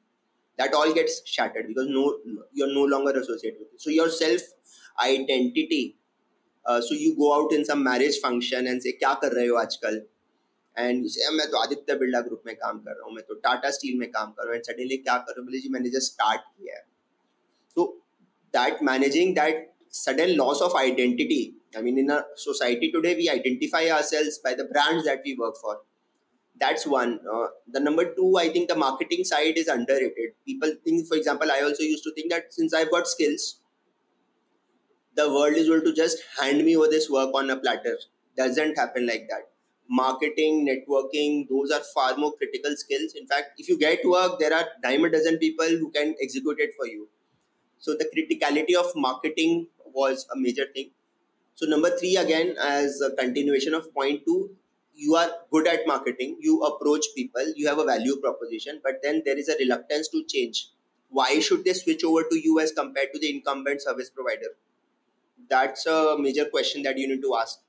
that 0.56 0.72
all 0.72 0.90
gets 0.94 1.20
shattered 1.28 1.68
because 1.68 1.88
no 1.88 2.18
you're 2.54 2.72
no 2.72 2.84
longer 2.84 3.12
associated 3.12 3.58
with 3.58 3.74
it. 3.74 3.80
so 3.80 3.90
your 3.90 4.08
self 4.08 4.40
identity 5.02 5.96
uh, 6.64 6.80
so 6.80 6.94
you 6.94 7.14
go 7.14 7.34
out 7.34 7.52
in 7.52 7.62
some 7.62 7.82
marriage 7.82 8.18
function 8.20 8.66
and 8.66 8.82
say 8.82 8.94
kya 9.02 9.20
kar 9.20 9.30
rahe 9.30 9.48
ho 9.48 9.64
aajkal 9.64 10.00
and 10.77 11.05
मैं 11.37 11.49
तो 11.51 11.57
Aditya 11.61 11.95
Birla 12.03 12.19
group 12.27 12.43
में 12.45 12.55
काम 12.55 12.77
कर 12.79 12.91
रहा 12.91 13.07
हूँ 13.07 13.15
मैं 13.15 13.23
तो 13.27 13.33
Tata 13.47 13.71
steel 13.79 13.97
में 13.99 14.09
काम 14.11 14.31
कर 14.31 14.43
रहा 14.43 14.51
हूँ 14.51 14.55
एंड 14.55 14.63
सडनली 14.71 14.97
क्या 14.97 15.17
करूँ 15.29 15.45
बोले 15.45 15.59
जी 15.59 15.69
मैंने 15.69 15.89
जस्ट 15.97 16.11
स्टार्ट 16.13 16.41
किया 16.41 16.75
है 16.75 16.85
तो 17.75 17.85
that 18.55 18.83
managing 18.91 19.35
that 19.35 19.69
sudden 19.91 20.37
loss 20.37 20.61
of 20.61 20.73
identity. 20.75 21.55
I 21.77 21.81
mean, 21.81 21.97
in 21.97 22.09
a 22.09 22.23
society 22.35 22.91
today, 22.91 23.15
we 23.15 23.29
identify 23.29 23.89
ourselves 23.89 24.39
by 24.39 24.55
the 24.55 24.65
brands 24.65 25.05
that 25.05 25.21
we 25.23 25.37
work 25.37 25.55
for. 25.61 25.79
That's 26.59 26.85
one. 26.85 27.19
Uh, 27.31 27.47
the 27.71 27.79
number 27.79 28.13
two, 28.13 28.37
I 28.37 28.49
think 28.49 28.69
the 28.69 28.75
marketing 28.75 29.23
side 29.23 29.57
is 29.57 29.67
underrated. 29.67 30.33
People 30.45 30.73
think, 30.83 31.07
for 31.07 31.17
example, 31.17 31.51
I 31.51 31.61
also 31.61 31.83
used 31.83 32.03
to 32.03 32.13
think 32.13 32.31
that 32.31 32.53
since 32.53 32.73
I've 32.73 32.91
got 32.91 33.07
skills, 33.07 33.59
the 35.15 35.29
world 35.29 35.55
is 35.55 35.67
going 35.67 35.83
to 35.83 35.93
just 35.93 36.19
hand 36.39 36.63
me 36.63 36.77
over 36.77 36.87
this 36.87 37.09
work 37.09 37.33
on 37.33 37.49
a 37.49 37.57
platter. 37.57 37.97
Doesn't 38.37 38.77
happen 38.77 39.07
like 39.07 39.27
that. 39.29 39.49
Marketing, 39.88 40.66
networking, 40.66 41.48
those 41.48 41.70
are 41.70 41.82
far 41.94 42.16
more 42.16 42.32
critical 42.36 42.76
skills. 42.76 43.14
In 43.14 43.26
fact, 43.26 43.52
if 43.58 43.68
you 43.68 43.78
get 43.78 44.00
work, 44.04 44.38
there 44.38 44.52
are 44.52 44.66
dime 44.82 45.04
a 45.04 45.10
dozen 45.10 45.38
people 45.38 45.66
who 45.66 45.90
can 45.90 46.14
execute 46.20 46.58
it 46.58 46.70
for 46.76 46.86
you. 46.86 47.08
So 47.78 47.94
the 47.94 48.06
criticality 48.06 48.74
of 48.74 48.90
marketing 48.96 49.68
was 49.94 50.26
a 50.34 50.38
major 50.38 50.66
thing. 50.74 50.90
So 51.54 51.66
number 51.66 51.96
three, 51.96 52.16
again, 52.16 52.56
as 52.60 53.00
a 53.00 53.14
continuation 53.14 53.74
of 53.74 53.94
point 53.94 54.22
two, 54.26 54.56
you 54.94 55.14
are 55.14 55.30
good 55.52 55.66
at 55.68 55.86
marketing, 55.86 56.38
you 56.40 56.62
approach 56.62 57.04
people, 57.14 57.52
you 57.54 57.68
have 57.68 57.78
a 57.78 57.84
value 57.84 58.16
proposition, 58.16 58.80
but 58.82 58.94
then 59.02 59.22
there 59.24 59.38
is 59.38 59.48
a 59.48 59.56
reluctance 59.58 60.08
to 60.08 60.24
change. 60.24 60.70
Why 61.10 61.38
should 61.38 61.64
they 61.64 61.74
switch 61.74 62.02
over 62.02 62.22
to 62.24 62.36
you 62.36 62.58
as 62.60 62.72
compared 62.72 63.12
to 63.12 63.20
the 63.20 63.30
incumbent 63.30 63.82
service 63.82 64.10
provider? 64.10 64.56
That's 65.48 65.86
a 65.86 66.16
major 66.18 66.46
question 66.46 66.82
that 66.82 66.98
you 66.98 67.08
need 67.08 67.22
to 67.22 67.36
ask. 67.36 67.60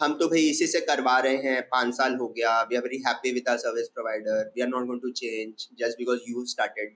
हम 0.00 0.12
तो 0.18 0.26
भाई 0.28 0.40
इसी 0.48 0.66
से 0.66 0.80
करवा 0.80 1.18
रहे 1.18 1.36
हैं। 1.44 1.60
पाँच 1.68 1.94
साल 1.94 2.14
हो 2.16 2.26
गया। 2.28 2.60
We 2.62 2.76
are 2.76 2.82
very 2.82 3.02
happy 3.06 3.32
with 3.32 3.48
our 3.48 3.56
service 3.58 3.88
provider 3.94 4.52
we 4.56 4.62
are 4.62 4.68
not 4.68 4.86
going 4.86 5.00
to 5.02 5.10
change 5.20 5.66
just 5.78 5.98
because 5.98 6.20
you 6.28 6.44
started 6.46 6.94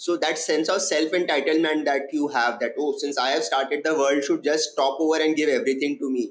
so 0.00 0.16
that 0.16 0.36
sense 0.38 0.70
of 0.70 0.80
self 0.82 1.14
entitlement 1.14 1.84
that 1.84 2.10
you 2.14 2.26
have 2.36 2.56
that 2.60 2.78
oh 2.78 2.90
since 3.00 3.18
I 3.18 3.32
have 3.32 3.40
started 3.42 3.86
the 3.86 3.94
world 3.98 4.24
should 4.24 4.42
just 4.44 4.70
stop 4.70 5.00
over 5.00 5.20
and 5.20 5.36
give 5.36 5.48
everything 5.48 5.96
to 6.00 6.10
me 6.10 6.22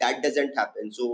that 0.00 0.20
doesn't 0.26 0.58
happen 0.58 0.90
so 0.90 1.08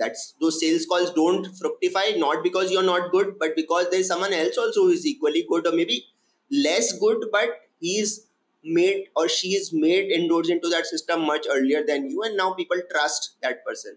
that's 0.00 0.28
those 0.40 0.50
sales 0.50 0.84
calls 0.84 1.10
don't 1.10 1.46
fructify 1.58 2.12
not 2.18 2.42
because 2.42 2.72
you 2.72 2.78
are 2.78 2.84
not 2.84 3.10
good 3.12 3.36
but 3.40 3.56
because 3.56 3.88
there 3.90 4.02
someone 4.04 4.32
else 4.34 4.58
also 4.58 4.90
is 4.92 5.06
equally 5.08 5.42
good 5.48 5.66
और 5.66 5.76
maybe 5.84 6.02
less 6.50 6.96
good 7.00 7.30
but 7.34 7.58
he 7.84 7.98
is 8.00 8.18
made 8.66 9.06
or 9.16 9.28
she 9.28 9.48
is 9.48 9.72
made 9.72 10.10
indoors 10.10 10.48
into 10.48 10.68
that 10.68 10.86
system 10.86 11.22
much 11.22 11.46
earlier 11.50 11.84
than 11.86 12.10
you 12.10 12.22
and 12.22 12.36
now 12.36 12.52
people 12.54 12.80
trust 12.90 13.36
that 13.42 13.64
person 13.64 13.96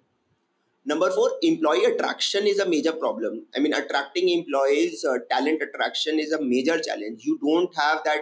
Number 0.85 1.11
four, 1.11 1.31
employee 1.43 1.85
attraction 1.85 2.47
is 2.47 2.57
a 2.59 2.67
major 2.67 2.93
problem. 2.93 3.45
I 3.55 3.59
mean, 3.59 3.73
attracting 3.73 4.29
employees, 4.29 5.05
uh, 5.05 5.19
talent 5.29 5.61
attraction 5.61 6.19
is 6.19 6.31
a 6.31 6.41
major 6.41 6.79
challenge. 6.79 7.23
You 7.25 7.37
don't 7.43 7.75
have 7.75 8.01
that. 8.05 8.21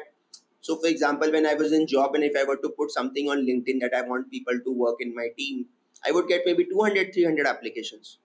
So, 0.61 0.75
for 0.75 0.87
example, 0.87 1.31
when 1.31 1.45
I 1.45 1.53
was 1.53 1.71
in 1.71 1.87
job 1.87 2.15
and 2.15 2.23
if 2.23 2.35
I 2.35 2.43
were 2.43 2.57
to 2.57 2.69
put 2.69 2.91
something 2.91 3.29
on 3.29 3.45
LinkedIn 3.45 3.79
that 3.81 3.93
I 3.95 4.01
want 4.01 4.31
people 4.31 4.59
to 4.59 4.71
work 4.71 4.95
in 4.99 5.15
my 5.15 5.29
team, 5.37 5.67
I 6.05 6.11
would 6.11 6.27
get 6.27 6.41
maybe 6.45 6.65
200, 6.65 7.13
300 7.13 7.47
applications. 7.47 8.17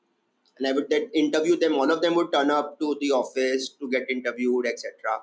And 0.59 0.67
I 0.67 0.73
would 0.73 0.91
then 0.91 1.09
interview 1.15 1.57
them. 1.57 1.75
All 1.75 1.93
of 1.93 2.01
them 2.03 2.15
would 2.17 2.33
turn 2.33 2.51
up 2.51 2.81
to 2.81 2.97
the 3.01 3.13
office 3.13 3.69
to 3.79 3.91
get 3.91 4.11
interviewed, 4.11 4.67
etc 4.67 5.21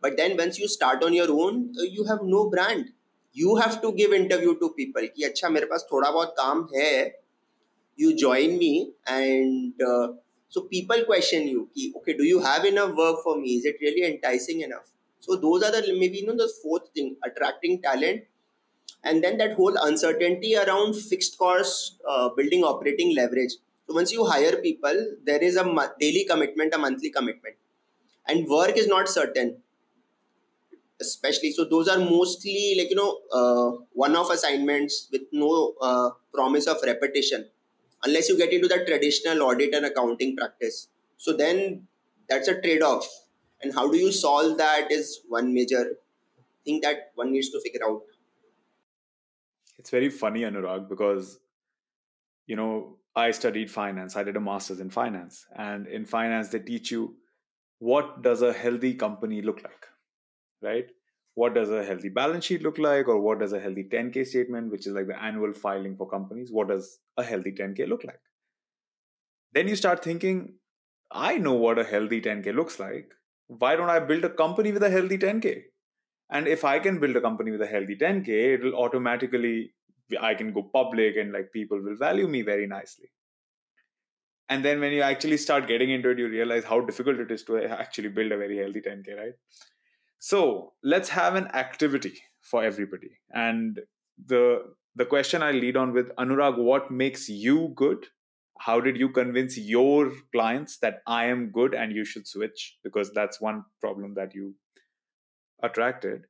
But 0.00 0.16
then 0.16 0.36
once 0.36 0.58
you 0.58 0.68
start 0.68 1.04
on 1.04 1.12
your 1.12 1.30
own, 1.30 1.72
uh, 1.78 1.82
you 1.82 2.04
have 2.04 2.22
no 2.22 2.48
brand. 2.48 2.92
You 3.32 3.56
have 3.56 3.80
to 3.82 3.92
give 3.92 4.12
interview 4.12 4.58
to 4.58 4.70
people. 4.76 5.08
कि 5.16 5.24
अच्छा 5.24 5.48
मेरे 5.48 5.66
पास 5.66 5.86
थोड़ा 5.92 6.10
बहुत 6.10 6.34
काम 6.38 6.68
है 6.74 6.92
you 7.96 8.16
join 8.16 8.58
me 8.58 8.92
and 9.06 9.82
uh, 9.82 10.08
so 10.48 10.62
people 10.62 11.04
question 11.04 11.46
you 11.48 11.68
okay 11.96 12.14
do 12.20 12.24
you 12.24 12.40
have 12.40 12.64
enough 12.64 12.94
work 13.00 13.22
for 13.22 13.36
me 13.40 13.56
is 13.58 13.64
it 13.70 13.76
really 13.80 14.04
enticing 14.10 14.62
enough 14.62 14.86
so 15.20 15.36
those 15.36 15.62
are 15.62 15.72
the 15.76 15.82
maybe 15.98 16.18
you 16.18 16.26
know 16.26 16.36
the 16.42 16.50
fourth 16.62 16.88
thing 16.94 17.16
attracting 17.28 17.80
talent 17.82 18.22
and 19.04 19.24
then 19.24 19.36
that 19.38 19.52
whole 19.54 19.76
uncertainty 19.88 20.56
around 20.56 20.94
fixed 20.94 21.38
cost 21.38 22.00
uh, 22.08 22.28
building 22.30 22.64
operating 22.64 23.14
leverage 23.14 23.56
so 23.86 23.94
once 24.00 24.12
you 24.12 24.24
hire 24.24 24.56
people 24.68 25.00
there 25.24 25.42
is 25.50 25.56
a 25.56 25.64
daily 26.00 26.24
commitment 26.24 26.74
a 26.74 26.78
monthly 26.78 27.10
commitment 27.10 27.56
and 28.26 28.48
work 28.48 28.76
is 28.76 28.88
not 28.88 29.08
certain 29.08 29.56
especially 31.01 31.51
so 31.51 31.65
those 31.65 31.87
are 31.87 31.99
mostly 31.99 32.75
like 32.77 32.89
you 32.89 32.95
know 32.95 33.19
uh, 33.33 33.83
one 33.93 34.15
off 34.15 34.31
assignments 34.31 35.09
with 35.11 35.23
no 35.31 35.73
uh, 35.81 36.09
promise 36.33 36.67
of 36.67 36.77
repetition 36.85 37.45
unless 38.05 38.29
you 38.29 38.37
get 38.37 38.53
into 38.53 38.67
the 38.67 38.83
traditional 38.85 39.43
audit 39.43 39.73
and 39.73 39.85
accounting 39.85 40.35
practice. 40.35 40.87
So 41.17 41.33
then 41.35 41.87
that's 42.29 42.47
a 42.47 42.61
trade 42.61 42.81
off. 42.81 43.07
And 43.61 43.73
how 43.73 43.89
do 43.89 43.97
you 43.97 44.11
solve 44.11 44.57
that 44.57 44.91
is 44.91 45.21
one 45.27 45.53
major 45.53 45.97
thing 46.63 46.81
that 46.81 47.11
one 47.15 47.31
needs 47.31 47.49
to 47.49 47.61
figure 47.61 47.81
out. 47.85 48.01
It's 49.79 49.89
very 49.89 50.09
funny, 50.09 50.41
Anurag, 50.41 50.89
because, 50.89 51.39
you 52.47 52.55
know, 52.55 52.97
I 53.15 53.31
studied 53.31 53.71
finance. 53.71 54.15
I 54.15 54.23
did 54.23 54.35
a 54.35 54.39
master's 54.39 54.79
in 54.79 54.89
finance. 54.89 55.45
And 55.55 55.87
in 55.87 56.05
finance, 56.05 56.49
they 56.49 56.59
teach 56.59 56.91
you 56.91 57.15
what 57.79 58.21
does 58.21 58.41
a 58.41 58.53
healthy 58.53 58.93
company 58.93 59.41
look 59.41 59.63
like, 59.63 59.87
right? 60.61 60.89
what 61.35 61.53
does 61.53 61.69
a 61.69 61.83
healthy 61.83 62.09
balance 62.09 62.45
sheet 62.45 62.63
look 62.63 62.77
like 62.77 63.07
or 63.07 63.19
what 63.19 63.39
does 63.39 63.53
a 63.53 63.59
healthy 63.59 63.83
10k 63.83 64.25
statement 64.25 64.71
which 64.71 64.87
is 64.87 64.93
like 64.93 65.07
the 65.07 65.21
annual 65.21 65.53
filing 65.53 65.95
for 65.95 66.09
companies 66.09 66.51
what 66.51 66.69
does 66.69 66.99
a 67.17 67.23
healthy 67.23 67.51
10k 67.51 67.87
look 67.87 68.03
like? 68.03 68.21
Then 69.53 69.67
you 69.67 69.75
start 69.75 70.03
thinking 70.03 70.55
i 71.11 71.37
know 71.37 71.53
what 71.53 71.77
a 71.77 71.83
healthy 71.83 72.21
10k 72.21 72.55
looks 72.55 72.79
like. 72.79 73.11
Why 73.47 73.75
don't 73.75 73.89
i 73.89 73.99
build 73.99 74.23
a 74.23 74.29
company 74.29 74.71
with 74.71 74.83
a 74.83 74.89
healthy 74.89 75.17
10k 75.17 75.63
and 76.29 76.47
if 76.47 76.63
i 76.63 76.79
can 76.79 76.99
build 76.99 77.15
a 77.17 77.21
company 77.21 77.51
with 77.51 77.61
a 77.61 77.67
healthy 77.67 77.95
10k 77.95 78.39
it'll 78.53 78.79
automatically 78.85 79.71
i 80.21 80.33
can 80.33 80.53
go 80.53 80.63
public 80.63 81.17
and 81.17 81.31
like 81.33 81.51
people 81.51 81.81
will 81.81 81.97
value 81.97 82.27
me 82.27 82.41
very 82.41 82.67
nicely. 82.67 83.11
And 84.47 84.63
then 84.63 84.79
when 84.79 84.91
you 84.93 85.01
actually 85.01 85.37
start 85.37 85.67
getting 85.67 85.89
into 85.89 86.09
it 86.09 86.19
you 86.19 86.27
realize 86.29 86.63
how 86.63 86.79
difficult 86.79 87.19
it 87.19 87.31
is 87.31 87.43
to 87.45 87.57
uh, 87.57 87.75
actually 87.83 88.09
build 88.09 88.31
a 88.31 88.37
very 88.37 88.57
healthy 88.57 88.81
10k 88.81 89.17
right 89.19 89.33
so 90.25 90.73
let's 90.83 91.09
have 91.09 91.35
an 91.35 91.49
activity 91.53 92.15
for 92.41 92.63
everybody. 92.63 93.11
And 93.31 93.81
the 94.25 94.73
the 94.95 95.05
question 95.05 95.43
I 95.43 95.51
lead 95.51 95.77
on 95.77 95.91
with 95.93 96.09
Anurag, 96.15 96.57
what 96.57 96.89
makes 96.89 97.29
you 97.29 97.73
good? 97.75 98.07
How 98.59 98.79
did 98.79 98.97
you 98.97 99.09
convince 99.09 99.55
your 99.55 100.11
clients 100.31 100.77
that 100.79 101.01
I 101.05 101.25
am 101.25 101.51
good 101.51 101.75
and 101.75 101.91
you 101.91 102.05
should 102.05 102.25
switch? 102.27 102.77
Because 102.83 103.11
that's 103.13 103.39
one 103.39 103.65
problem 103.81 104.15
that 104.15 104.33
you 104.33 104.55
attracted. 105.61 106.23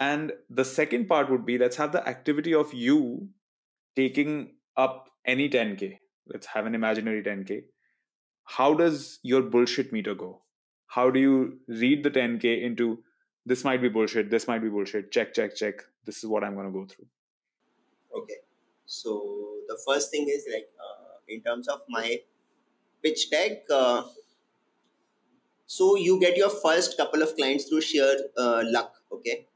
And 0.00 0.32
the 0.50 0.64
second 0.64 1.06
part 1.06 1.30
would 1.30 1.46
be 1.46 1.58
let's 1.58 1.76
have 1.76 1.92
the 1.92 2.04
activity 2.08 2.54
of 2.54 2.74
you 2.74 3.28
taking 3.94 4.56
up 4.76 5.10
any 5.24 5.48
10K. 5.48 5.98
Let's 6.26 6.48
have 6.48 6.66
an 6.66 6.74
imaginary 6.74 7.22
10K. 7.22 7.60
How 8.56 8.74
does 8.74 9.20
your 9.22 9.42
bullshit 9.42 9.92
meter 9.92 10.16
go? 10.16 10.42
How 10.96 11.10
do 11.10 11.20
you 11.20 11.58
read 11.82 12.02
the 12.02 12.10
10k 12.10 12.62
into 12.68 12.86
this 13.52 13.64
might 13.68 13.82
be 13.82 13.88
bullshit 13.96 14.30
this 14.34 14.48
might 14.50 14.62
be 14.66 14.70
bullshit 14.76 15.10
check 15.16 15.34
check 15.38 15.54
check 15.62 15.82
this 16.06 16.22
is 16.22 16.30
what 16.34 16.44
i'm 16.44 16.54
going 16.54 16.66
to 16.66 16.72
go 16.72 16.86
through? 16.86 17.06
Okay. 18.16 18.36
So 18.86 19.12
the 19.68 19.78
first 19.86 20.10
thing 20.10 20.28
is 20.28 20.46
like 20.52 20.68
uh, 20.80 21.16
in 21.28 21.42
terms 21.42 21.68
of 21.68 21.80
my 21.88 22.20
pitch 23.02 23.30
deck 23.30 23.64
uh, 23.70 24.04
so 25.66 25.96
you 25.96 26.18
get 26.20 26.36
your 26.36 26.50
first 26.50 26.96
couple 26.96 27.22
of 27.22 27.36
clients 27.36 27.64
through 27.64 27.82
sheer 27.82 28.16
uh, 28.38 28.62
luck 28.64 28.94
okay? 29.12 29.46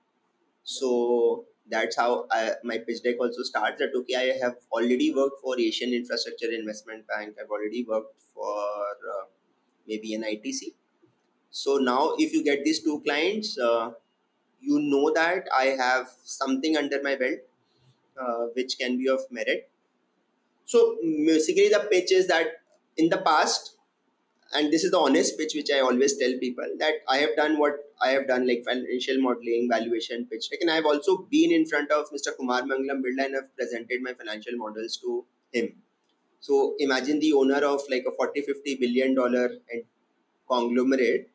So 0.65 1.47
that's 1.71 1.97
how 1.97 2.27
I, 2.31 2.53
my 2.65 2.79
pitch 2.79 3.03
deck 3.03 3.17
also 3.21 3.43
starts 3.43 3.79
that 3.79 3.93
okay 4.01 4.17
i 4.17 4.39
have 4.45 4.57
already 4.73 5.13
worked 5.15 5.41
for 5.41 5.59
asian 5.59 5.93
infrastructure 5.95 6.51
investment 6.51 7.07
bank 7.07 7.37
i've 7.41 7.49
already 7.49 7.85
worked 7.85 8.21
for 8.35 8.57
uh, 9.13 9.25
maybe 9.87 10.15
an 10.15 10.25
itc 10.25 10.73
so 11.51 11.77
now 11.77 12.15
if 12.19 12.33
you 12.33 12.43
get 12.45 12.65
these 12.65 12.83
two 12.83 13.01
clients 13.03 13.59
uh, 13.59 13.91
you 14.61 14.79
know 14.81 15.13
that 15.13 15.49
i 15.57 15.67
have 15.85 16.09
something 16.25 16.77
under 16.77 17.03
my 17.03 17.17
belt 17.17 17.41
uh, 18.21 18.47
which 18.55 18.79
can 18.79 18.99
be 18.99 19.09
of 19.09 19.21
merit. 19.31 19.71
So 20.67 20.97
basically 21.03 21.69
the 21.69 21.87
pitch 21.91 22.13
is 22.13 22.27
that 22.29 22.49
in 22.97 23.09
the 23.09 23.19
past 23.19 23.77
and 24.53 24.73
this 24.73 24.85
is 24.85 24.91
the 24.91 24.99
honest 24.99 25.39
pitch 25.39 25.53
which 25.55 25.71
i 25.75 25.79
always 25.81 26.17
tell 26.19 26.33
people 26.41 26.67
that 26.79 26.95
i 27.09 27.19
have 27.19 27.35
done 27.37 27.57
what 27.59 27.77
i 28.03 28.09
have 28.11 28.27
done 28.27 28.47
like 28.49 28.65
financial 28.65 29.21
modeling 29.21 29.69
valuation 29.71 30.27
pitch. 30.27 30.49
Like 30.51 30.61
and 30.61 30.71
i 30.71 30.75
have 30.75 30.87
also 30.87 31.19
been 31.31 31.53
in 31.53 31.67
front 31.67 31.91
of 31.91 32.11
mr 32.11 32.37
kumar 32.37 32.63
mangalam 32.63 33.03
birla 33.05 33.27
and 33.27 33.35
have 33.37 33.57
presented 33.57 34.03
my 34.03 34.13
financial 34.13 34.57
models 34.57 34.97
to 34.99 35.25
him. 35.53 35.73
So 36.41 36.75
imagine 36.79 37.21
the 37.21 37.33
owner 37.33 37.65
of 37.65 37.83
like 37.91 38.05
a 38.07 38.13
40 38.13 38.43
50 38.43 38.77
billion 38.77 39.15
dollar 39.15 39.51
conglomerate 40.49 41.30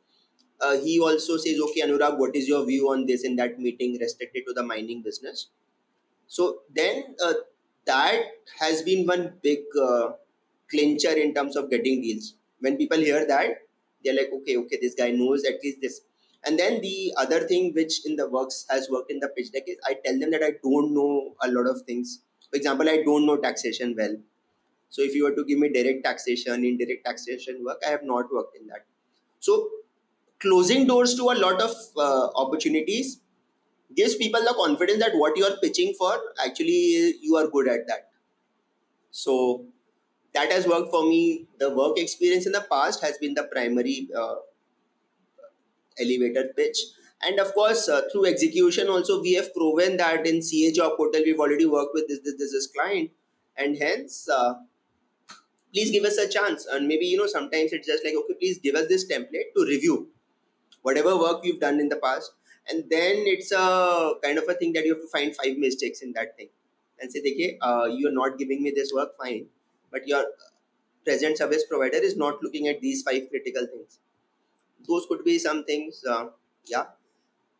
uh, 0.61 0.77
he 0.77 0.99
also 0.99 1.37
says, 1.37 1.59
okay, 1.59 1.81
Anurag, 1.81 2.17
what 2.17 2.35
is 2.35 2.47
your 2.47 2.65
view 2.65 2.89
on 2.91 3.05
this 3.05 3.23
in 3.23 3.35
that 3.37 3.59
meeting 3.59 3.97
restricted 3.99 4.43
to 4.47 4.53
the 4.53 4.63
mining 4.63 5.01
business? 5.01 5.47
So 6.27 6.61
then 6.73 7.15
uh, 7.23 7.33
that 7.85 8.21
has 8.59 8.81
been 8.81 9.05
one 9.05 9.33
big 9.41 9.59
uh, 9.81 10.13
clincher 10.69 11.11
in 11.11 11.33
terms 11.33 11.55
of 11.55 11.69
getting 11.69 12.01
deals. 12.01 12.35
When 12.59 12.77
people 12.77 12.97
hear 12.97 13.25
that, 13.27 13.61
they're 14.03 14.15
like, 14.15 14.29
okay, 14.33 14.57
okay, 14.57 14.77
this 14.81 14.95
guy 14.95 15.11
knows 15.11 15.43
at 15.45 15.55
least 15.63 15.79
this. 15.81 16.01
And 16.45 16.59
then 16.59 16.81
the 16.81 17.13
other 17.17 17.41
thing 17.47 17.73
which 17.73 18.05
in 18.05 18.15
the 18.15 18.29
works 18.29 18.65
has 18.69 18.87
worked 18.89 19.11
in 19.11 19.19
the 19.19 19.29
pitch 19.29 19.51
deck 19.51 19.63
is 19.67 19.77
I 19.85 19.95
tell 20.05 20.19
them 20.19 20.31
that 20.31 20.43
I 20.43 20.51
don't 20.63 20.93
know 20.93 21.35
a 21.41 21.49
lot 21.51 21.67
of 21.67 21.81
things. 21.83 22.21
For 22.51 22.57
example, 22.57 22.87
I 22.87 23.01
don't 23.03 23.25
know 23.25 23.37
taxation 23.37 23.95
well. 23.97 24.15
So 24.89 25.01
if 25.01 25.15
you 25.15 25.23
were 25.23 25.35
to 25.35 25.43
give 25.43 25.59
me 25.59 25.69
direct 25.69 26.03
taxation, 26.05 26.63
indirect 26.63 27.05
taxation 27.05 27.63
work, 27.65 27.81
I 27.85 27.89
have 27.89 28.03
not 28.03 28.31
worked 28.31 28.55
in 28.57 28.67
that. 28.67 28.85
So 29.39 29.69
closing 30.45 30.87
doors 30.87 31.15
to 31.15 31.29
a 31.31 31.37
lot 31.43 31.61
of 31.61 31.75
uh, 31.97 32.27
opportunities 32.35 33.19
gives 33.95 34.15
people 34.15 34.41
the 34.41 34.53
confidence 34.57 34.99
that 34.99 35.15
what 35.15 35.37
you 35.37 35.45
are 35.45 35.57
pitching 35.61 35.93
for 35.97 36.17
actually 36.45 37.15
you 37.21 37.35
are 37.35 37.47
good 37.47 37.67
at 37.67 37.87
that. 37.87 38.09
So 39.11 39.65
that 40.33 40.51
has 40.51 40.67
worked 40.67 40.91
for 40.91 41.03
me. 41.03 41.47
The 41.59 41.73
work 41.73 41.97
experience 41.97 42.45
in 42.45 42.51
the 42.51 42.65
past 42.69 43.01
has 43.03 43.17
been 43.17 43.33
the 43.33 43.43
primary 43.43 44.09
uh, 44.17 44.35
elevator 45.99 46.49
pitch. 46.55 46.77
And 47.21 47.39
of 47.39 47.53
course 47.53 47.87
uh, 47.87 48.01
through 48.11 48.25
execution 48.25 48.89
also 48.89 49.21
we 49.21 49.33
have 49.33 49.53
proven 49.53 49.97
that 49.97 50.27
in 50.27 50.41
ca 50.41 50.71
job 50.71 50.97
portal 50.97 51.21
we've 51.25 51.39
already 51.39 51.65
worked 51.65 51.93
with 51.93 52.07
this 52.07 52.19
this, 52.23 52.35
this, 52.37 52.51
this 52.51 52.67
client. 52.67 53.11
And 53.57 53.77
hence 53.77 54.27
uh, 54.29 54.55
please 55.73 55.91
give 55.91 56.03
us 56.03 56.17
a 56.17 56.27
chance. 56.27 56.65
And 56.65 56.87
maybe 56.87 57.05
you 57.05 57.17
know 57.17 57.27
sometimes 57.27 57.71
it's 57.71 57.87
just 57.87 58.03
like 58.03 58.15
okay 58.15 58.33
please 58.39 58.59
give 58.59 58.75
us 58.75 58.89
this 58.89 59.09
template 59.09 59.55
to 59.55 59.65
review 59.65 60.09
whatever 60.87 61.13
work 61.25 61.43
you've 61.43 61.61
done 61.67 61.79
in 61.79 61.89
the 61.89 62.01
past 62.07 62.33
and 62.69 62.83
then 62.89 63.23
it's 63.33 63.51
a 63.51 63.65
kind 64.23 64.37
of 64.37 64.49
a 64.49 64.55
thing 64.61 64.73
that 64.73 64.85
you 64.85 64.93
have 64.93 65.03
to 65.05 65.11
find 65.15 65.35
five 65.35 65.57
mistakes 65.65 66.01
in 66.01 66.13
that 66.17 66.35
thing 66.37 66.49
and 66.99 67.11
say 67.11 67.21
okay 67.31 67.57
uh, 67.61 67.85
you're 67.97 68.17
not 68.21 68.37
giving 68.41 68.63
me 68.63 68.73
this 68.79 68.91
work 68.99 69.17
fine 69.23 69.45
but 69.91 70.07
your 70.07 70.25
present 71.05 71.37
service 71.37 71.63
provider 71.69 71.97
is 71.97 72.17
not 72.17 72.41
looking 72.43 72.67
at 72.67 72.81
these 72.81 73.03
five 73.03 73.29
critical 73.29 73.67
things. 73.71 73.99
Those 74.87 75.05
could 75.07 75.23
be 75.23 75.37
some 75.39 75.63
things 75.63 76.03
uh, 76.09 76.25
yeah. 76.65 76.85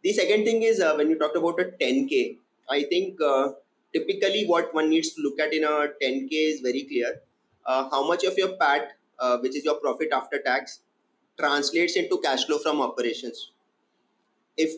The 0.04 0.14
second 0.14 0.46
thing 0.46 0.64
is 0.64 0.82
uh, 0.82 0.94
when 0.96 1.10
you 1.10 1.18
talked 1.18 1.38
about 1.38 1.60
a 1.60 1.66
10k 1.82 2.38
i 2.70 2.84
think 2.92 3.22
uh, 3.22 3.50
typically 3.94 4.46
what 4.52 4.74
one 4.74 4.90
needs 4.90 5.14
to 5.14 5.22
look 5.22 5.40
at 5.40 5.54
in 5.54 5.64
a 5.64 5.76
10k 6.02 6.30
is 6.32 6.62
very 6.62 6.84
clear. 6.84 7.22
Uh, 7.66 7.90
how 7.90 8.08
much 8.08 8.24
of 8.24 8.38
your 8.38 8.54
pat 8.58 8.94
uh, 9.20 9.38
which 9.38 9.56
is 9.56 9.64
your 9.64 9.76
profit 9.76 10.10
after 10.12 10.40
tax 10.40 10.82
translates 11.38 11.96
into 11.96 12.20
cash 12.20 12.46
flow 12.46 12.58
from 12.58 12.82
operations. 12.82 13.52
If 14.58 14.72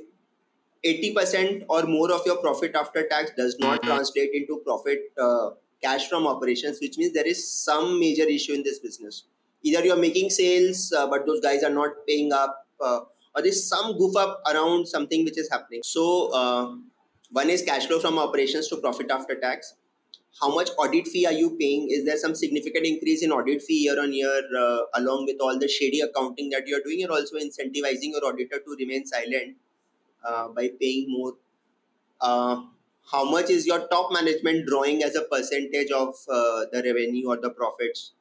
80% 0.86 1.66
or 1.70 1.84
more 1.84 2.12
of 2.12 2.22
your 2.26 2.38
profit 2.38 2.76
after 2.76 3.08
tax 3.08 3.32
does 3.38 3.58
not 3.60 3.82
translate 3.84 4.30
into 4.34 4.62
profit 4.64 5.00
uh, 5.20 5.52
cash 5.84 6.08
from 6.08 6.28
operations 6.28 6.80
which 6.82 6.98
means 6.98 7.14
there 7.14 7.28
is 7.28 7.50
some 7.50 8.00
major 8.00 8.24
issue 8.24 8.54
in 8.54 8.64
this 8.64 8.80
business. 8.80 9.24
Either 9.64 9.84
you're 9.84 9.98
making 9.98 10.30
sales 10.30 10.94
uh, 10.96 11.08
but 11.08 11.26
those 11.26 11.42
guys 11.42 11.64
are 11.64 11.72
not 11.72 11.92
paying 12.08 12.32
up 12.32 12.68
uh, 12.80 13.00
or 13.36 13.42
there's 13.42 13.68
some 13.68 13.98
goof 13.98 14.16
up 14.16 14.42
around 14.52 14.88
something 14.88 15.24
which 15.26 15.38
is 15.38 15.50
happening. 15.52 15.82
So 15.84 16.32
uh, 16.34 16.76
one 17.32 17.50
is 17.50 17.62
cash 17.62 17.88
flow 17.88 18.00
from 18.00 18.18
operations 18.18 18.68
to 18.70 18.78
profit 18.78 19.12
after 19.12 19.36
tax 19.36 19.74
how 20.40 20.54
much 20.54 20.70
audit 20.78 21.08
fee 21.08 21.26
are 21.26 21.34
you 21.34 21.58
paying? 21.60 21.88
Is 21.90 22.06
there 22.06 22.18
some 22.18 22.36
significant 22.36 22.86
increase 22.86 23.24
in 23.24 23.32
audit 23.32 23.62
fee 23.62 23.84
year 23.86 24.00
on 24.00 24.14
year 24.14 24.42
uh, 24.58 24.82
along 24.96 25.26
with 25.26 25.38
all 25.42 25.58
the 25.58 25.68
shady 25.68 26.02
accounting 26.02 26.50
that 26.52 26.68
you're 26.68 26.82
doing? 26.82 27.00
You're 27.00 27.12
also 27.12 27.38
incentivizing 27.38 28.12
your 28.12 28.26
auditor 28.26 28.60
to 28.60 28.76
remain 28.78 29.06
silent 29.06 29.58
uh, 30.24 30.50
by 30.50 30.70
paying 30.80 31.08
more. 31.10 31.34
Uh, 32.22 32.62
how 33.12 33.30
much 33.30 33.50
is 33.50 33.66
your 33.66 33.88
top 33.88 34.12
management 34.12 34.68
drawing 34.68 35.02
as 35.02 35.16
a 35.16 35.22
percentage 35.24 35.92
of 35.92 36.10
uh, 36.30 36.66
the 36.72 36.84
revenue 36.86 37.30
or 37.30 37.38
the 37.38 37.50
profits? 37.50 38.12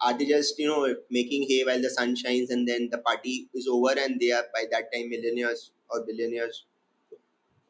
Are 0.00 0.18
they 0.18 0.26
just 0.26 0.58
you 0.58 0.66
know 0.66 0.94
making 1.10 1.46
hay 1.48 1.62
while 1.64 1.80
the 1.80 1.88
sun 1.88 2.16
shines 2.16 2.50
and 2.50 2.66
then 2.66 2.88
the 2.90 2.98
party 2.98 3.48
is 3.54 3.68
over 3.68 3.94
and 3.96 4.20
they 4.20 4.32
are 4.32 4.44
by 4.52 4.64
that 4.70 4.92
time 4.92 5.08
millionaires 5.08 5.70
or 5.88 6.04
billionaires? 6.04 6.64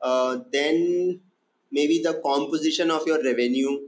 Uh, 0.01 0.38
then 0.51 1.20
maybe 1.73 2.01
the 2.03 2.21
composition 2.25 2.91
of 2.91 3.07
your 3.07 3.23
revenue 3.25 3.79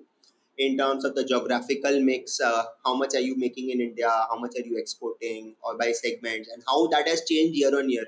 in 0.57 0.77
terms 0.79 1.05
of 1.05 1.14
the 1.14 1.25
geographical 1.25 2.01
mix 2.01 2.40
uh, 2.40 2.64
how 2.85 2.94
much 2.94 3.14
are 3.14 3.20
you 3.29 3.37
making 3.37 3.70
in 3.70 3.81
india 3.81 4.11
how 4.31 4.38
much 4.38 4.53
are 4.59 4.66
you 4.66 4.77
exporting 4.79 5.55
or 5.62 5.77
by 5.77 5.90
segments 5.92 6.49
and 6.53 6.62
how 6.66 6.87
that 6.87 7.09
has 7.09 7.25
changed 7.25 7.57
year 7.57 7.77
on 7.79 7.90
year. 7.90 8.07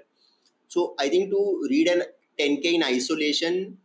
So 0.69 0.95
i 0.99 1.09
think 1.09 1.31
to 1.31 1.67
read 1.71 1.89
an 1.89 2.03
10k 2.39 2.75
in 2.75 2.83
isolation 2.85 3.79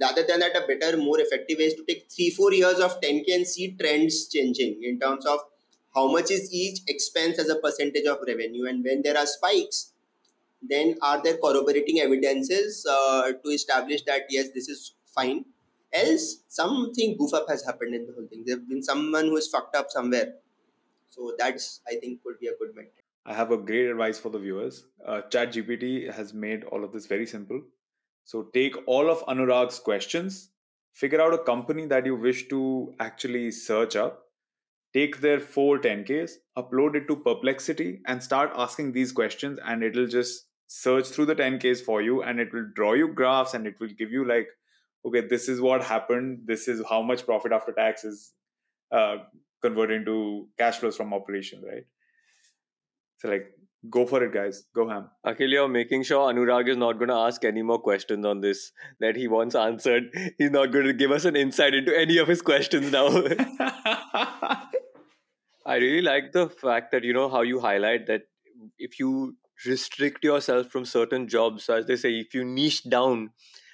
rather 0.00 0.24
than 0.26 0.40
that 0.40 0.56
a 0.56 0.66
better 0.66 0.96
more 0.96 1.20
effective 1.20 1.58
way 1.58 1.64
is 1.64 1.74
to 1.74 1.84
take 1.84 2.10
3 2.10 2.30
4 2.30 2.52
years 2.52 2.78
of 2.80 3.00
10k 3.00 3.34
and 3.34 3.46
see 3.46 3.76
trends 3.80 4.28
changing 4.28 4.82
in 4.82 4.98
terms 4.98 5.26
of 5.26 5.40
how 5.94 6.10
much 6.10 6.30
is 6.30 6.52
each 6.52 6.80
expense 6.88 7.38
as 7.38 7.48
a 7.48 7.56
percentage 7.56 8.06
of 8.06 8.18
revenue 8.26 8.66
and 8.68 8.84
when 8.84 9.02
there 9.02 9.16
are 9.16 9.26
spikes 9.26 9.91
then 10.68 10.96
are 11.02 11.22
there 11.22 11.36
corroborating 11.36 12.00
evidences 12.00 12.86
uh, 12.90 13.32
to 13.44 13.50
establish 13.50 14.02
that 14.04 14.22
yes 14.30 14.48
this 14.54 14.68
is 14.68 14.94
fine 15.14 15.44
else 15.92 16.44
something 16.48 17.16
goof 17.18 17.34
up 17.34 17.48
has 17.48 17.64
happened 17.64 17.94
in 17.94 18.06
the 18.06 18.12
whole 18.14 18.26
thing 18.28 18.42
there's 18.46 18.66
been 18.68 18.82
someone 18.82 19.26
who 19.26 19.36
is 19.36 19.48
fucked 19.48 19.76
up 19.76 19.90
somewhere 19.90 20.34
so 21.10 21.34
that's 21.38 21.80
i 21.88 21.96
think 21.96 22.22
could 22.22 22.38
be 22.40 22.46
a 22.46 22.56
good 22.58 22.74
metric 22.74 23.02
I 23.24 23.34
have 23.34 23.52
a 23.52 23.56
great 23.56 23.88
advice 23.88 24.18
for 24.18 24.30
the 24.30 24.38
viewers. 24.38 24.84
Uh, 25.06 25.20
ChatGPT 25.30 26.12
has 26.12 26.34
made 26.34 26.64
all 26.64 26.82
of 26.82 26.92
this 26.92 27.06
very 27.06 27.26
simple. 27.26 27.62
So 28.24 28.48
take 28.54 28.76
all 28.86 29.08
of 29.08 29.24
Anurag's 29.26 29.78
questions, 29.78 30.50
figure 30.92 31.20
out 31.20 31.34
a 31.34 31.38
company 31.38 31.86
that 31.86 32.04
you 32.04 32.16
wish 32.16 32.48
to 32.48 32.92
actually 32.98 33.52
search 33.52 33.94
up, 33.94 34.24
take 34.92 35.20
their 35.20 35.38
four 35.38 35.78
10Ks, 35.78 36.32
upload 36.58 36.96
it 36.96 37.06
to 37.08 37.16
Perplexity, 37.16 38.00
and 38.06 38.22
start 38.22 38.50
asking 38.56 38.90
these 38.90 39.12
questions, 39.12 39.60
and 39.64 39.84
it'll 39.84 40.08
just 40.08 40.46
search 40.72 41.08
through 41.08 41.26
the 41.26 41.34
10Ks 41.34 41.80
for 41.84 42.00
you 42.00 42.22
and 42.22 42.40
it 42.40 42.52
will 42.52 42.64
draw 42.74 42.94
you 42.94 43.08
graphs 43.08 43.52
and 43.52 43.66
it 43.66 43.74
will 43.78 43.90
give 43.98 44.10
you 44.10 44.26
like, 44.26 44.48
okay, 45.04 45.20
this 45.20 45.48
is 45.48 45.60
what 45.60 45.82
happened, 45.84 46.40
this 46.46 46.66
is 46.66 46.82
how 46.88 47.02
much 47.02 47.26
profit 47.26 47.52
after 47.52 47.72
tax 47.72 48.04
is 48.04 48.32
uh, 48.90 49.16
converted 49.60 49.98
into 49.98 50.48
cash 50.58 50.78
flows 50.78 50.96
from 50.96 51.12
operation, 51.12 51.62
right? 51.62 51.84
So 53.18 53.28
like 53.28 53.50
go 53.90 54.06
for 54.06 54.22
it 54.22 54.32
guys 54.32 54.62
go 54.76 54.88
ham 54.88 55.10
Akhil, 55.26 55.50
you're 55.50 55.68
making 55.68 56.04
sure 56.04 56.32
Anurag 56.32 56.68
is 56.68 56.76
not 56.76 56.98
going 56.98 57.08
to 57.08 57.14
ask 57.14 57.44
any 57.44 57.62
more 57.62 57.80
questions 57.80 58.24
on 58.24 58.40
this 58.40 58.70
that 59.00 59.16
he 59.16 59.28
wants 59.28 59.54
answered. 59.54 60.04
He's 60.38 60.52
not 60.52 60.72
going 60.72 60.86
to 60.86 60.92
give 60.94 61.10
us 61.10 61.24
an 61.26 61.36
insight 61.36 61.74
into 61.74 61.94
any 61.98 62.16
of 62.16 62.28
his 62.28 62.40
questions 62.40 62.92
now. 62.92 63.08
I 65.66 65.76
really 65.76 66.00
like 66.00 66.32
the 66.32 66.48
fact 66.48 66.92
that 66.92 67.04
you 67.04 67.12
know 67.12 67.28
how 67.28 67.42
you 67.42 67.60
highlight 67.60 68.06
that 68.06 68.22
if 68.78 68.98
you 68.98 69.36
restrict 69.66 70.24
yourself 70.24 70.68
from 70.68 70.84
certain 70.84 71.28
jobs, 71.28 71.64
so 71.64 71.74
as 71.74 71.86
they 71.86 71.96
say, 71.96 72.12
if 72.18 72.34
you 72.34 72.44
niche 72.44 72.84
down 72.88 73.30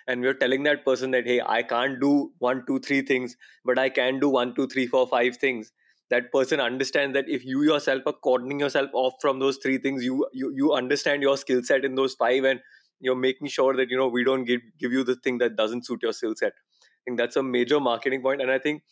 and 0.06 0.20
we're 0.22 0.34
telling 0.34 0.62
that 0.64 0.84
person 0.84 1.10
that 1.12 1.26
hey, 1.26 1.40
I 1.40 1.62
can't 1.62 2.00
do 2.00 2.32
one, 2.38 2.64
two, 2.66 2.80
three 2.80 3.02
things, 3.02 3.36
but 3.64 3.78
I 3.78 3.88
can 3.88 4.20
do 4.20 4.28
one, 4.28 4.54
two, 4.54 4.66
three, 4.66 4.86
four, 4.86 5.06
five 5.06 5.36
things. 5.36 5.72
That 6.10 6.32
person 6.32 6.58
understands 6.60 7.14
that 7.14 7.28
if 7.28 7.44
you 7.44 7.62
yourself 7.62 8.02
are 8.06 8.14
cordoning 8.14 8.60
yourself 8.60 8.90
off 8.94 9.14
from 9.20 9.40
those 9.40 9.58
three 9.58 9.78
things, 9.78 10.02
you 10.04 10.26
you 10.32 10.50
you 10.54 10.72
understand 10.72 11.22
your 11.22 11.36
skill 11.36 11.62
set 11.62 11.84
in 11.84 11.94
those 11.96 12.14
five, 12.14 12.44
and 12.44 12.60
you're 13.00 13.14
making 13.24 13.48
sure 13.48 13.76
that 13.76 13.90
you 13.90 13.96
know 13.96 14.08
we 14.08 14.24
don't 14.24 14.44
give 14.44 14.62
give 14.78 14.92
you 14.92 15.04
the 15.04 15.16
thing 15.16 15.38
that 15.38 15.56
doesn't 15.56 15.84
suit 15.84 16.02
your 16.02 16.12
skill 16.14 16.34
set. 16.34 16.54
I 16.82 17.00
think 17.04 17.18
that's 17.18 17.36
a 17.36 17.42
major 17.42 17.78
marketing 17.80 18.22
point, 18.22 18.40
and 18.40 18.50
I 18.50 18.58
think 18.58 18.82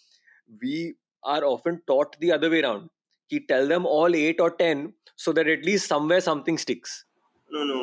we 0.62 0.96
are 1.22 1.44
often 1.44 1.82
taught 1.87 2.18
the 2.20 2.32
other 2.32 2.50
way 2.50 2.62
around 2.62 2.90
He 3.27 3.39
tell 3.39 3.67
them 3.67 3.86
all 3.86 4.15
eight 4.15 4.39
or 4.39 4.51
ten 4.51 4.93
so 5.15 5.32
that 5.34 5.47
at 5.47 5.63
least 5.63 5.88
somewhere 5.88 6.21
something 6.21 6.58
sticks. 6.58 7.06
no 7.54 7.63
no 7.69 7.80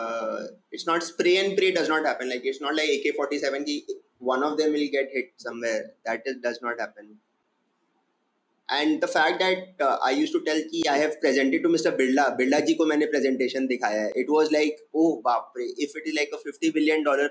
uh, 0.00 0.40
it's 0.70 0.86
not 0.88 1.02
spray 1.02 1.36
and 1.38 1.56
pray 1.56 1.70
does 1.76 1.88
not 1.92 2.04
happen 2.08 2.28
like 2.32 2.44
it's 2.50 2.60
not 2.64 2.74
like 2.80 2.90
ak-47 2.98 3.64
ki 3.68 3.74
one 4.32 4.44
of 4.48 4.52
them 4.60 4.76
will 4.76 4.90
get 4.92 5.08
hit 5.14 5.32
somewhere 5.36 5.80
that 6.04 6.22
is, 6.32 6.36
does 6.44 6.60
not 6.66 6.78
happen 6.84 7.08
and 8.68 9.00
the 9.00 9.08
fact 9.08 9.40
that 9.40 9.74
uh, 9.80 9.98
I 10.04 10.10
used 10.10 10.32
to 10.32 10.42
tell 10.44 10.56
कि 10.70 10.86
I 10.88 10.98
have 10.98 11.20
presented 11.20 11.62
to 11.62 11.68
Mr. 11.68 11.96
Birla, 11.98 12.38
Birla 12.38 12.64
जी 12.66 12.74
को 12.74 12.86
मैंने 12.86 13.10
presentation 13.10 13.68
दिखाया 13.68 14.02
है. 14.02 14.12
It 14.14 14.30
was 14.30 14.52
like, 14.52 14.80
oh 14.94 15.22
बाप 15.24 15.52
रे, 15.56 15.68
if 15.78 15.96
it 15.96 16.06
is 16.06 16.14
like 16.14 16.28
a 16.34 16.38
50 16.38 16.70
billion 16.70 17.02
dollar 17.02 17.30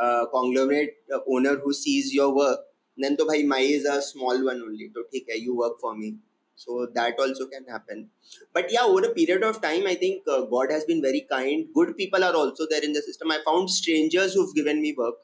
uh, 0.00 0.26
conglomerate 0.26 0.96
uh, 1.14 1.20
owner 1.28 1.56
who 1.56 1.72
sees 1.72 2.12
your 2.12 2.34
work, 2.34 2.58
then 2.98 3.16
तो 3.16 3.24
भाई 3.30 3.46
my 3.46 3.60
is 3.60 3.86
a 3.86 4.02
small 4.02 4.44
one 4.50 4.60
only. 4.62 4.90
तो 4.96 5.02
ठीक 5.12 5.26
है, 5.30 5.40
you 5.46 5.56
work 5.56 5.80
for 5.80 5.96
me. 5.96 6.16
So 6.55 6.87
that 6.93 7.19
also 7.19 7.47
can 7.47 7.65
happen. 7.65 8.09
But 8.53 8.71
yeah, 8.71 8.83
over 8.83 9.05
a 9.05 9.13
period 9.13 9.43
of 9.43 9.61
time, 9.61 9.85
I 9.87 9.95
think 9.95 10.23
uh, 10.27 10.41
God 10.43 10.71
has 10.71 10.85
been 10.85 11.01
very 11.01 11.21
kind. 11.29 11.67
Good 11.73 11.97
people 11.97 12.23
are 12.23 12.33
also 12.33 12.65
there 12.69 12.83
in 12.83 12.93
the 12.93 13.01
system. 13.01 13.31
I 13.31 13.39
found 13.45 13.69
strangers 13.69 14.33
who've 14.33 14.55
given 14.55 14.81
me 14.81 14.95
work. 14.97 15.15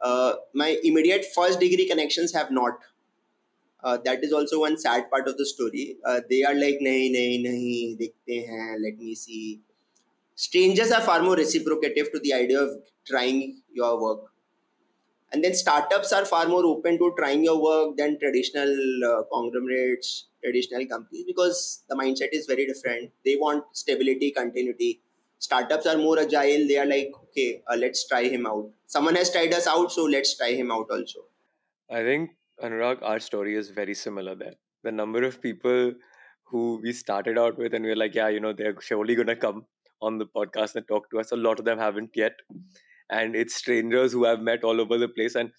Uh, 0.00 0.34
my 0.52 0.78
immediate 0.82 1.24
first 1.34 1.60
degree 1.60 1.88
connections 1.88 2.32
have 2.34 2.50
not. 2.50 2.78
Uh, 3.82 3.98
that 4.04 4.22
is 4.22 4.32
also 4.32 4.60
one 4.60 4.78
sad 4.78 5.10
part 5.10 5.26
of 5.28 5.36
the 5.36 5.44
story. 5.44 5.96
Uh, 6.04 6.20
they 6.30 6.44
are 6.44 6.54
like, 6.54 6.78
nahi, 6.80 7.12
nahi, 7.14 7.44
nahi, 7.44 7.98
dikhte 8.00 8.46
hain, 8.48 8.82
let 8.82 8.96
me 8.98 9.14
see. 9.14 9.60
Strangers 10.36 10.92
are 10.92 11.02
far 11.02 11.22
more 11.22 11.36
reciprocative 11.36 12.12
to 12.12 12.20
the 12.20 12.34
idea 12.34 12.60
of 12.60 12.70
trying 13.06 13.62
your 13.72 14.00
work. 14.02 14.31
And 15.32 15.42
then 15.42 15.54
startups 15.54 16.12
are 16.12 16.24
far 16.24 16.46
more 16.46 16.64
open 16.64 16.98
to 16.98 17.14
trying 17.16 17.42
your 17.42 17.62
work 17.62 17.96
than 17.96 18.18
traditional 18.18 18.76
uh, 19.04 19.22
conglomerates, 19.32 20.26
traditional 20.44 20.86
companies, 20.86 21.24
because 21.26 21.84
the 21.88 21.96
mindset 21.96 22.28
is 22.32 22.46
very 22.46 22.66
different. 22.66 23.10
They 23.24 23.36
want 23.36 23.64
stability, 23.72 24.30
continuity. 24.32 25.00
Startups 25.38 25.86
are 25.86 25.96
more 25.96 26.18
agile. 26.18 26.68
They 26.68 26.78
are 26.78 26.86
like, 26.86 27.12
okay, 27.24 27.62
uh, 27.70 27.76
let's 27.76 28.06
try 28.06 28.24
him 28.24 28.46
out. 28.46 28.70
Someone 28.86 29.14
has 29.16 29.30
tried 29.32 29.54
us 29.54 29.66
out, 29.66 29.90
so 29.90 30.04
let's 30.04 30.36
try 30.36 30.52
him 30.52 30.70
out 30.70 30.86
also. 30.90 31.20
I 31.90 32.02
think 32.02 32.30
Anurag, 32.62 32.98
our 33.02 33.18
story 33.18 33.56
is 33.56 33.70
very 33.70 33.94
similar 33.94 34.34
there. 34.34 34.54
The 34.84 34.92
number 34.92 35.22
of 35.24 35.40
people 35.40 35.94
who 36.44 36.80
we 36.82 36.92
started 36.92 37.38
out 37.38 37.58
with 37.58 37.74
and 37.74 37.84
we 37.84 37.90
are 37.90 37.96
like, 37.96 38.14
yeah, 38.14 38.28
you 38.28 38.40
know, 38.40 38.52
they're 38.52 38.78
surely 38.80 39.14
gonna 39.14 39.36
come 39.36 39.64
on 40.00 40.18
the 40.18 40.26
podcast 40.26 40.74
and 40.76 40.86
talk 40.86 41.10
to 41.10 41.20
us. 41.20 41.32
A 41.32 41.36
lot 41.36 41.58
of 41.58 41.64
them 41.64 41.78
haven't 41.78 42.10
yet, 42.14 42.32
and 43.12 43.36
it's 43.36 43.54
strangers 43.54 44.12
who 44.12 44.26
I've 44.26 44.40
met 44.40 44.64
all 44.64 44.80
over 44.80 44.98
the 44.98 45.08
place. 45.08 45.34
And 45.34 45.52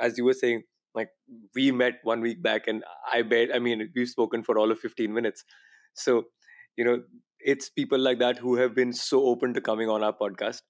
as 0.00 0.18
you 0.18 0.24
were 0.24 0.34
saying, 0.34 0.64
like 0.94 1.10
we 1.54 1.72
met 1.72 2.00
one 2.04 2.20
week 2.20 2.42
back, 2.42 2.66
and 2.66 2.84
I 3.12 3.22
bet 3.22 3.54
I 3.54 3.58
mean 3.58 3.90
we've 3.94 4.08
spoken 4.08 4.42
for 4.42 4.58
all 4.58 4.70
of 4.70 4.80
fifteen 4.80 5.14
minutes. 5.14 5.44
So 5.94 6.24
you 6.76 6.84
know, 6.84 7.02
it's 7.40 7.70
people 7.70 7.98
like 7.98 8.18
that 8.18 8.38
who 8.38 8.56
have 8.56 8.74
been 8.74 8.92
so 8.92 9.24
open 9.26 9.54
to 9.54 9.60
coming 9.60 9.88
on 9.88 10.02
our 10.02 10.12
podcast. 10.12 10.62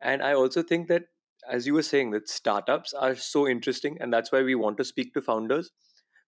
And 0.00 0.22
I 0.22 0.34
also 0.34 0.62
think 0.62 0.88
that, 0.88 1.04
as 1.50 1.66
you 1.66 1.74
were 1.74 1.82
saying, 1.82 2.10
that 2.12 2.28
startups 2.28 2.92
are 2.94 3.14
so 3.16 3.48
interesting, 3.48 3.98
and 4.00 4.12
that's 4.12 4.32
why 4.32 4.42
we 4.42 4.54
want 4.54 4.78
to 4.78 4.84
speak 4.84 5.14
to 5.14 5.22
founders 5.22 5.70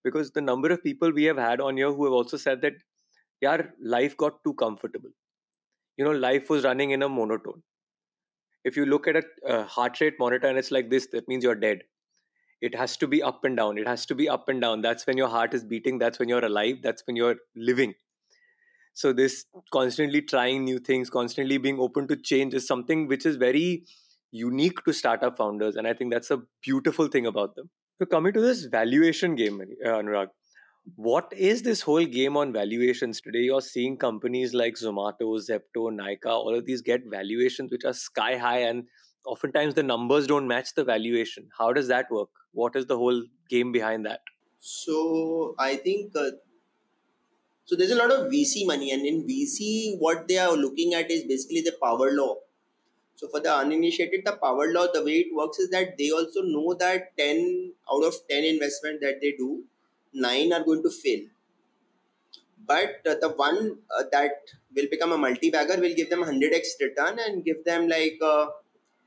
because 0.04 0.30
the 0.32 0.40
number 0.40 0.70
of 0.70 0.82
people 0.82 1.12
we 1.12 1.24
have 1.24 1.38
had 1.38 1.60
on 1.60 1.76
here 1.76 1.92
who 1.92 2.04
have 2.04 2.12
also 2.12 2.36
said 2.36 2.60
that 2.62 2.74
yeah 3.40 3.62
life 3.94 4.16
got 4.16 4.42
too 4.44 4.54
comfortable 4.54 5.10
you 5.96 6.04
know 6.04 6.12
life 6.12 6.50
was 6.50 6.64
running 6.64 6.90
in 6.90 7.02
a 7.02 7.08
monotone 7.08 7.62
if 8.64 8.77
you 8.77 8.87
look 8.87 9.07
at 9.09 9.16
a, 9.16 9.23
a 9.46 9.64
heart 9.64 10.01
rate 10.01 10.14
monitor 10.18 10.46
and 10.46 10.59
it's 10.59 10.70
like 10.70 10.90
this 10.90 11.09
that 11.12 11.29
means 11.29 11.44
you're 11.44 11.55
dead. 11.55 11.83
It 12.61 12.75
has 12.75 12.96
to 12.99 13.07
be 13.07 13.23
up 13.23 13.44
and 13.44 13.57
down. 13.57 13.79
It 13.79 13.88
has 13.88 14.05
to 14.07 14.14
be 14.14 14.29
up 14.29 14.49
and 14.49 14.61
down. 14.61 14.83
That's 14.83 15.07
when 15.07 15.16
your 15.16 15.29
heart 15.29 15.55
is 15.55 15.64
beating. 15.64 15.99
That's 15.99 16.18
when 16.18 16.29
you're 16.29 16.44
alive. 16.44 16.77
That's 16.83 17.03
when 17.07 17.16
you're 17.16 17.37
living. 17.57 17.94
So 18.92 19.12
this 19.12 19.46
constantly 19.73 20.20
trying 20.23 20.64
new 20.64 20.79
things 20.79 21.11
constantly 21.11 21.59
being 21.59 21.79
open 21.79 22.09
to 22.09 22.16
change 22.16 22.55
is 22.55 22.66
something 22.66 23.07
which 23.07 23.25
is 23.25 23.37
very 23.37 23.85
unique 24.33 24.85
to 24.85 24.92
startup 24.92 25.37
founders 25.37 25.75
and 25.75 25.88
i 25.88 25.92
think 25.92 26.12
that's 26.12 26.31
a 26.31 26.40
beautiful 26.62 27.09
thing 27.09 27.27
about 27.27 27.57
them. 27.57 27.68
So 27.99 28.07
coming 28.07 28.33
to 28.33 28.40
this 28.40 28.64
valuation 28.64 29.35
game, 29.35 29.61
Anurag, 29.85 30.29
what 30.96 31.33
is 31.37 31.62
this 31.62 31.81
whole 31.81 32.05
game 32.05 32.37
on 32.37 32.53
valuations 32.53 33.20
today? 33.20 33.40
You're 33.40 33.61
seeing 33.61 33.96
companies 33.96 34.55
like 34.55 34.74
Zomato, 34.74 35.38
Zepto, 35.38 35.90
Nykaa, 35.90 36.26
all 36.26 36.55
of 36.55 36.66
these 36.66 36.83
get 36.83 37.03
valuations 37.07 37.70
which 37.70 37.85
are 37.85 37.92
sky 37.92 38.37
high, 38.37 38.59
and 38.59 38.85
oftentimes 39.24 39.74
the 39.74 39.83
numbers 39.83 40.26
don't 40.26 40.48
match 40.48 40.74
the 40.74 40.85
valuation. 40.85 41.48
How 41.59 41.72
does 41.72 41.88
that 41.88 42.11
work? 42.11 42.29
What 42.53 42.76
is 42.76 42.87
the 42.87 42.96
whole 42.96 43.22
game 43.48 43.72
behind 43.72 44.07
that? 44.07 44.20
So 44.59 45.55
I 45.59 45.76
think 45.76 46.12
uh, 46.16 46.31
so. 47.64 47.76
There's 47.76 47.90
a 47.92 47.96
lot 47.96 48.11
of 48.11 48.31
VC 48.31 48.66
money, 48.66 48.90
and 48.92 49.07
in 49.07 49.26
VC, 49.26 49.96
what 49.98 50.29
they 50.29 50.38
are 50.38 50.53
looking 50.53 50.94
at 50.94 51.11
is 51.11 51.24
basically 51.24 51.62
the 51.62 51.76
power 51.81 52.11
law 52.12 52.37
so 53.20 53.29
for 53.29 53.38
the 53.38 53.55
uninitiated, 53.55 54.22
the 54.24 54.33
power 54.33 54.72
law, 54.72 54.87
the 54.90 55.05
way 55.05 55.16
it 55.24 55.35
works 55.35 55.59
is 55.59 55.68
that 55.70 55.98
they 55.98 56.11
also 56.11 56.40
know 56.40 56.72
that 56.81 57.14
10 57.18 57.74
out 57.92 58.03
of 58.03 58.14
10 58.31 58.44
investment 58.44 59.03
that 59.03 59.20
they 59.20 59.33
do, 59.33 59.62
9 60.12 60.53
are 60.53 60.64
going 60.64 60.83
to 60.83 60.90
fail. 60.90 61.20
But 62.66 63.07
uh, 63.09 63.14
the 63.20 63.31
one 63.31 63.79
uh, 63.96 64.05
that 64.12 64.33
will 64.75 64.87
become 64.90 65.12
a 65.12 65.18
multi-bagger 65.18 65.81
will 65.81 65.94
give 65.94 66.11
them 66.11 66.23
100x 66.23 66.66
return 66.81 67.18
and 67.18 67.44
give 67.44 67.64
them 67.64 67.88
like 67.88 68.18
uh, 68.23 68.46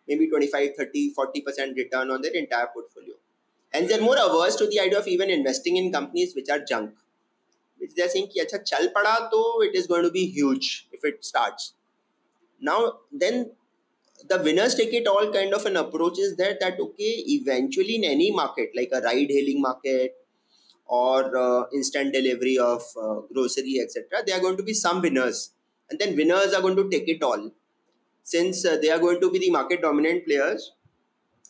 maybe 0.08 0.30
25, 0.30 0.76
30, 0.78 1.14
40% 1.14 1.76
return 1.76 2.12
on 2.12 2.22
their 2.22 2.34
entire 2.34 2.68
portfolio. 2.74 3.16
And 3.74 3.90
they're 3.90 4.02
more 4.02 4.18
averse 4.20 4.56
to 4.58 4.68
the 4.68 4.80
idea 4.80 5.00
of 5.00 5.08
even 5.08 5.30
investing 5.30 5.78
in 5.78 5.92
companies 5.92 6.36
which 6.36 6.50
are 6.50 6.60
junk. 6.60 6.92
Which 7.78 7.96
they're 7.96 8.10
saying, 8.10 8.28
ki, 8.28 8.42
Acha, 8.42 8.66
chal 8.66 8.88
pada, 8.96 9.30
to 9.32 9.62
it 9.62 9.76
is 9.76 9.88
going 9.88 10.04
to 10.04 10.12
be 10.12 10.28
huge 10.28 10.88
if 10.92 11.04
it 11.04 11.24
starts. 11.26 11.74
Now, 12.62 13.00
then 13.12 13.52
the 14.30 14.42
winners 14.42 14.76
take 14.76 14.94
it 14.94 15.08
all 15.08 15.32
kind 15.32 15.54
of 15.54 15.66
an 15.66 15.76
approach 15.76 16.20
is 16.20 16.36
that 16.38 16.60
that 16.60 16.80
okay 16.80 17.14
eventually 17.38 17.96
in 17.96 18.04
any 18.06 18.32
market 18.32 18.70
like 18.76 18.90
a 18.94 19.02
ride 19.02 19.30
hailing 19.30 19.62
market 19.62 20.16
or 20.86 21.36
uh, 21.38 21.64
instant 21.74 22.14
delivery 22.14 22.58
of 22.58 22.82
uh, 23.02 23.22
grocery 23.34 23.80
etc 23.84 24.24
there 24.26 24.38
are 24.38 24.42
going 24.42 24.58
to 24.58 24.64
be 24.64 24.74
some 24.74 25.02
winners. 25.02 25.52
And 25.90 26.00
then 26.00 26.16
winners 26.16 26.54
are 26.54 26.62
going 26.62 26.78
to 26.78 26.90
take 26.90 27.08
it 27.08 27.22
all. 27.22 27.52
Since 28.24 28.66
uh, 28.66 28.78
they 28.82 28.90
are 28.90 29.00
going 29.00 29.20
to 29.20 29.30
be 29.30 29.38
the 29.38 29.52
market 29.52 29.82
dominant 29.82 30.26
players 30.26 30.72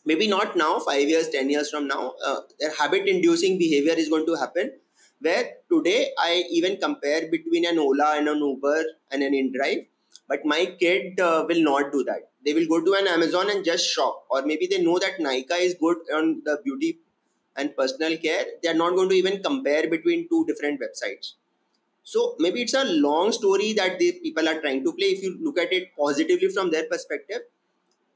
maybe 0.06 0.28
not 0.28 0.56
now 0.56 0.80
5 0.80 1.10
years 1.10 1.30
10 1.30 1.50
years 1.50 1.70
from 1.70 1.88
now 1.88 2.14
uh, 2.26 2.40
their 2.60 2.74
habit 2.80 3.08
inducing 3.08 3.58
behavior 3.58 3.94
is 3.94 4.10
going 4.10 4.26
to 4.26 4.36
happen 4.36 4.72
where 5.20 5.44
today 5.72 6.12
i 6.20 6.44
even 6.60 6.78
compare 6.86 7.22
between 7.36 7.66
an 7.72 7.80
ola 7.80 8.10
and 8.18 8.28
an 8.28 8.42
uber 8.50 8.82
and 9.12 9.24
an 9.24 9.34
indrive 9.42 9.86
but 10.28 10.46
my 10.46 10.66
kid 10.80 11.20
uh, 11.20 11.46
will 11.48 11.62
not 11.62 11.92
do 11.92 12.04
that. 12.06 12.30
They 12.46 12.54
will 12.54 12.68
go 12.68 12.84
to 12.84 12.94
an 13.00 13.08
amazon 13.08 13.50
and 13.50 13.64
just 13.64 13.86
shop 13.94 14.26
or 14.30 14.42
maybe 14.42 14.68
they 14.68 14.82
know 14.82 14.98
that 15.00 15.18
Nykaa 15.20 15.60
is 15.60 15.76
good 15.80 15.98
on 16.16 16.42
the 16.46 16.60
beauty 16.64 17.00
and 17.56 17.76
personal 17.76 18.18
care 18.18 18.46
they 18.62 18.70
are 18.70 18.80
not 18.84 18.96
going 18.96 19.10
to 19.10 19.16
even 19.16 19.42
compare 19.44 19.90
between 19.90 20.28
two 20.30 20.46
different 20.46 20.82
websites. 20.82 21.34
So 22.04 22.36
maybe 22.40 22.62
it's 22.62 22.74
a 22.74 22.84
long 22.86 23.32
story 23.32 23.74
that 23.74 24.00
the 24.00 24.14
people 24.24 24.48
are 24.50 24.60
trying 24.62 24.84
to 24.84 24.94
play. 24.94 25.08
If 25.08 25.24
you 25.24 25.38
look 25.42 25.58
at 25.58 25.72
it 25.74 25.96
positively 25.98 26.50
from 26.50 26.72
their 26.72 26.88
perspective 26.88 27.42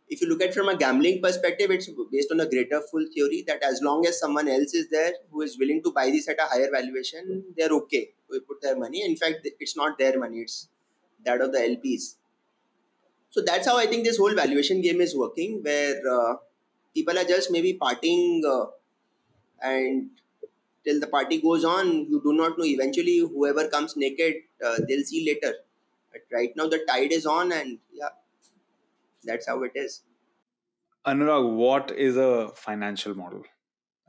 if 0.09 0.21
you 0.21 0.27
look 0.29 0.41
at 0.41 0.49
it 0.49 0.53
from 0.53 0.69
a 0.69 0.77
gambling 0.77 1.21
perspective 1.21 1.69
it's 1.71 1.89
based 2.11 2.31
on 2.31 2.39
a 2.39 2.49
greater 2.49 2.81
fool 2.91 3.05
theory 3.13 3.43
that 3.47 3.61
as 3.63 3.81
long 3.81 4.05
as 4.05 4.19
someone 4.19 4.47
else 4.47 4.73
is 4.73 4.89
there 4.89 5.13
who 5.31 5.41
is 5.41 5.57
willing 5.59 5.83
to 5.83 5.91
buy 5.91 6.09
this 6.09 6.29
at 6.29 6.39
a 6.39 6.45
higher 6.45 6.69
valuation 6.71 7.43
they're 7.57 7.71
okay. 7.71 8.11
We 8.29 8.39
put 8.39 8.61
their 8.61 8.77
money. 8.77 9.03
In 9.05 9.15
fact 9.15 9.47
it's 9.59 9.75
not 9.75 9.97
their 9.97 10.17
money. 10.17 10.39
It's 10.39 10.69
that 11.25 11.41
of 11.41 11.51
the 11.51 11.59
lps 11.59 12.15
so 13.29 13.41
that's 13.45 13.67
how 13.67 13.77
I 13.77 13.87
think 13.87 14.03
this 14.05 14.17
whole 14.17 14.33
valuation 14.33 14.81
game 14.81 15.01
is 15.01 15.15
working, 15.15 15.61
where 15.61 15.95
uh, 16.09 16.35
people 16.93 17.17
are 17.17 17.23
just 17.23 17.51
maybe 17.51 17.77
partying 17.79 18.41
uh, 18.45 18.67
and 19.61 20.09
till 20.83 20.99
the 20.99 21.07
party 21.07 21.41
goes 21.41 21.65
on, 21.65 21.87
you 22.09 22.21
do 22.23 22.33
not 22.33 22.57
know. 22.57 22.65
Eventually, 22.65 23.19
whoever 23.19 23.67
comes 23.67 23.95
naked, 23.97 24.35
uh, 24.65 24.77
they'll 24.87 25.03
see 25.03 25.25
later. 25.25 25.55
But 26.11 26.21
right 26.31 26.51
now, 26.55 26.67
the 26.67 26.79
tide 26.87 27.11
is 27.11 27.25
on, 27.25 27.51
and 27.51 27.79
yeah, 27.91 28.09
that's 29.23 29.47
how 29.47 29.63
it 29.63 29.71
is. 29.75 30.03
Anurag, 31.05 31.55
what 31.55 31.91
is 31.91 32.17
a 32.17 32.49
financial 32.55 33.15
model? 33.15 33.43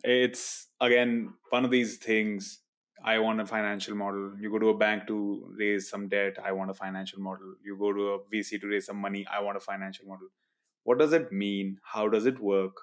It's 0.05 0.69
again 0.81 1.35
one 1.51 1.65
of 1.65 1.71
these 1.71 1.97
things 1.99 2.61
I 3.05 3.19
want 3.19 3.41
a 3.41 3.47
financial 3.47 3.95
model. 3.95 4.35
You 4.41 4.51
go 4.51 4.59
to 4.59 4.71
a 4.71 4.77
bank 4.77 5.07
to 5.07 5.55
raise 5.57 5.89
some 5.89 6.09
debt. 6.09 6.37
I 6.45 6.53
want 6.53 6.71
a 6.71 6.75
financial 6.75 7.21
model. 7.21 7.55
You 7.65 7.77
go 7.77 7.93
to 7.93 8.09
a 8.15 8.19
VC 8.25 8.61
to 8.61 8.67
raise 8.67 8.87
some 8.87 8.97
money. 8.97 9.27
I 9.33 9.41
want 9.41 9.57
a 9.57 9.61
financial 9.61 10.07
model. 10.07 10.29
What 10.85 10.99
does 10.99 11.13
it 11.13 11.33
mean? 11.33 11.79
How 11.85 12.09
does 12.09 12.27
it 12.27 12.41
work? 12.41 12.77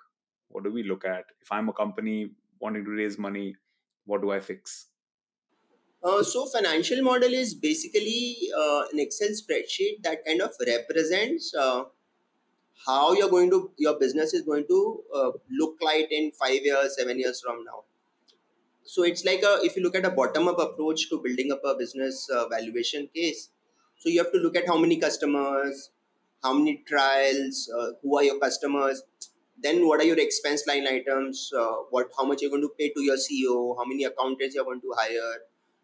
What 0.48 0.64
do 0.64 0.72
we 0.72 0.84
look 0.84 1.04
at? 1.06 1.26
If 1.42 1.52
I'm 1.52 1.68
a 1.70 1.74
company 1.74 2.32
wanting 2.60 2.86
to 2.86 2.92
raise 2.92 3.18
money, 3.18 3.56
what 4.06 4.22
do 4.22 4.32
I 4.32 4.40
fix? 4.40 4.88
Uh, 6.04 6.22
so 6.22 6.46
financial 6.46 7.02
model 7.02 7.34
is 7.34 7.56
basically 7.56 8.38
uh, 8.58 8.84
an 8.94 9.00
Excel 9.00 9.30
spreadsheet 9.30 10.04
that 10.04 10.24
kind 10.26 10.42
of 10.42 10.52
represents 10.66 11.54
uh, 11.56 11.86
how 12.86 13.14
you're 13.14 13.30
going 13.30 13.50
to 13.50 13.72
your 13.78 13.98
business 14.00 14.34
is 14.34 14.44
going 14.44 14.66
to 14.68 15.02
uh, 15.16 15.32
look 15.50 15.78
like 15.82 16.12
in 16.12 16.32
five 16.32 16.62
years, 16.64 16.96
seven 16.96 17.18
years 17.18 17.42
from 17.42 17.64
now 17.64 17.84
so 18.86 19.04
it's 19.04 19.26
like 19.26 19.42
a 19.42 19.60
if 19.64 19.76
you 19.76 19.84
look 19.84 19.96
at 19.96 20.06
a 20.06 20.12
bottom 20.12 20.48
up 20.48 20.60
approach 20.60 21.10
to 21.10 21.20
building 21.22 21.52
up 21.52 21.62
a 21.66 21.76
business 21.76 22.30
uh, 22.30 22.48
valuation 22.48 23.10
case 23.14 23.50
so 23.98 24.10
you 24.10 24.24
have 24.24 24.32
to 24.32 24.38
look 24.38 24.56
at 24.56 24.68
how 24.68 24.78
many 24.78 24.98
customers 24.98 25.90
how 26.44 26.54
many 26.54 26.84
trials 26.88 27.70
uh, 27.78 27.88
who 28.02 28.18
are 28.18 28.24
your 28.24 28.40
customers 28.40 29.02
then 29.62 29.88
what 29.88 30.00
are 30.02 30.04
your 30.04 30.20
expense 30.20 30.66
line 30.68 30.88
items? 30.88 31.52
Uh, 31.58 31.76
what 31.90 32.10
how 32.18 32.26
much 32.26 32.42
you're 32.42 32.52
going 32.52 32.62
to 32.62 32.72
pay 32.78 32.90
to 32.90 33.02
your 33.02 33.18
ceo 33.18 33.76
how 33.78 33.86
many 33.86 34.04
accountants 34.04 34.56
you're 34.56 34.66
going 34.66 34.82
to 34.82 34.94
hire? 34.98 35.38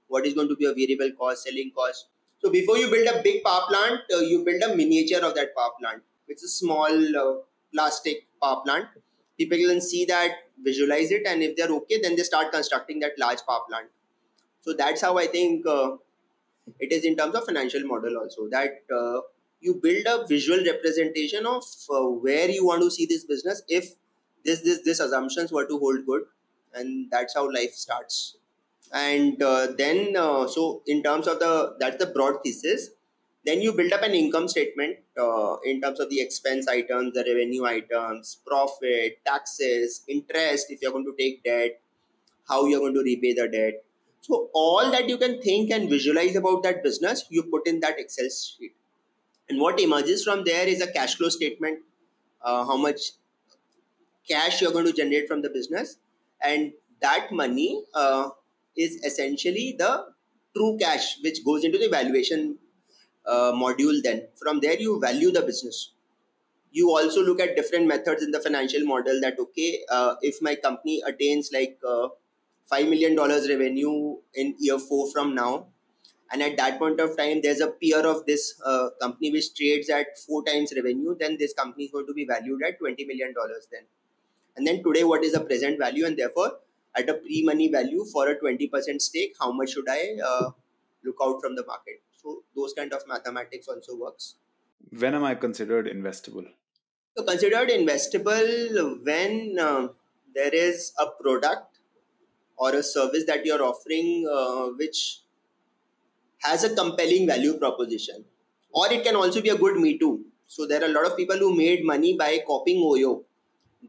What 0.07 0.25
is 0.25 0.34
going 0.34 0.49
to 0.49 0.55
be 0.55 0.65
a 0.65 0.73
variable 0.73 1.12
cost 1.17 1.43
selling 1.43 1.71
cost? 1.75 2.07
So 2.39 2.49
before 2.49 2.77
you 2.77 2.89
build 2.89 3.07
a 3.07 3.21
big 3.21 3.43
power 3.43 3.62
plant 3.69 4.01
uh, 4.13 4.19
you 4.19 4.43
build 4.43 4.62
a 4.63 4.75
miniature 4.75 5.23
of 5.23 5.36
that 5.36 5.55
power 5.55 5.71
plant. 5.79 6.03
It's 6.27 6.43
a 6.43 6.49
small 6.49 7.17
uh, 7.17 7.41
plastic 7.73 8.27
power 8.41 8.62
plant. 8.65 8.88
People 9.38 9.57
can 9.57 9.81
see 9.81 10.05
that 10.05 10.31
visualize 10.63 11.12
it 11.12 11.25
and 11.25 11.41
if 11.41 11.55
they're 11.55 11.71
okay 11.71 11.99
then 12.01 12.15
they 12.15 12.23
start 12.23 12.51
constructing 12.51 12.99
that 12.99 13.13
large 13.17 13.39
power 13.47 13.62
plant. 13.69 13.88
So 14.62 14.73
that's 14.73 15.01
how 15.01 15.17
i 15.17 15.25
think 15.25 15.65
uh, 15.65 15.97
it 16.79 16.91
is 16.91 17.05
in 17.05 17.15
terms 17.15 17.36
of 17.36 17.46
financial 17.46 17.83
model 17.85 18.17
also 18.17 18.48
that 18.50 18.83
uh, 18.93 19.21
you 19.62 19.75
build 19.75 20.05
a 20.07 20.25
visual 20.27 20.59
representation 20.65 21.45
of 21.45 21.63
uh, 21.89 22.07
where 22.25 22.49
you 22.49 22.65
want 22.65 22.81
to 22.81 22.91
see 22.91 23.05
this 23.05 23.23
business 23.23 23.62
if 23.67 23.93
this 24.43 24.62
this 24.62 24.81
this 24.83 24.99
assumptions 24.99 25.51
were 25.51 25.65
to 25.65 25.77
hold 25.77 26.05
good 26.05 26.23
and 26.73 27.09
that's 27.12 27.35
how 27.35 27.45
life 27.51 27.73
starts 27.73 28.37
and 28.93 29.41
uh, 29.41 29.67
then 29.77 30.15
uh, 30.17 30.47
so 30.47 30.81
in 30.87 31.03
terms 31.03 31.27
of 31.27 31.39
the 31.39 31.75
that's 31.79 32.03
the 32.03 32.12
broad 32.17 32.43
thesis 32.43 32.89
then 33.45 33.62
you 33.62 33.73
build 33.73 33.91
up 33.93 34.03
an 34.03 34.13
income 34.13 34.47
statement 34.47 34.97
uh, 35.19 35.55
in 35.65 35.81
terms 35.81 35.99
of 35.99 36.09
the 36.09 36.21
expense 36.21 36.67
items, 36.67 37.13
the 37.13 37.23
revenue 37.27 37.65
items, 37.65 38.37
profit, 38.45 39.19
taxes, 39.25 40.03
interest, 40.07 40.67
if 40.69 40.81
you're 40.81 40.91
going 40.91 41.05
to 41.05 41.15
take 41.17 41.43
debt, 41.43 41.81
how 42.47 42.65
you're 42.65 42.79
going 42.79 42.93
to 42.93 43.01
repay 43.01 43.33
the 43.33 43.47
debt. 43.47 43.83
So, 44.21 44.49
all 44.53 44.91
that 44.91 45.09
you 45.09 45.17
can 45.17 45.41
think 45.41 45.71
and 45.71 45.89
visualize 45.89 46.35
about 46.35 46.62
that 46.63 46.83
business, 46.83 47.25
you 47.29 47.41
put 47.43 47.67
in 47.67 47.79
that 47.79 47.99
Excel 47.99 48.29
sheet. 48.29 48.75
And 49.52 49.60
what 49.60 49.79
emerges 49.79 50.23
from 50.23 50.45
there 50.45 50.65
is 50.67 50.81
a 50.81 50.91
cash 50.91 51.15
flow 51.15 51.27
statement 51.29 51.79
uh, 52.41 52.65
how 52.65 52.77
much 52.77 53.12
cash 54.27 54.62
you're 54.62 54.71
going 54.71 54.85
to 54.85 54.93
generate 54.93 55.27
from 55.27 55.41
the 55.41 55.49
business. 55.49 55.97
And 56.43 56.73
that 57.02 57.31
money 57.31 57.83
uh, 57.93 58.29
is 58.75 58.95
essentially 59.04 59.75
the 59.77 60.13
true 60.56 60.77
cash 60.79 61.17
which 61.23 61.43
goes 61.45 61.63
into 61.63 61.77
the 61.77 61.89
valuation 61.89 62.58
uh, 63.25 63.52
module 63.54 64.02
then 64.04 64.27
from 64.35 64.60
there 64.60 64.79
you 64.79 64.99
value 64.99 65.31
the 65.31 65.41
business 65.41 65.93
you 66.71 66.89
also 66.89 67.23
look 67.23 67.39
at 67.39 67.56
different 67.56 67.87
methods 67.87 68.23
in 68.23 68.31
the 68.31 68.39
financial 68.39 68.85
model 68.85 69.21
that 69.21 69.39
okay 69.39 69.83
uh, 69.89 70.15
if 70.21 70.41
my 70.41 70.56
company 70.56 71.02
attains 71.06 71.52
like 71.54 71.79
uh, 71.87 72.10
5 72.69 72.89
million 72.89 73.15
dollars 73.15 73.49
revenue 73.49 74.17
in 74.33 74.56
year 74.60 74.79
4 74.79 75.12
from 75.12 75.35
now 75.35 75.67
and 76.32 76.42
at 76.42 76.58
that 76.58 76.79
point 76.79 77.00
of 77.00 77.15
time 77.17 77.42
there's 77.44 77.60
a 77.60 77.67
peer 77.67 78.06
of 78.06 78.25
this 78.25 78.60
uh, 78.65 78.90
company 79.02 79.32
which 79.32 79.54
trades 79.56 79.90
at 79.90 80.17
4 80.17 80.44
times 80.44 80.73
revenue 80.75 81.15
then 81.19 81.38
this 81.38 81.54
company 81.54 81.86
is 81.86 81.92
going 81.92 82.08
to 82.08 82.13
be 82.13 82.25
valued 82.25 82.62
at 82.67 82.79
20 82.79 83.06
million 83.06 83.34
dollars 83.34 83.67
then. 83.71 83.84
And 84.56 84.67
then 84.67 84.84
today 84.84 85.04
what 85.04 85.23
is 85.23 85.34
the 85.34 85.42
present 85.42 85.79
value? 85.79 86.06
And 86.06 86.17
therefore 86.17 86.54
at 86.96 87.10
a 87.10 87.13
pre-money 87.15 87.69
value 87.69 88.06
for 88.12 88.29
a 88.29 88.40
20% 88.40 89.02
stake 89.02 89.36
how 89.40 89.52
much 89.52 89.71
should 89.71 89.90
i 89.90 90.17
uh, 90.25 90.50
look 91.04 91.17
out 91.21 91.42
from 91.42 91.56
the 91.56 91.65
market? 91.65 92.02
So 92.15 92.44
those 92.56 92.73
kind 92.73 92.94
of 92.94 93.08
mathematics 93.08 93.67
also 93.67 93.96
works. 93.96 94.36
When 94.90 95.15
am 95.15 95.23
i 95.23 95.36
considered 95.36 95.88
investable? 95.88 96.48
So 97.17 97.23
considered 97.23 97.69
investable 97.69 99.04
when 99.06 99.58
uh, 99.60 99.88
there 100.34 100.54
is 100.54 100.94
a 100.98 101.08
product 101.21 101.79
or 102.58 102.75
a 102.75 102.84
service 102.84 103.25
that 103.25 103.46
you're 103.46 103.63
offering 103.63 104.29
uh, 104.32 104.67
which 104.77 105.21
has 106.42 106.63
a 106.63 106.75
compelling 106.75 107.27
value 107.27 107.58
proposition. 107.58 108.25
Or 108.71 108.92
it 108.92 109.04
can 109.04 109.15
also 109.15 109.42
be 109.42 109.50
a 109.50 109.58
good 109.58 109.77
me 109.77 109.98
too. 109.98 110.25
So 110.48 110.65
there 110.65 110.81
are 110.81 110.85
a 110.85 110.94
lot 110.94 111.06
of 111.06 111.17
people 111.17 111.37
who 111.37 111.56
made 111.56 111.85
money 111.85 112.15
by 112.17 112.44
copying 112.46 112.83
oyo 112.83 113.23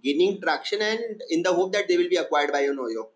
gaining 0.03 0.40
traction 0.40 0.80
and 0.80 1.22
in 1.28 1.42
the 1.42 1.53
hope 1.53 1.72
that 1.72 1.88
they 1.88 1.96
will 1.96 2.09
be 2.09 2.16
acquired 2.16 2.53
by 2.53 2.61
an 2.61 2.76
oyo. 2.76 3.09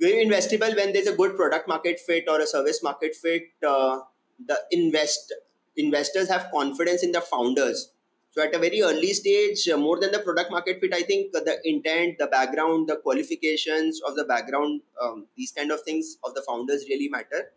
Very 0.00 0.24
investable 0.24 0.74
when 0.76 0.92
there's 0.92 1.06
a 1.06 1.16
good 1.16 1.36
product 1.36 1.68
market 1.68 2.00
fit 2.00 2.24
or 2.28 2.40
a 2.40 2.46
service 2.46 2.82
market 2.82 3.14
fit 3.14 3.44
uh, 3.66 4.00
the 4.46 4.58
invest 4.70 5.34
investors 5.76 6.28
have 6.28 6.50
confidence 6.52 7.02
in 7.02 7.12
the 7.12 7.20
founders. 7.20 7.92
So 8.32 8.42
at 8.42 8.54
a 8.54 8.58
very 8.58 8.82
early 8.82 9.12
stage 9.12 9.68
uh, 9.68 9.76
more 9.76 9.98
than 9.98 10.12
the 10.12 10.20
product 10.20 10.52
market 10.52 10.80
fit 10.80 10.94
i 10.94 11.02
think 11.02 11.32
the 11.32 11.58
intent 11.64 12.18
the 12.18 12.28
background 12.28 12.88
the 12.88 12.96
qualifications 12.96 14.00
of 14.06 14.14
the 14.14 14.24
background 14.24 14.82
um, 15.02 15.26
these 15.36 15.50
kind 15.50 15.72
of 15.72 15.80
things 15.82 16.16
of 16.22 16.34
the 16.34 16.42
founders 16.42 16.84
really 16.88 17.08
matter 17.08 17.50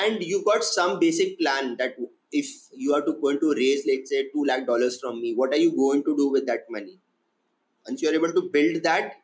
and 0.00 0.22
you've 0.22 0.44
got 0.44 0.64
some 0.64 0.98
basic 0.98 1.38
plan 1.38 1.76
that 1.76 1.96
if 2.30 2.46
you 2.72 2.94
are 2.94 3.02
to 3.02 3.14
going 3.20 3.38
to 3.40 3.54
raise 3.54 3.84
let's 3.86 4.10
say 4.10 4.22
2 4.32 4.44
lakh 4.50 4.66
dollars 4.66 4.98
from 5.00 5.20
me 5.20 5.34
what 5.34 5.52
are 5.52 5.62
you 5.64 5.76
going 5.76 6.02
to 6.04 6.16
do 6.16 6.30
with 6.30 6.46
that 6.46 6.64
money? 6.70 6.98
Once 7.86 8.00
you're 8.00 8.14
able 8.14 8.32
to 8.32 8.48
build 8.52 8.82
that 8.84 9.14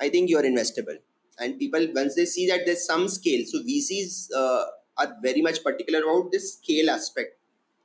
i 0.00 0.08
think 0.08 0.30
you're 0.30 0.42
investable. 0.42 0.98
And 1.38 1.58
people 1.58 1.86
once 1.94 2.14
they 2.14 2.24
see 2.24 2.46
that 2.48 2.64
there's 2.64 2.86
some 2.86 3.08
scale 3.08 3.44
so 3.46 3.58
vcs 3.62 4.28
uh, 4.34 4.64
are 4.98 5.16
very 5.22 5.42
much 5.42 5.62
particular 5.62 6.00
about 6.00 6.32
this 6.32 6.54
scale 6.54 6.90
aspect 6.90 7.36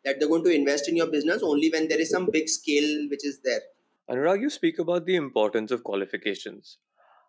that 0.06 0.20
they're 0.20 0.30
going 0.30 0.44
to 0.44 0.56
invest 0.56 0.88
in 0.90 0.96
your 0.96 1.08
business 1.08 1.44
only 1.44 1.70
when 1.70 1.88
there 1.88 2.00
is 2.00 2.10
some 2.10 2.30
big 2.32 2.50
scale 2.50 3.08
which 3.10 3.26
is 3.26 3.40
there. 3.44 3.62
Anurag 4.10 4.42
you 4.42 4.50
speak 4.50 4.80
about 4.80 5.06
the 5.06 5.16
importance 5.16 5.72
of 5.72 5.84
qualifications. 5.84 6.78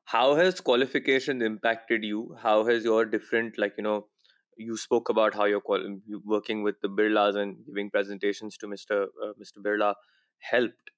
How 0.05 0.35
has 0.35 0.61
qualification 0.61 1.43
impacted 1.43 2.03
you? 2.03 2.37
How 2.41 2.65
has 2.65 2.85
your 2.85 3.05
different 3.05 3.59
like 3.59 3.75
you 3.77 3.85
know 3.85 4.07
you 4.57 4.77
spoke 4.77 5.09
about 5.09 5.35
how 5.35 5.45
you're, 5.45 5.63
working 6.25 6.63
with 6.63 6.81
the 6.81 6.89
Birlas 6.89 7.37
and 7.37 7.57
giving 7.67 7.91
presentations 7.91 8.57
to 8.59 8.67
Mr. 8.67 9.05
Uh, 9.23 9.33
Mr. 9.41 9.63
Birla 9.65 9.95
helped. 10.39 10.91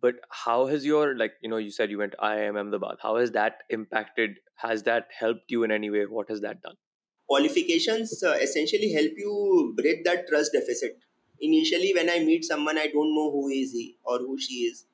But 0.00 0.16
how 0.30 0.66
has 0.66 0.84
your 0.84 1.16
like 1.16 1.32
you 1.42 1.48
know 1.48 1.56
you 1.56 1.70
said 1.70 1.90
you 1.90 1.98
went 1.98 2.14
IIM 2.22 2.58
Ahmedabad. 2.60 2.96
How 3.02 3.16
has 3.16 3.30
that 3.32 3.62
impacted? 3.70 4.38
Has 4.56 4.82
that 4.82 5.08
helped 5.18 5.50
you 5.50 5.64
in 5.64 5.70
any 5.70 5.90
way? 5.90 6.04
What 6.04 6.28
has 6.28 6.42
that 6.42 6.60
done? 6.62 6.74
Qualifications 7.26 8.22
uh, 8.22 8.32
essentially 8.32 8.92
help 8.92 9.12
you 9.16 9.72
bridge 9.76 10.04
that 10.04 10.28
trust 10.28 10.52
deficit. 10.52 10.98
Initially, 11.40 11.92
when 11.94 12.10
I 12.10 12.18
meet 12.18 12.44
someone, 12.44 12.76
I 12.76 12.88
don't 12.88 13.14
know 13.14 13.30
who 13.30 13.48
is 13.48 13.72
he 13.72 13.96
or 14.04 14.18
who 14.18 14.38
she 14.38 14.64
is 14.64 14.84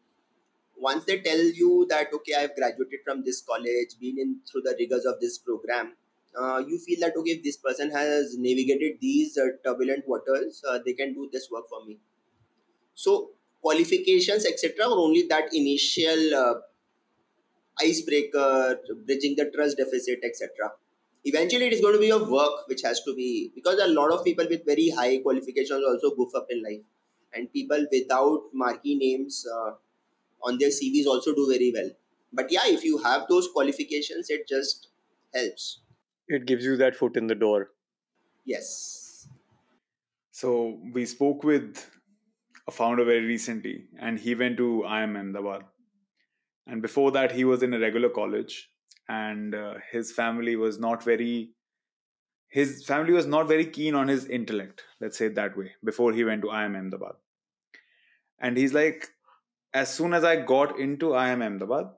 once 0.81 1.05
they 1.05 1.21
tell 1.21 1.43
you 1.61 1.87
that 1.91 2.12
okay 2.18 2.35
i've 2.41 2.55
graduated 2.57 3.01
from 3.05 3.23
this 3.25 3.43
college 3.49 3.97
been 4.01 4.18
in 4.25 4.37
through 4.51 4.62
the 4.66 4.75
rigors 4.79 5.05
of 5.05 5.21
this 5.21 5.39
program 5.39 5.93
uh, 6.39 6.62
you 6.66 6.78
feel 6.78 6.99
that 7.01 7.16
okay 7.16 7.31
if 7.33 7.43
this 7.43 7.57
person 7.57 7.91
has 7.91 8.37
navigated 8.39 8.99
these 9.01 9.39
uh, 9.39 9.49
turbulent 9.64 10.05
waters 10.07 10.62
uh, 10.68 10.78
they 10.85 10.93
can 10.93 11.14
do 11.14 11.28
this 11.33 11.49
work 11.51 11.68
for 11.68 11.85
me. 11.85 11.99
So 12.95 13.31
qualifications 13.62 14.47
etc 14.47 14.87
or 14.87 14.99
only 14.99 15.26
that 15.28 15.53
initial 15.53 16.35
uh, 16.35 16.55
icebreaker 17.81 18.78
bridging 19.07 19.37
the 19.37 19.51
trust 19.55 19.76
deficit 19.76 20.20
etc 20.24 20.72
eventually 21.24 21.66
it 21.66 21.72
is 21.72 21.81
going 21.81 21.95
to 21.95 22.01
be 22.01 22.11
a 22.11 22.18
work 22.18 22.66
which 22.66 22.83
has 22.83 23.03
to 23.03 23.14
be 23.14 23.53
because 23.55 23.78
a 23.78 23.89
lot 23.89 24.11
of 24.11 24.24
people 24.24 24.47
with 24.49 24.64
very 24.64 24.91
high 24.91 25.18
qualifications 25.18 25.83
also 25.87 26.14
goof 26.16 26.35
up 26.35 26.47
in 26.51 26.62
life. 26.62 26.81
And 27.33 27.53
people 27.53 27.87
without 27.93 28.43
marquee 28.53 28.97
names 28.97 29.47
uh, 29.47 29.72
on 30.43 30.59
their 30.59 30.70
cvs 30.70 31.07
also 31.07 31.33
do 31.33 31.47
very 31.49 31.72
well. 31.74 31.91
But 32.33 32.51
yeah 32.51 32.66
if 32.66 32.85
you 32.85 32.99
have 32.99 33.26
those 33.28 33.49
qualifications 33.53 34.31
it 34.31 34.49
just 34.49 34.89
helps 35.35 35.81
it 36.31 36.47
gives 36.47 36.64
you 36.64 36.76
that 36.76 36.97
foot 36.97 37.16
in 37.16 37.26
the 37.26 37.35
door. 37.35 37.70
Yes. 38.47 39.28
So 40.31 40.78
we 40.95 41.05
spoke 41.05 41.43
with 41.45 41.85
a 42.68 42.70
founder 42.70 43.05
very 43.05 43.26
recently, 43.26 43.87
and 43.99 44.18
he 44.18 44.35
went 44.35 44.57
to 44.59 44.85
IIM 44.87 45.18
Ahmedabad. 45.18 45.64
And 46.66 46.81
before 46.81 47.11
that, 47.12 47.33
he 47.33 47.45
was 47.45 47.64
in 47.64 47.74
a 47.74 47.81
regular 47.81 48.09
college, 48.09 48.70
and 49.09 49.55
uh, 49.55 49.74
his 49.91 50.12
family 50.12 50.55
was 50.57 50.78
not 50.78 51.03
very. 51.03 51.51
His 52.49 52.85
family 52.85 53.12
was 53.12 53.26
not 53.26 53.49
very 53.49 53.66
keen 53.66 53.95
on 53.95 54.09
his 54.09 54.26
intellect, 54.26 54.83
let's 55.01 55.18
say 55.18 55.26
it 55.26 55.35
that 55.37 55.57
way, 55.57 55.72
before 55.85 56.12
he 56.12 56.24
went 56.24 56.43
to 56.43 56.49
IIM 56.49 56.76
Ahmedabad. 56.76 57.12
And 58.41 58.57
he's 58.57 58.72
like, 58.72 59.09
as 59.72 59.93
soon 59.93 60.14
as 60.14 60.24
I 60.24 60.37
got 60.37 60.78
into 60.78 61.11
IIM 61.11 61.45
Ahmedabad, 61.45 61.91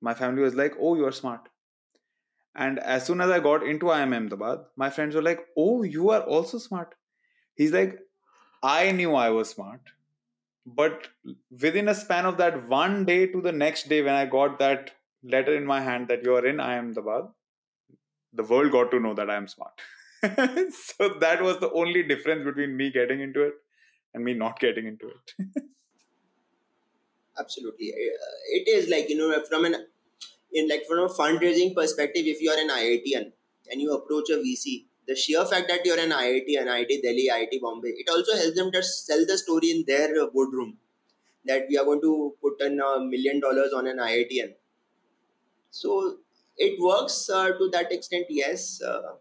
my 0.00 0.14
family 0.14 0.42
was 0.42 0.54
like, 0.54 0.74
oh, 0.80 0.94
you're 0.94 1.12
smart 1.12 1.48
and 2.54 2.78
as 2.78 3.06
soon 3.06 3.20
as 3.20 3.30
I 3.30 3.40
got 3.40 3.62
into 3.62 3.86
IIM 3.86 4.14
Ahmedabad, 4.14 4.60
my 4.76 4.90
friends 4.90 5.14
were 5.14 5.22
like, 5.22 5.40
Oh, 5.56 5.82
you 5.82 6.10
are 6.10 6.22
also 6.22 6.58
smart. 6.58 6.94
He's 7.54 7.72
like, 7.72 7.98
I 8.62 8.92
knew 8.92 9.14
I 9.14 9.30
was 9.30 9.50
smart. 9.50 9.80
But 10.66 11.08
within 11.60 11.88
a 11.88 11.94
span 11.94 12.26
of 12.26 12.38
that 12.38 12.68
one 12.68 13.04
day 13.04 13.26
to 13.26 13.40
the 13.40 13.52
next 13.52 13.88
day, 13.88 14.02
when 14.02 14.14
I 14.14 14.26
got 14.26 14.58
that 14.60 14.92
letter 15.22 15.54
in 15.54 15.66
my 15.66 15.80
hand 15.80 16.08
that 16.08 16.24
you 16.24 16.34
are 16.36 16.46
in 16.46 16.56
IIM 16.56 16.78
Ahmedabad, 16.78 17.24
the 18.32 18.42
world 18.44 18.72
got 18.72 18.90
to 18.90 19.00
know 19.00 19.14
that 19.14 19.30
I 19.30 19.36
am 19.36 19.48
smart. 19.48 19.80
so 20.22 21.14
that 21.20 21.42
was 21.42 21.58
the 21.60 21.70
only 21.72 22.02
difference 22.02 22.44
between 22.44 22.76
me 22.76 22.90
getting 22.90 23.20
into 23.20 23.42
it 23.42 23.54
and 24.14 24.24
me 24.24 24.34
not 24.34 24.58
getting 24.58 24.86
into 24.86 25.08
it. 25.08 25.52
Absolutely. 27.38 27.92
Uh, 27.92 28.36
it 28.48 28.68
is 28.68 28.88
like, 28.88 29.08
you 29.08 29.16
know, 29.16 29.42
from 29.48 29.64
an 29.64 29.86
in 30.54 30.68
like 30.68 30.84
from 30.86 31.00
a 31.00 31.08
fundraising 31.08 31.74
perspective, 31.74 32.24
if 32.26 32.40
you 32.40 32.50
are 32.50 32.58
an 32.58 32.70
IITian 32.70 33.32
and 33.70 33.80
you 33.80 33.92
approach 33.92 34.30
a 34.30 34.36
VC, 34.36 34.86
the 35.06 35.16
sheer 35.16 35.44
fact 35.44 35.68
that 35.68 35.84
you're 35.84 35.98
an 35.98 36.10
IIT, 36.10 36.60
an 36.60 36.68
IIT 36.68 37.02
Delhi, 37.02 37.28
IIT 37.30 37.60
Bombay, 37.60 37.90
it 37.90 38.08
also 38.08 38.36
helps 38.36 38.56
them 38.56 38.72
to 38.72 38.82
sell 38.82 39.24
the 39.26 39.36
story 39.36 39.70
in 39.70 39.84
their 39.86 40.08
boardroom 40.30 40.78
that 41.44 41.66
we 41.68 41.76
are 41.76 41.84
going 41.84 42.00
to 42.00 42.34
put 42.40 42.60
in 42.62 42.80
a 42.80 43.00
million 43.00 43.40
dollars 43.40 43.72
on 43.74 43.86
an 43.86 43.98
IITian. 43.98 44.54
So 45.70 46.18
it 46.56 46.80
works 46.80 47.28
uh, 47.28 47.48
to 47.48 47.68
that 47.72 47.92
extent, 47.92 48.26
yes. 48.30 48.80
Uh, 48.80 49.16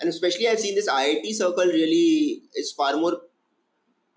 and 0.00 0.08
especially 0.08 0.48
I've 0.48 0.60
seen 0.60 0.74
this 0.74 0.88
IIT 0.88 1.32
circle 1.34 1.66
really 1.66 2.42
is 2.54 2.72
far 2.72 2.96
more 2.96 3.20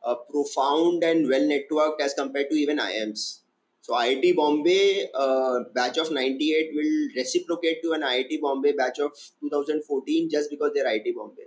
uh, 0.04 0.16
profound 0.30 1.04
and 1.04 1.30
well 1.30 1.42
networked 1.42 2.02
as 2.02 2.14
compared 2.14 2.50
to 2.50 2.56
even 2.56 2.80
IIMs. 2.80 3.43
So 3.84 3.96
IIT 3.96 4.38
Bombay 4.38 5.10
uh, 5.14 5.60
batch 5.76 5.98
of 5.98 6.10
98 6.10 6.70
will 6.74 7.10
reciprocate 7.18 7.84
to 7.84 7.92
an 7.92 8.02
IIT 8.02 8.40
Bombay 8.42 8.72
batch 8.72 9.00
of 9.00 9.12
2014 9.42 10.30
just 10.30 10.50
because 10.50 10.72
they're 10.74 10.86
IIT 10.86 11.14
Bombay. 11.14 11.44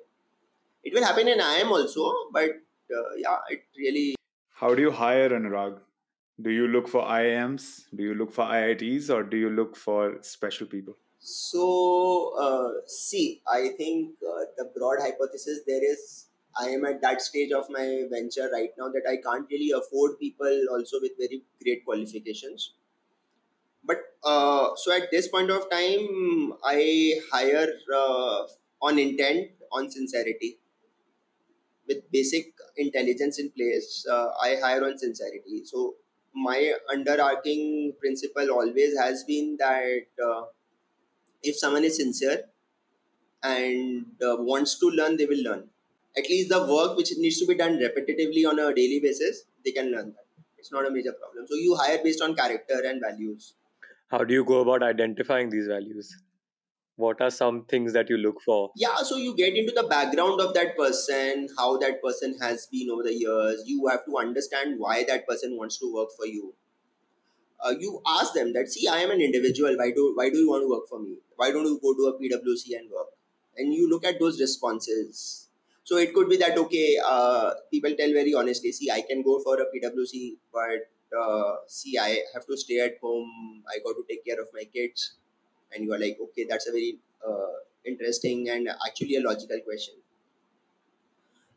It 0.84 0.92
will 0.92 1.02
happen 1.02 1.28
in 1.28 1.38
IIM 1.38 1.70
also, 1.70 2.12
but 2.34 2.50
uh, 2.94 3.14
yeah, 3.16 3.38
it 3.48 3.62
really. 3.78 4.16
How 4.50 4.74
do 4.74 4.82
you 4.82 4.90
hire 4.90 5.30
Anurag? 5.30 5.78
Do 6.42 6.50
you 6.50 6.68
look 6.68 6.88
for 6.88 7.02
IIMs? 7.04 7.84
Do 7.96 8.02
you 8.02 8.14
look 8.14 8.30
for 8.30 8.44
IITs 8.44 9.08
or 9.08 9.22
do 9.22 9.38
you 9.38 9.48
look 9.48 9.74
for 9.74 10.18
special 10.20 10.66
people? 10.66 10.94
So, 11.18 12.34
uh, 12.38 12.86
see, 12.86 13.40
I 13.50 13.70
think 13.78 14.10
uh, 14.22 14.44
the 14.58 14.70
broad 14.76 14.98
hypothesis 15.00 15.60
there 15.66 15.90
is 15.90 16.26
I 16.58 16.70
am 16.70 16.84
at 16.84 17.00
that 17.02 17.20
stage 17.20 17.52
of 17.52 17.68
my 17.70 18.04
venture 18.10 18.48
right 18.52 18.70
now 18.78 18.88
that 18.88 19.02
I 19.08 19.16
can't 19.18 19.46
really 19.50 19.72
afford 19.72 20.18
people 20.18 20.64
also 20.70 21.00
with 21.00 21.12
very 21.18 21.42
great 21.62 21.84
qualifications. 21.84 22.74
But 23.84 23.98
uh, 24.24 24.74
so 24.76 24.92
at 24.92 25.10
this 25.10 25.28
point 25.28 25.50
of 25.50 25.70
time, 25.70 26.54
I 26.64 27.20
hire 27.32 27.68
uh, 27.94 28.46
on 28.82 28.98
intent, 28.98 29.50
on 29.72 29.90
sincerity. 29.90 30.58
With 31.88 32.10
basic 32.10 32.52
intelligence 32.76 33.38
in 33.38 33.50
place, 33.50 34.04
uh, 34.10 34.30
I 34.42 34.56
hire 34.56 34.84
on 34.84 34.98
sincerity. 34.98 35.62
So 35.64 35.94
my 36.34 36.74
underarching 36.92 37.96
principle 37.98 38.50
always 38.50 38.98
has 38.98 39.22
been 39.24 39.56
that 39.58 40.06
uh, 40.22 40.46
if 41.42 41.56
someone 41.56 41.84
is 41.84 41.96
sincere 41.96 42.44
and 43.42 44.06
uh, 44.22 44.36
wants 44.38 44.78
to 44.80 44.90
learn, 44.90 45.16
they 45.16 45.26
will 45.26 45.42
learn. 45.42 45.70
At 46.16 46.28
least 46.30 46.48
the 46.48 46.60
work 46.66 46.96
which 46.96 47.12
needs 47.16 47.38
to 47.40 47.46
be 47.46 47.54
done 47.54 47.78
repetitively 47.78 48.48
on 48.48 48.58
a 48.58 48.74
daily 48.74 49.00
basis, 49.00 49.44
they 49.64 49.72
can 49.72 49.90
learn 49.90 50.12
that. 50.12 50.26
It's 50.58 50.72
not 50.72 50.86
a 50.86 50.90
major 50.90 51.12
problem. 51.12 51.46
So 51.46 51.54
you 51.54 51.76
hire 51.76 51.98
based 52.02 52.22
on 52.22 52.34
character 52.34 52.80
and 52.84 53.00
values. 53.00 53.54
How 54.08 54.24
do 54.24 54.32
you 54.32 54.44
go 54.44 54.60
about 54.60 54.82
identifying 54.82 55.50
these 55.50 55.66
values? 55.66 56.16
What 56.96 57.20
are 57.20 57.30
some 57.30 57.64
things 57.66 57.92
that 57.92 58.08
you 58.08 58.16
look 58.16 58.40
for? 58.40 58.70
Yeah, 58.74 58.96
so 58.96 59.16
you 59.16 59.36
get 59.36 59.54
into 59.54 59.72
the 59.76 59.86
background 59.86 60.40
of 60.40 60.54
that 60.54 60.76
person, 60.78 61.48
how 61.58 61.76
that 61.78 62.02
person 62.02 62.38
has 62.40 62.66
been 62.72 62.88
over 62.90 63.02
the 63.02 63.12
years. 63.12 63.62
You 63.66 63.86
have 63.88 64.06
to 64.06 64.16
understand 64.16 64.76
why 64.78 65.04
that 65.04 65.28
person 65.28 65.58
wants 65.58 65.78
to 65.80 65.92
work 65.92 66.08
for 66.16 66.26
you. 66.26 66.54
Uh, 67.60 67.74
you 67.78 68.00
ask 68.06 68.32
them 68.32 68.52
that, 68.54 68.68
see, 68.68 68.88
I 68.88 68.98
am 68.98 69.10
an 69.10 69.20
individual. 69.20 69.76
Why 69.76 69.90
do 69.90 70.12
why 70.14 70.30
do 70.30 70.38
you 70.38 70.48
want 70.48 70.62
to 70.62 70.70
work 70.70 70.88
for 70.88 70.98
me? 70.98 71.16
Why 71.36 71.50
don't 71.50 71.64
you 71.66 71.78
go 71.82 71.94
to 71.94 72.08
a 72.08 72.18
PwC 72.18 72.78
and 72.78 72.90
work? 72.90 73.08
And 73.56 73.74
you 73.74 73.88
look 73.90 74.04
at 74.04 74.18
those 74.18 74.40
responses. 74.40 75.45
So 75.86 75.98
it 75.98 76.12
could 76.14 76.28
be 76.28 76.36
that 76.38 76.58
okay, 76.58 76.96
uh, 77.08 77.50
people 77.70 77.92
tell 77.96 78.12
very 78.12 78.34
honestly, 78.34 78.72
see, 78.72 78.90
I 78.90 79.02
can 79.08 79.22
go 79.22 79.40
for 79.40 79.54
a 79.54 79.66
PwC, 79.72 80.36
but 80.52 80.90
uh, 81.16 81.58
see, 81.68 81.96
I 81.96 82.22
have 82.34 82.44
to 82.46 82.56
stay 82.56 82.80
at 82.80 82.98
home. 83.00 83.62
I 83.72 83.78
got 83.84 83.92
to 83.92 84.04
take 84.08 84.24
care 84.24 84.40
of 84.40 84.48
my 84.52 84.64
kids. 84.64 85.12
And 85.72 85.84
you 85.84 85.92
are 85.92 85.98
like 85.98 86.18
okay 86.20 86.46
that's 86.48 86.68
a 86.68 86.72
very 86.72 86.98
uh, 87.28 87.54
interesting 87.84 88.48
and 88.50 88.68
actually 88.84 89.14
a 89.16 89.20
logical 89.20 89.60
question. 89.60 89.94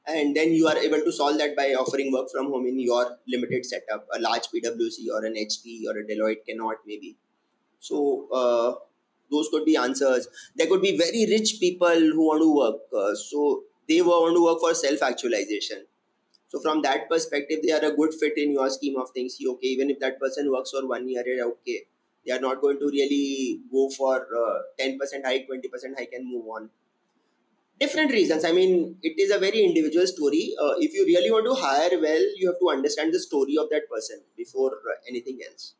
And 0.05 0.35
then 0.35 0.51
you 0.51 0.67
are 0.67 0.77
able 0.77 1.01
to 1.01 1.11
solve 1.11 1.39
that 1.39 1.55
by 1.55 1.69
offering 1.73 2.11
work 2.11 2.29
from 2.31 2.51
home 2.51 2.67
in 2.67 2.79
your 2.79 3.17
limited 3.27 3.65
setup. 3.65 4.05
A 4.15 4.19
large 4.19 4.47
pwc 4.53 5.07
or 5.11 5.25
an 5.25 5.33
hp 5.33 5.87
or 5.87 5.97
a 5.97 6.05
deloitte 6.05 6.45
cannot 6.47 6.77
maybe. 6.85 7.17
So 7.79 8.27
uh, 8.31 8.75
those 9.31 9.49
could 9.49 9.65
be 9.65 9.75
answers. 9.75 10.27
There 10.55 10.67
could 10.67 10.83
be 10.83 10.95
very 10.97 11.25
rich 11.31 11.57
people 11.59 11.99
who 11.99 12.27
want 12.27 12.41
to 12.41 12.55
work. 12.55 12.81
Uh, 12.95 13.15
so 13.15 13.63
they 13.89 14.01
want 14.01 14.35
to 14.35 14.43
work 14.43 14.59
for 14.59 14.73
self 14.73 15.01
actualization 15.03 15.85
so 16.49 16.59
from 16.59 16.81
that 16.81 17.07
perspective 17.09 17.59
they 17.63 17.71
are 17.71 17.85
a 17.85 17.95
good 17.95 18.13
fit 18.13 18.37
in 18.37 18.51
your 18.51 18.69
scheme 18.71 18.97
of 18.99 19.11
things. 19.11 19.37
Okay 19.53 19.67
even 19.67 19.89
if 19.91 19.99
that 19.99 20.19
person 20.19 20.51
works 20.51 20.71
for 20.71 20.87
one 20.87 21.07
year 21.07 21.23
okay 21.45 21.85
they 22.25 22.33
are 22.33 22.39
not 22.39 22.59
going 22.59 22.79
to 22.79 22.87
really 22.87 23.61
go 23.71 23.89
for 23.95 24.15
uh, 24.15 24.59
10% 24.79 24.97
hike 25.25 25.47
20% 25.47 25.97
hike 25.97 26.09
and 26.11 26.27
move 26.27 26.45
on. 26.47 26.69
Different 27.79 28.11
reasons. 28.11 28.45
I 28.45 28.51
mean 28.51 28.97
it 29.03 29.19
is 29.19 29.29
a 29.29 29.37
very 29.37 29.63
individual 29.63 30.07
story. 30.07 30.55
Uh, 30.59 30.73
if 30.79 30.93
you 30.93 31.05
really 31.05 31.31
want 31.31 31.45
to 31.45 31.53
hire 31.53 32.01
well 32.01 32.25
you 32.35 32.47
have 32.47 32.59
to 32.59 32.69
understand 32.71 33.13
the 33.13 33.19
story 33.19 33.55
of 33.57 33.69
that 33.69 33.87
person 33.87 34.21
before 34.35 34.71
uh, 34.71 34.97
anything 35.07 35.39
else. 35.47 35.75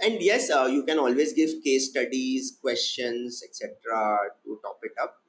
And 0.00 0.22
yes 0.22 0.50
uh, 0.50 0.68
you 0.72 0.84
can 0.84 0.98
always 0.98 1.34
give 1.34 1.50
case 1.62 1.90
studies 1.90 2.56
questions 2.62 3.42
etc 3.46 4.16
to 4.42 4.58
top 4.64 4.78
it 4.82 4.92
up 5.00 5.23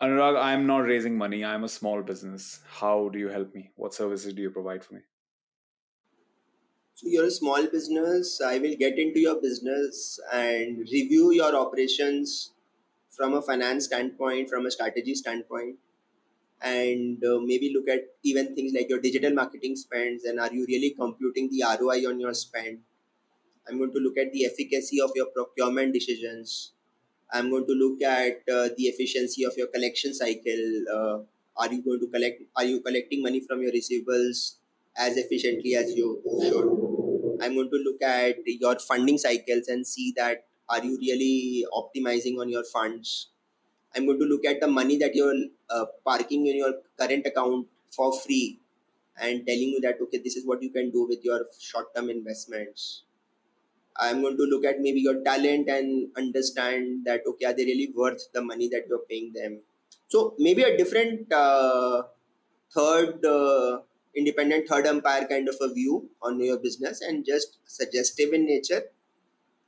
Anurag, 0.00 0.40
I'm 0.40 0.64
not 0.66 0.84
raising 0.84 1.18
money. 1.18 1.44
I'm 1.44 1.64
a 1.64 1.68
small 1.68 2.02
business. 2.02 2.60
How 2.68 3.08
do 3.08 3.18
you 3.18 3.28
help 3.28 3.52
me? 3.52 3.72
What 3.74 3.94
services 3.94 4.32
do 4.32 4.40
you 4.40 4.50
provide 4.50 4.84
for 4.84 4.94
me? 4.94 5.00
So 6.94 7.08
you're 7.08 7.26
a 7.26 7.30
small 7.32 7.66
business. 7.66 8.40
I 8.40 8.58
will 8.58 8.76
get 8.76 8.96
into 8.96 9.18
your 9.18 9.40
business 9.40 10.20
and 10.32 10.78
review 10.78 11.32
your 11.32 11.54
operations 11.54 12.52
from 13.10 13.34
a 13.34 13.42
finance 13.42 13.86
standpoint, 13.86 14.48
from 14.48 14.66
a 14.66 14.70
strategy 14.70 15.16
standpoint, 15.16 15.76
and 16.62 17.24
uh, 17.24 17.40
maybe 17.40 17.72
look 17.74 17.88
at 17.88 18.02
even 18.22 18.54
things 18.54 18.72
like 18.72 18.88
your 18.88 19.00
digital 19.00 19.32
marketing 19.32 19.74
spends 19.74 20.24
and 20.24 20.38
are 20.38 20.52
you 20.52 20.64
really 20.68 20.90
computing 20.90 21.50
the 21.50 21.64
ROI 21.80 22.08
on 22.08 22.20
your 22.20 22.34
spend? 22.34 22.78
I'm 23.68 23.78
going 23.78 23.92
to 23.92 23.98
look 23.98 24.16
at 24.16 24.32
the 24.32 24.46
efficacy 24.46 25.00
of 25.00 25.10
your 25.16 25.26
procurement 25.26 25.92
decisions. 25.92 26.72
I'm 27.32 27.50
going 27.50 27.66
to 27.66 27.72
look 27.72 28.02
at 28.02 28.42
uh, 28.48 28.68
the 28.76 28.84
efficiency 28.92 29.44
of 29.44 29.56
your 29.56 29.66
collection 29.68 30.14
cycle. 30.14 30.84
Uh, 30.92 31.18
are 31.56 31.72
you 31.72 31.82
going 31.82 32.00
to 32.00 32.06
collect? 32.08 32.42
Are 32.56 32.64
you 32.64 32.80
collecting 32.80 33.22
money 33.22 33.40
from 33.40 33.62
your 33.62 33.72
receivables 33.72 34.56
as 34.96 35.16
efficiently 35.16 35.74
as 35.74 35.94
you 35.94 36.22
should? 36.42 36.68
I'm 37.42 37.54
going 37.54 37.70
to 37.70 37.80
look 37.84 38.02
at 38.02 38.36
your 38.46 38.78
funding 38.78 39.18
cycles 39.18 39.68
and 39.68 39.86
see 39.86 40.12
that 40.16 40.46
are 40.68 40.84
you 40.84 40.98
really 40.98 41.64
optimizing 41.72 42.38
on 42.40 42.48
your 42.48 42.64
funds. 42.64 43.28
I'm 43.94 44.06
going 44.06 44.18
to 44.18 44.26
look 44.26 44.44
at 44.44 44.60
the 44.60 44.68
money 44.68 44.98
that 44.98 45.14
you're 45.14 45.34
uh, 45.70 45.86
parking 46.04 46.46
in 46.46 46.56
your 46.56 46.74
current 46.98 47.26
account 47.26 47.66
for 47.90 48.12
free 48.12 48.60
and 49.20 49.46
telling 49.46 49.70
you 49.74 49.80
that 49.80 49.96
okay 50.00 50.18
this 50.18 50.36
is 50.36 50.46
what 50.46 50.62
you 50.62 50.70
can 50.70 50.90
do 50.90 51.06
with 51.08 51.24
your 51.24 51.46
short 51.58 51.94
term 51.94 52.10
investments 52.10 53.02
i'm 53.98 54.20
going 54.22 54.36
to 54.36 54.44
look 54.52 54.64
at 54.64 54.80
maybe 54.80 55.00
your 55.00 55.22
talent 55.22 55.68
and 55.68 56.08
understand 56.16 57.04
that 57.04 57.22
okay 57.26 57.46
are 57.46 57.52
they 57.52 57.64
really 57.64 57.92
worth 57.94 58.30
the 58.32 58.42
money 58.42 58.68
that 58.68 58.84
you're 58.88 59.04
paying 59.10 59.32
them? 59.32 59.60
So 60.08 60.34
maybe 60.38 60.62
a 60.62 60.76
different 60.76 61.32
uh, 61.32 62.02
third 62.74 63.24
uh, 63.24 63.80
independent 64.16 64.68
third 64.68 64.86
umpire 64.86 65.26
kind 65.26 65.48
of 65.48 65.56
a 65.60 65.72
view 65.72 66.08
on 66.22 66.40
your 66.40 66.58
business 66.58 67.00
and 67.02 67.24
just 67.24 67.58
suggestive 67.66 68.32
in 68.32 68.46
nature. 68.46 68.82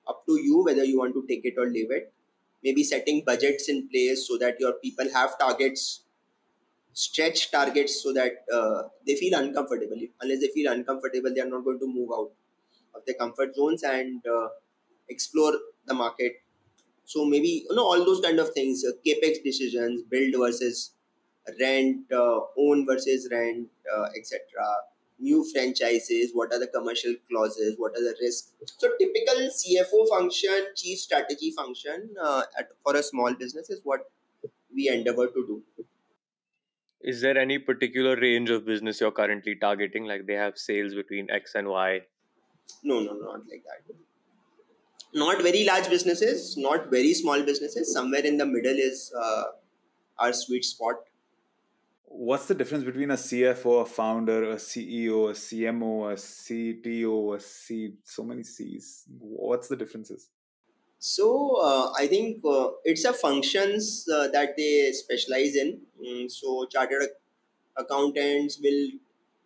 Up 0.08 0.24
to 0.26 0.40
you 0.40 0.64
whether 0.64 0.84
you 0.84 0.98
want 0.98 1.14
to 1.14 1.24
take 1.28 1.44
it 1.44 1.54
or 1.58 1.66
leave 1.66 1.90
it. 1.90 2.12
Maybe 2.64 2.84
setting 2.84 3.22
budgets 3.24 3.68
in 3.68 3.88
place 3.88 4.26
so 4.28 4.38
that 4.38 4.60
your 4.60 4.74
people 4.74 5.06
have 5.12 5.38
targets 5.38 6.04
stretch 6.92 7.50
targets 7.50 8.02
so 8.02 8.12
that 8.12 8.44
uh, 8.52 8.82
they 9.06 9.14
feel 9.14 9.38
uncomfortable 9.38 10.00
unless 10.20 10.40
they 10.40 10.48
feel 10.48 10.72
uncomfortable 10.72 11.32
they 11.32 11.40
are 11.40 11.48
not 11.48 11.64
going 11.64 11.78
to 11.78 11.86
move 11.86 12.10
out 12.12 12.30
of 13.00 13.06
their 13.06 13.18
comfort 13.24 13.56
zones 13.56 13.82
and 13.82 14.30
uh, 14.36 14.48
explore 15.08 15.52
the 15.86 15.94
market 15.94 16.40
so 17.04 17.24
maybe 17.24 17.66
you 17.68 17.74
know 17.74 17.84
all 17.84 18.04
those 18.04 18.20
kind 18.20 18.38
of 18.38 18.50
things 18.52 18.84
uh, 18.88 18.92
capex 19.04 19.42
decisions 19.44 20.02
build 20.14 20.34
versus 20.38 20.92
rent, 21.60 22.12
uh, 22.12 22.40
own 22.58 22.86
versus 22.86 23.28
rent, 23.30 23.68
uh, 23.96 24.06
etc. 24.16 24.40
New 25.18 25.44
franchises, 25.52 26.30
what 26.32 26.52
are 26.52 26.58
the 26.58 26.66
commercial 26.68 27.14
clauses, 27.30 27.74
what 27.78 27.92
are 27.92 28.02
the 28.02 28.14
risks. 28.22 28.52
So, 28.64 28.90
typical 28.98 29.50
CFO 29.50 30.08
function, 30.08 30.66
chief 30.76 30.98
strategy 30.98 31.52
function 31.56 32.10
uh, 32.22 32.42
at, 32.58 32.68
for 32.82 32.96
a 32.96 33.02
small 33.02 33.34
business 33.34 33.68
is 33.68 33.80
what 33.84 34.00
we 34.74 34.88
endeavor 34.88 35.26
to 35.26 35.32
do. 35.46 35.84
Is 37.02 37.20
there 37.20 37.36
any 37.36 37.58
particular 37.58 38.16
range 38.16 38.50
of 38.50 38.66
business 38.66 39.00
you're 39.00 39.10
currently 39.10 39.56
targeting? 39.56 40.04
Like 40.04 40.26
they 40.26 40.34
have 40.34 40.56
sales 40.56 40.94
between 40.94 41.30
X 41.30 41.54
and 41.54 41.68
Y? 41.68 42.00
No, 42.82 43.00
no, 43.00 43.12
not 43.12 43.40
like 43.48 43.64
that. 43.64 43.94
Not 45.12 45.42
very 45.42 45.64
large 45.64 45.88
businesses, 45.88 46.56
not 46.56 46.90
very 46.90 47.14
small 47.14 47.42
businesses. 47.42 47.92
Somewhere 47.92 48.24
in 48.24 48.36
the 48.36 48.46
middle 48.46 48.76
is 48.76 49.12
uh, 49.18 49.44
our 50.18 50.32
sweet 50.32 50.64
spot 50.64 50.96
what's 52.10 52.46
the 52.46 52.54
difference 52.54 52.84
between 52.84 53.10
a 53.10 53.14
CFO, 53.14 53.82
a 53.82 53.84
founder, 53.84 54.50
a 54.50 54.56
CEO, 54.56 55.30
a 55.30 55.32
CMO, 55.32 56.12
a 56.12 56.16
CTO, 56.16 57.36
a 57.36 57.40
C, 57.40 57.94
so 58.04 58.24
many 58.24 58.42
C's? 58.42 59.04
What's 59.18 59.68
the 59.68 59.76
differences? 59.76 60.28
So 60.98 61.56
uh, 61.62 61.92
I 61.98 62.06
think 62.08 62.44
uh, 62.44 62.70
it's 62.84 63.04
a 63.04 63.12
functions 63.12 64.06
uh, 64.12 64.28
that 64.28 64.56
they 64.56 64.92
specialize 64.92 65.56
in. 65.56 65.80
Mm, 66.04 66.30
so 66.30 66.66
chartered 66.66 67.08
accountants 67.76 68.60
will 68.62 68.90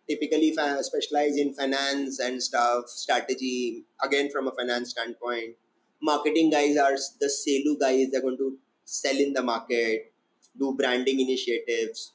typically 0.09 0.51
fa- 0.51 0.83
specialize 0.83 1.37
in 1.37 1.53
finance 1.53 2.19
and 2.19 2.41
stuff, 2.41 2.87
strategy. 2.87 3.85
Again, 4.01 4.29
from 4.31 4.47
a 4.47 4.51
finance 4.51 4.91
standpoint, 4.91 5.55
marketing 6.01 6.49
guys 6.49 6.77
are 6.77 6.95
the 7.19 7.27
selu 7.27 7.79
guys. 7.79 8.07
They're 8.11 8.21
going 8.21 8.37
to 8.37 8.57
sell 8.83 9.15
in 9.15 9.33
the 9.33 9.41
market, 9.41 10.13
do 10.57 10.75
branding 10.77 11.19
initiatives 11.19 12.13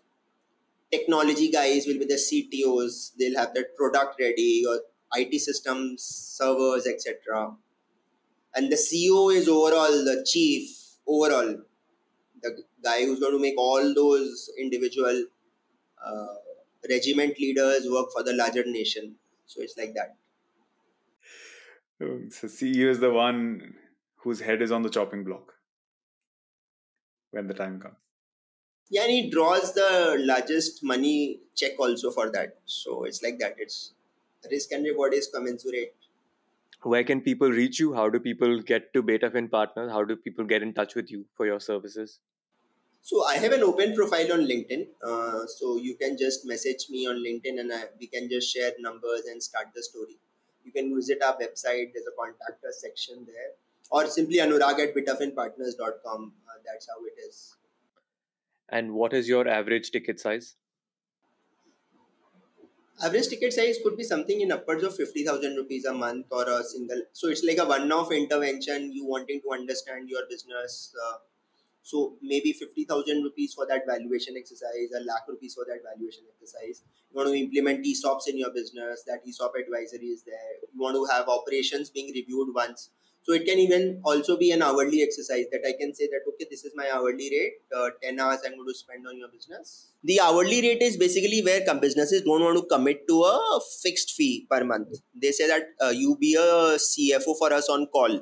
technology 0.91 1.51
guys 1.51 1.86
will 1.86 1.99
be 1.99 2.07
the 2.07 2.14
CTOs. 2.14 3.12
They'll 3.18 3.38
have 3.38 3.55
their 3.55 3.66
product 3.76 4.16
ready 4.20 4.64
or 4.68 4.80
IT 5.14 5.41
systems, 5.41 6.03
servers, 6.03 6.86
etc. 6.86 7.53
And 8.55 8.70
the 8.70 8.76
CEO 8.76 9.34
is 9.34 9.49
overall 9.49 10.05
the 10.05 10.26
chief, 10.28 10.70
overall, 11.07 11.57
the 12.43 12.62
guy 12.82 13.05
who's 13.05 13.20
going 13.20 13.32
to 13.32 13.38
make 13.38 13.59
all 13.59 13.95
those 13.95 14.51
individual 14.59 15.24
uh, 16.05 16.34
regiment 16.89 17.39
leaders 17.39 17.87
work 17.91 18.09
for 18.12 18.22
the 18.22 18.33
larger 18.33 18.64
nation. 18.64 19.16
So 19.47 19.62
it's 19.62 19.76
like 19.76 19.95
that. 19.95 20.16
Oh, 22.03 22.20
so 22.31 22.47
CEO 22.47 22.89
is 22.89 23.01
the 23.01 23.11
one 23.11 23.74
whose 24.16 24.41
head 24.41 24.62
is 24.62 24.72
on 24.72 24.83
the 24.83 24.89
chopping 24.89 25.24
block 25.24 25.55
when 27.31 27.47
the 27.47 27.55
time 27.55 27.81
comes. 27.81 27.97
Yeah 28.89 29.03
and 29.03 29.12
he 29.12 29.31
draws 29.31 29.72
the 29.74 30.16
largest 30.18 30.83
money 30.83 31.41
check 31.55 31.72
also 31.78 32.11
for 32.11 32.31
that. 32.31 32.57
So 32.64 33.05
it's 33.05 33.22
like 33.22 33.39
that. 33.39 33.55
It's 33.59 33.93
risk 34.51 34.72
and 34.72 34.85
reward 34.85 35.14
is 35.14 35.28
commensurate. 35.33 35.95
Where 36.83 37.05
can 37.05 37.20
people 37.20 37.51
reach 37.51 37.78
you? 37.78 37.93
How 37.93 38.09
do 38.09 38.18
people 38.18 38.61
get 38.62 38.93
to 38.95 39.03
betafin 39.03 39.51
partners? 39.51 39.93
How 39.93 40.03
do 40.03 40.16
people 40.16 40.45
get 40.45 40.62
in 40.62 40.72
touch 40.72 40.95
with 40.95 41.11
you 41.11 41.26
for 41.37 41.45
your 41.45 41.61
services 41.61 42.20
so 43.03 43.24
i 43.24 43.36
have 43.36 43.53
an 43.53 43.62
open 43.62 43.94
profile 43.94 44.32
on 44.32 44.40
linkedin 44.51 44.86
uh, 45.11 45.46
so 45.46 45.76
you 45.76 45.94
can 46.03 46.16
just 46.18 46.46
message 46.46 46.86
me 46.90 47.07
on 47.07 47.16
linkedin 47.26 47.61
and 47.61 47.72
I, 47.72 47.84
we 47.98 48.07
can 48.07 48.28
just 48.28 48.53
share 48.55 48.72
numbers 48.78 49.22
and 49.30 49.42
start 49.42 49.68
the 49.74 49.82
story 49.82 50.18
you 50.64 50.72
can 50.72 50.94
visit 50.94 51.22
our 51.22 51.34
website 51.34 51.92
there's 51.92 52.11
a 52.12 52.16
contact 52.20 52.64
us 52.64 52.80
section 52.86 53.24
there 53.26 53.53
or 53.90 54.07
simply 54.07 54.38
anurag 54.38 54.78
at 54.78 54.94
betafinpartners.com. 54.94 56.32
Uh, 56.48 56.59
that's 56.64 56.88
how 56.88 57.05
it 57.05 57.20
is. 57.28 57.57
And 58.68 58.92
what 58.94 59.12
is 59.12 59.28
your 59.28 59.48
average 59.48 59.90
ticket 59.90 60.20
size? 60.20 60.55
Average 63.03 63.28
ticket 63.28 63.53
size 63.53 63.78
could 63.82 63.96
be 63.96 64.05
something 64.05 64.40
in 64.40 64.53
upwards 64.53 64.84
of 64.84 64.94
50,000 64.94 65.57
rupees 65.57 65.86
a 65.86 65.92
month 65.92 66.26
or 66.30 66.48
a 66.48 66.62
single. 66.62 67.03
So 67.12 67.28
it's 67.28 67.42
like 67.42 67.59
a 67.59 67.64
one 67.64 67.90
off 67.90 68.12
intervention, 68.12 68.92
you 68.92 69.07
wanting 69.07 69.40
to 69.40 69.53
understand 69.53 70.09
your 70.09 70.22
business. 70.28 70.94
Uh, 71.05 71.16
so 71.91 72.14
maybe 72.22 72.53
50,000 72.53 73.22
rupees 73.24 73.55
for 73.55 73.66
that 73.66 73.82
valuation 73.84 74.34
exercise, 74.36 74.91
a 74.97 75.03
lakh 75.05 75.26
rupees 75.28 75.55
for 75.55 75.64
that 75.64 75.80
valuation 75.82 76.22
exercise. 76.32 76.82
You 77.11 77.16
want 77.16 77.30
to 77.30 77.34
implement 77.34 77.84
ESOPs 77.84 78.28
in 78.28 78.38
your 78.38 78.53
business, 78.55 79.03
that 79.09 79.26
ESOP 79.26 79.55
advisory 79.59 80.14
is 80.14 80.22
there. 80.22 80.55
You 80.72 80.80
want 80.80 80.95
to 80.95 81.05
have 81.12 81.28
operations 81.28 81.91
being 81.91 82.12
reviewed 82.14 82.55
once. 82.55 82.91
So 83.22 83.34
it 83.34 83.45
can 83.45 83.59
even 83.59 84.01
also 84.05 84.38
be 84.38 84.53
an 84.53 84.62
hourly 84.62 85.03
exercise 85.03 85.47
that 85.51 85.66
I 85.66 85.74
can 85.78 85.93
say 85.93 86.07
that, 86.07 86.20
okay, 86.28 86.47
this 86.49 86.64
is 86.64 86.72
my 86.76 86.88
hourly 86.95 87.28
rate, 87.34 87.55
uh, 87.76 87.91
10 88.03 88.18
hours 88.20 88.38
I'm 88.47 88.55
going 88.55 88.68
to 88.68 88.74
spend 88.74 89.07
on 89.07 89.18
your 89.18 89.28
business. 89.28 89.88
The 90.05 90.20
hourly 90.20 90.62
rate 90.62 90.80
is 90.80 90.97
basically 90.97 91.43
where 91.43 91.61
businesses 91.80 92.22
don't 92.22 92.41
want 92.41 92.57
to 92.57 92.74
commit 92.74 93.07
to 93.09 93.22
a 93.22 93.61
fixed 93.82 94.12
fee 94.12 94.47
per 94.49 94.64
month. 94.64 95.01
They 95.14 95.32
say 95.32 95.49
that 95.49 95.64
uh, 95.84 95.88
you 95.91 96.16
be 96.16 96.36
a 96.36 96.78
CFO 96.78 97.36
for 97.36 97.53
us 97.53 97.68
on 97.68 97.86
call 97.88 98.20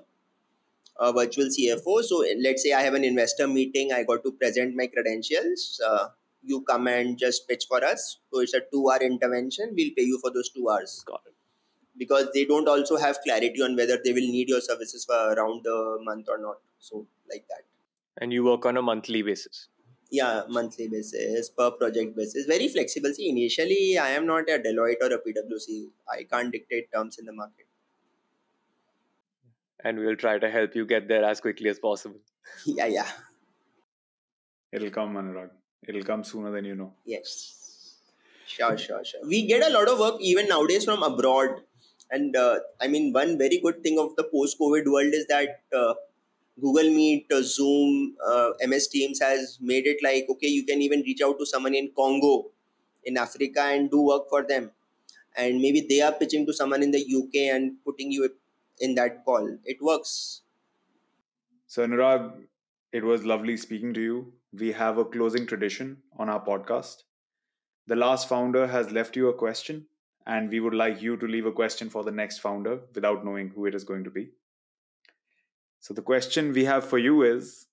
a 0.98 1.12
virtual 1.12 1.46
CFO. 1.46 2.02
So 2.02 2.24
let's 2.42 2.62
say 2.62 2.72
I 2.72 2.82
have 2.82 2.94
an 2.94 3.04
investor 3.04 3.46
meeting, 3.46 3.92
I 3.92 4.02
got 4.04 4.24
to 4.24 4.32
present 4.32 4.74
my 4.74 4.86
credentials. 4.86 5.80
Uh, 5.86 6.08
you 6.42 6.62
come 6.62 6.86
and 6.86 7.18
just 7.18 7.48
pitch 7.48 7.66
for 7.68 7.84
us. 7.84 8.20
So 8.32 8.40
it's 8.40 8.54
a 8.54 8.60
two-hour 8.72 9.00
intervention. 9.02 9.74
We'll 9.76 9.90
pay 9.96 10.04
you 10.04 10.18
for 10.20 10.30
those 10.30 10.50
two 10.50 10.68
hours. 10.68 11.02
Got 11.06 11.22
it. 11.26 11.34
Because 11.96 12.28
they 12.32 12.44
don't 12.44 12.68
also 12.68 12.96
have 12.96 13.18
clarity 13.24 13.60
on 13.62 13.76
whether 13.76 13.98
they 14.02 14.12
will 14.12 14.20
need 14.20 14.48
your 14.48 14.60
services 14.60 15.04
for 15.04 15.32
around 15.32 15.62
the 15.64 15.98
month 16.02 16.26
or 16.28 16.38
not. 16.38 16.58
So 16.78 17.06
like 17.30 17.44
that. 17.48 17.64
And 18.20 18.32
you 18.32 18.44
work 18.44 18.66
on 18.66 18.76
a 18.76 18.82
monthly 18.82 19.22
basis. 19.22 19.68
Yeah, 20.10 20.42
monthly 20.48 20.88
basis, 20.88 21.50
per 21.50 21.70
project 21.72 22.16
basis. 22.16 22.46
Very 22.46 22.68
flexible. 22.68 23.12
See, 23.12 23.28
initially 23.28 23.98
I 23.98 24.10
am 24.10 24.26
not 24.26 24.48
a 24.48 24.58
Deloitte 24.58 25.02
or 25.02 25.12
a 25.12 25.18
PwC. 25.18 25.88
I 26.10 26.22
can't 26.22 26.50
dictate 26.50 26.90
terms 26.92 27.18
in 27.18 27.26
the 27.26 27.32
market 27.32 27.67
and 29.84 29.98
we'll 29.98 30.16
try 30.16 30.38
to 30.38 30.50
help 30.50 30.74
you 30.74 30.86
get 30.86 31.08
there 31.08 31.24
as 31.24 31.40
quickly 31.40 31.68
as 31.68 31.78
possible. 31.78 32.20
Yeah, 32.64 32.86
yeah. 32.86 33.06
It'll 34.72 34.90
come, 34.90 35.14
Anurag. 35.14 35.50
It'll 35.86 36.02
come 36.02 36.24
sooner 36.24 36.50
than 36.50 36.64
you 36.64 36.74
know. 36.74 36.92
Yes. 37.04 37.58
Sure, 38.46 38.76
sure, 38.76 39.04
sure. 39.04 39.20
We 39.26 39.46
get 39.46 39.62
a 39.62 39.72
lot 39.72 39.88
of 39.88 39.98
work 39.98 40.16
even 40.20 40.48
nowadays 40.48 40.84
from 40.84 41.02
abroad. 41.02 41.62
And 42.10 42.34
uh, 42.34 42.60
I 42.80 42.88
mean, 42.88 43.12
one 43.12 43.38
very 43.38 43.60
good 43.62 43.82
thing 43.82 43.98
of 43.98 44.16
the 44.16 44.24
post 44.24 44.58
COVID 44.58 44.86
world 44.86 45.12
is 45.12 45.26
that 45.26 45.60
uh, 45.76 45.94
Google 46.60 46.90
Meet, 46.90 47.26
uh, 47.32 47.42
Zoom, 47.42 48.16
uh, 48.26 48.50
MS 48.66 48.88
Teams 48.88 49.20
has 49.20 49.58
made 49.60 49.86
it 49.86 49.98
like, 50.02 50.26
okay, 50.30 50.48
you 50.48 50.64
can 50.64 50.82
even 50.82 51.00
reach 51.02 51.20
out 51.22 51.38
to 51.38 51.46
someone 51.46 51.74
in 51.74 51.90
Congo, 51.96 52.46
in 53.04 53.16
Africa, 53.16 53.60
and 53.60 53.90
do 53.90 54.02
work 54.02 54.28
for 54.28 54.42
them. 54.42 54.70
And 55.36 55.60
maybe 55.60 55.86
they 55.88 56.00
are 56.00 56.12
pitching 56.12 56.46
to 56.46 56.52
someone 56.52 56.82
in 56.82 56.90
the 56.90 56.98
UK 56.98 57.54
and 57.54 57.76
putting 57.84 58.10
you 58.10 58.28
in 58.80 58.94
that 58.96 59.24
call. 59.24 59.58
It 59.64 59.78
works. 59.82 60.42
So, 61.68 61.86
Anurag, 61.86 62.48
it 62.92 63.04
was 63.04 63.24
lovely 63.24 63.56
speaking 63.56 63.94
to 63.94 64.00
you. 64.00 64.32
We 64.52 64.72
have 64.72 64.98
a 64.98 65.04
closing 65.04 65.46
tradition 65.46 66.02
on 66.16 66.28
our 66.28 66.44
podcast. 66.44 67.04
The 67.86 67.96
last 67.96 68.28
founder 68.28 68.66
has 68.66 68.92
left 68.92 69.16
you 69.16 69.28
a 69.28 69.34
question, 69.34 69.88
and 70.26 70.50
we 70.50 70.60
would 70.60 70.74
like 70.74 71.02
you 71.02 71.16
to 71.16 71.26
leave 71.26 71.46
a 71.46 71.52
question 71.52 71.90
for 71.90 72.04
the 72.04 72.12
next 72.12 72.38
founder 72.38 72.80
without 72.94 73.24
knowing 73.24 73.50
who 73.50 73.66
it 73.66 73.74
is 73.74 73.84
going 73.84 74.04
to 74.04 74.10
be. 74.10 74.32
So, 75.80 75.92
the 75.92 76.02
question 76.02 76.52
we 76.52 76.66
have 76.66 76.84
for 76.84 76.98
you 76.98 77.22
is 77.24 77.66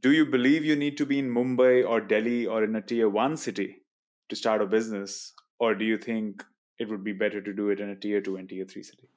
Do 0.00 0.10
you 0.12 0.24
believe 0.24 0.64
you 0.64 0.74
need 0.74 0.96
to 0.96 1.06
be 1.06 1.18
in 1.18 1.30
Mumbai 1.30 1.86
or 1.86 2.00
Delhi 2.00 2.46
or 2.46 2.64
in 2.64 2.74
a 2.74 2.80
tier 2.82 3.08
one 3.10 3.36
city 3.36 3.82
to 4.30 4.34
start 4.34 4.62
a 4.62 4.66
business, 4.66 5.34
or 5.58 5.74
do 5.74 5.84
you 5.84 5.98
think 5.98 6.42
it 6.78 6.88
would 6.88 7.04
be 7.04 7.12
better 7.12 7.42
to 7.42 7.52
do 7.52 7.68
it 7.68 7.78
in 7.78 7.90
a 7.90 7.96
tier 7.96 8.20
two 8.22 8.36
and 8.36 8.48
tier 8.48 8.64
three 8.64 8.82
city? 8.82 9.08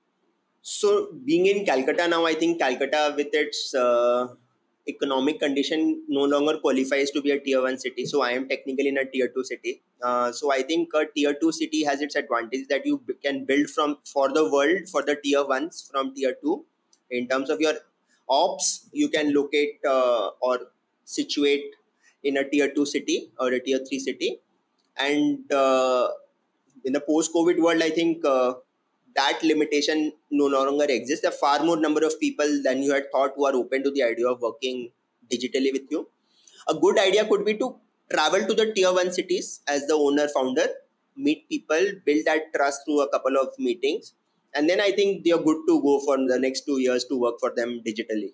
So, 0.65 1.11
being 1.25 1.45
in 1.47 1.65
Calcutta 1.65 2.07
now, 2.07 2.25
I 2.25 2.35
think 2.35 2.57
Calcutta, 2.57 3.13
with 3.17 3.27
its 3.33 3.75
uh, 3.75 4.29
economic 4.87 5.41
condition, 5.41 6.03
no 6.07 6.23
longer 6.23 6.57
qualifies 6.57 7.11
to 7.11 7.21
be 7.21 7.31
a 7.31 7.39
tier 7.39 7.61
one 7.61 7.77
city. 7.77 8.05
So, 8.05 8.21
I 8.21 8.31
am 8.31 8.47
technically 8.47 8.87
in 8.87 8.97
a 8.97 9.03
tier 9.03 9.27
two 9.27 9.43
city. 9.43 9.81
Uh, 10.01 10.31
so, 10.31 10.53
I 10.53 10.61
think 10.61 10.93
a 10.93 11.05
tier 11.13 11.33
two 11.33 11.51
city 11.51 11.83
has 11.83 11.99
its 11.99 12.15
advantage 12.15 12.69
that 12.69 12.85
you 12.85 13.01
can 13.21 13.43
build 13.43 13.71
from 13.71 13.97
for 14.05 14.31
the 14.31 14.49
world 14.49 14.87
for 14.89 15.01
the 15.01 15.17
tier 15.21 15.45
ones 15.45 15.89
from 15.91 16.15
tier 16.15 16.33
two. 16.41 16.65
In 17.11 17.27
terms 17.27 17.49
of 17.49 17.59
your 17.59 17.73
ops, 18.29 18.87
you 18.93 19.09
can 19.09 19.33
locate 19.33 19.81
uh, 19.85 20.29
or 20.39 20.59
situate 21.03 21.75
in 22.23 22.37
a 22.37 22.49
tier 22.49 22.73
two 22.73 22.85
city 22.85 23.33
or 23.37 23.49
a 23.49 23.59
tier 23.59 23.79
three 23.79 23.99
city. 23.99 24.39
And 24.97 25.51
uh, 25.51 26.07
in 26.85 26.93
the 26.93 27.01
post 27.01 27.33
COVID 27.33 27.61
world, 27.61 27.81
I 27.81 27.89
think 27.89 28.23
uh, 28.23 28.53
that 29.15 29.39
limitation 29.43 30.11
no 30.31 30.47
longer 30.47 30.85
exists. 30.89 31.21
There 31.21 31.31
are 31.31 31.35
far 31.35 31.63
more 31.63 31.77
number 31.77 32.05
of 32.05 32.19
people 32.19 32.61
than 32.63 32.81
you 32.83 32.93
had 32.93 33.11
thought 33.11 33.33
who 33.35 33.45
are 33.45 33.55
open 33.55 33.83
to 33.83 33.91
the 33.91 34.03
idea 34.03 34.27
of 34.27 34.41
working 34.41 34.91
digitally 35.31 35.71
with 35.71 35.83
you. 35.89 36.07
A 36.67 36.73
good 36.73 36.97
idea 36.99 37.25
could 37.25 37.45
be 37.45 37.57
to 37.57 37.75
travel 38.11 38.45
to 38.45 38.53
the 38.53 38.73
tier 38.73 38.93
one 38.93 39.11
cities 39.11 39.61
as 39.67 39.87
the 39.87 39.93
owner 39.93 40.27
founder, 40.27 40.67
meet 41.15 41.47
people, 41.49 41.91
build 42.05 42.25
that 42.25 42.53
trust 42.55 42.81
through 42.85 43.01
a 43.01 43.09
couple 43.09 43.37
of 43.37 43.57
meetings, 43.59 44.13
and 44.53 44.69
then 44.69 44.79
I 44.79 44.91
think 44.91 45.23
they 45.23 45.31
are 45.31 45.41
good 45.41 45.65
to 45.67 45.81
go 45.81 45.99
for 45.99 46.17
the 46.17 46.39
next 46.39 46.61
two 46.61 46.79
years 46.79 47.05
to 47.05 47.19
work 47.19 47.39
for 47.39 47.53
them 47.55 47.81
digitally. 47.85 48.33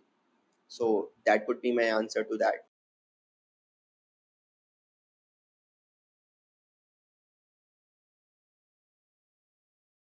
So 0.68 1.10
that 1.26 1.48
would 1.48 1.62
be 1.62 1.72
my 1.72 1.84
answer 1.84 2.24
to 2.24 2.38
that. 2.38 2.69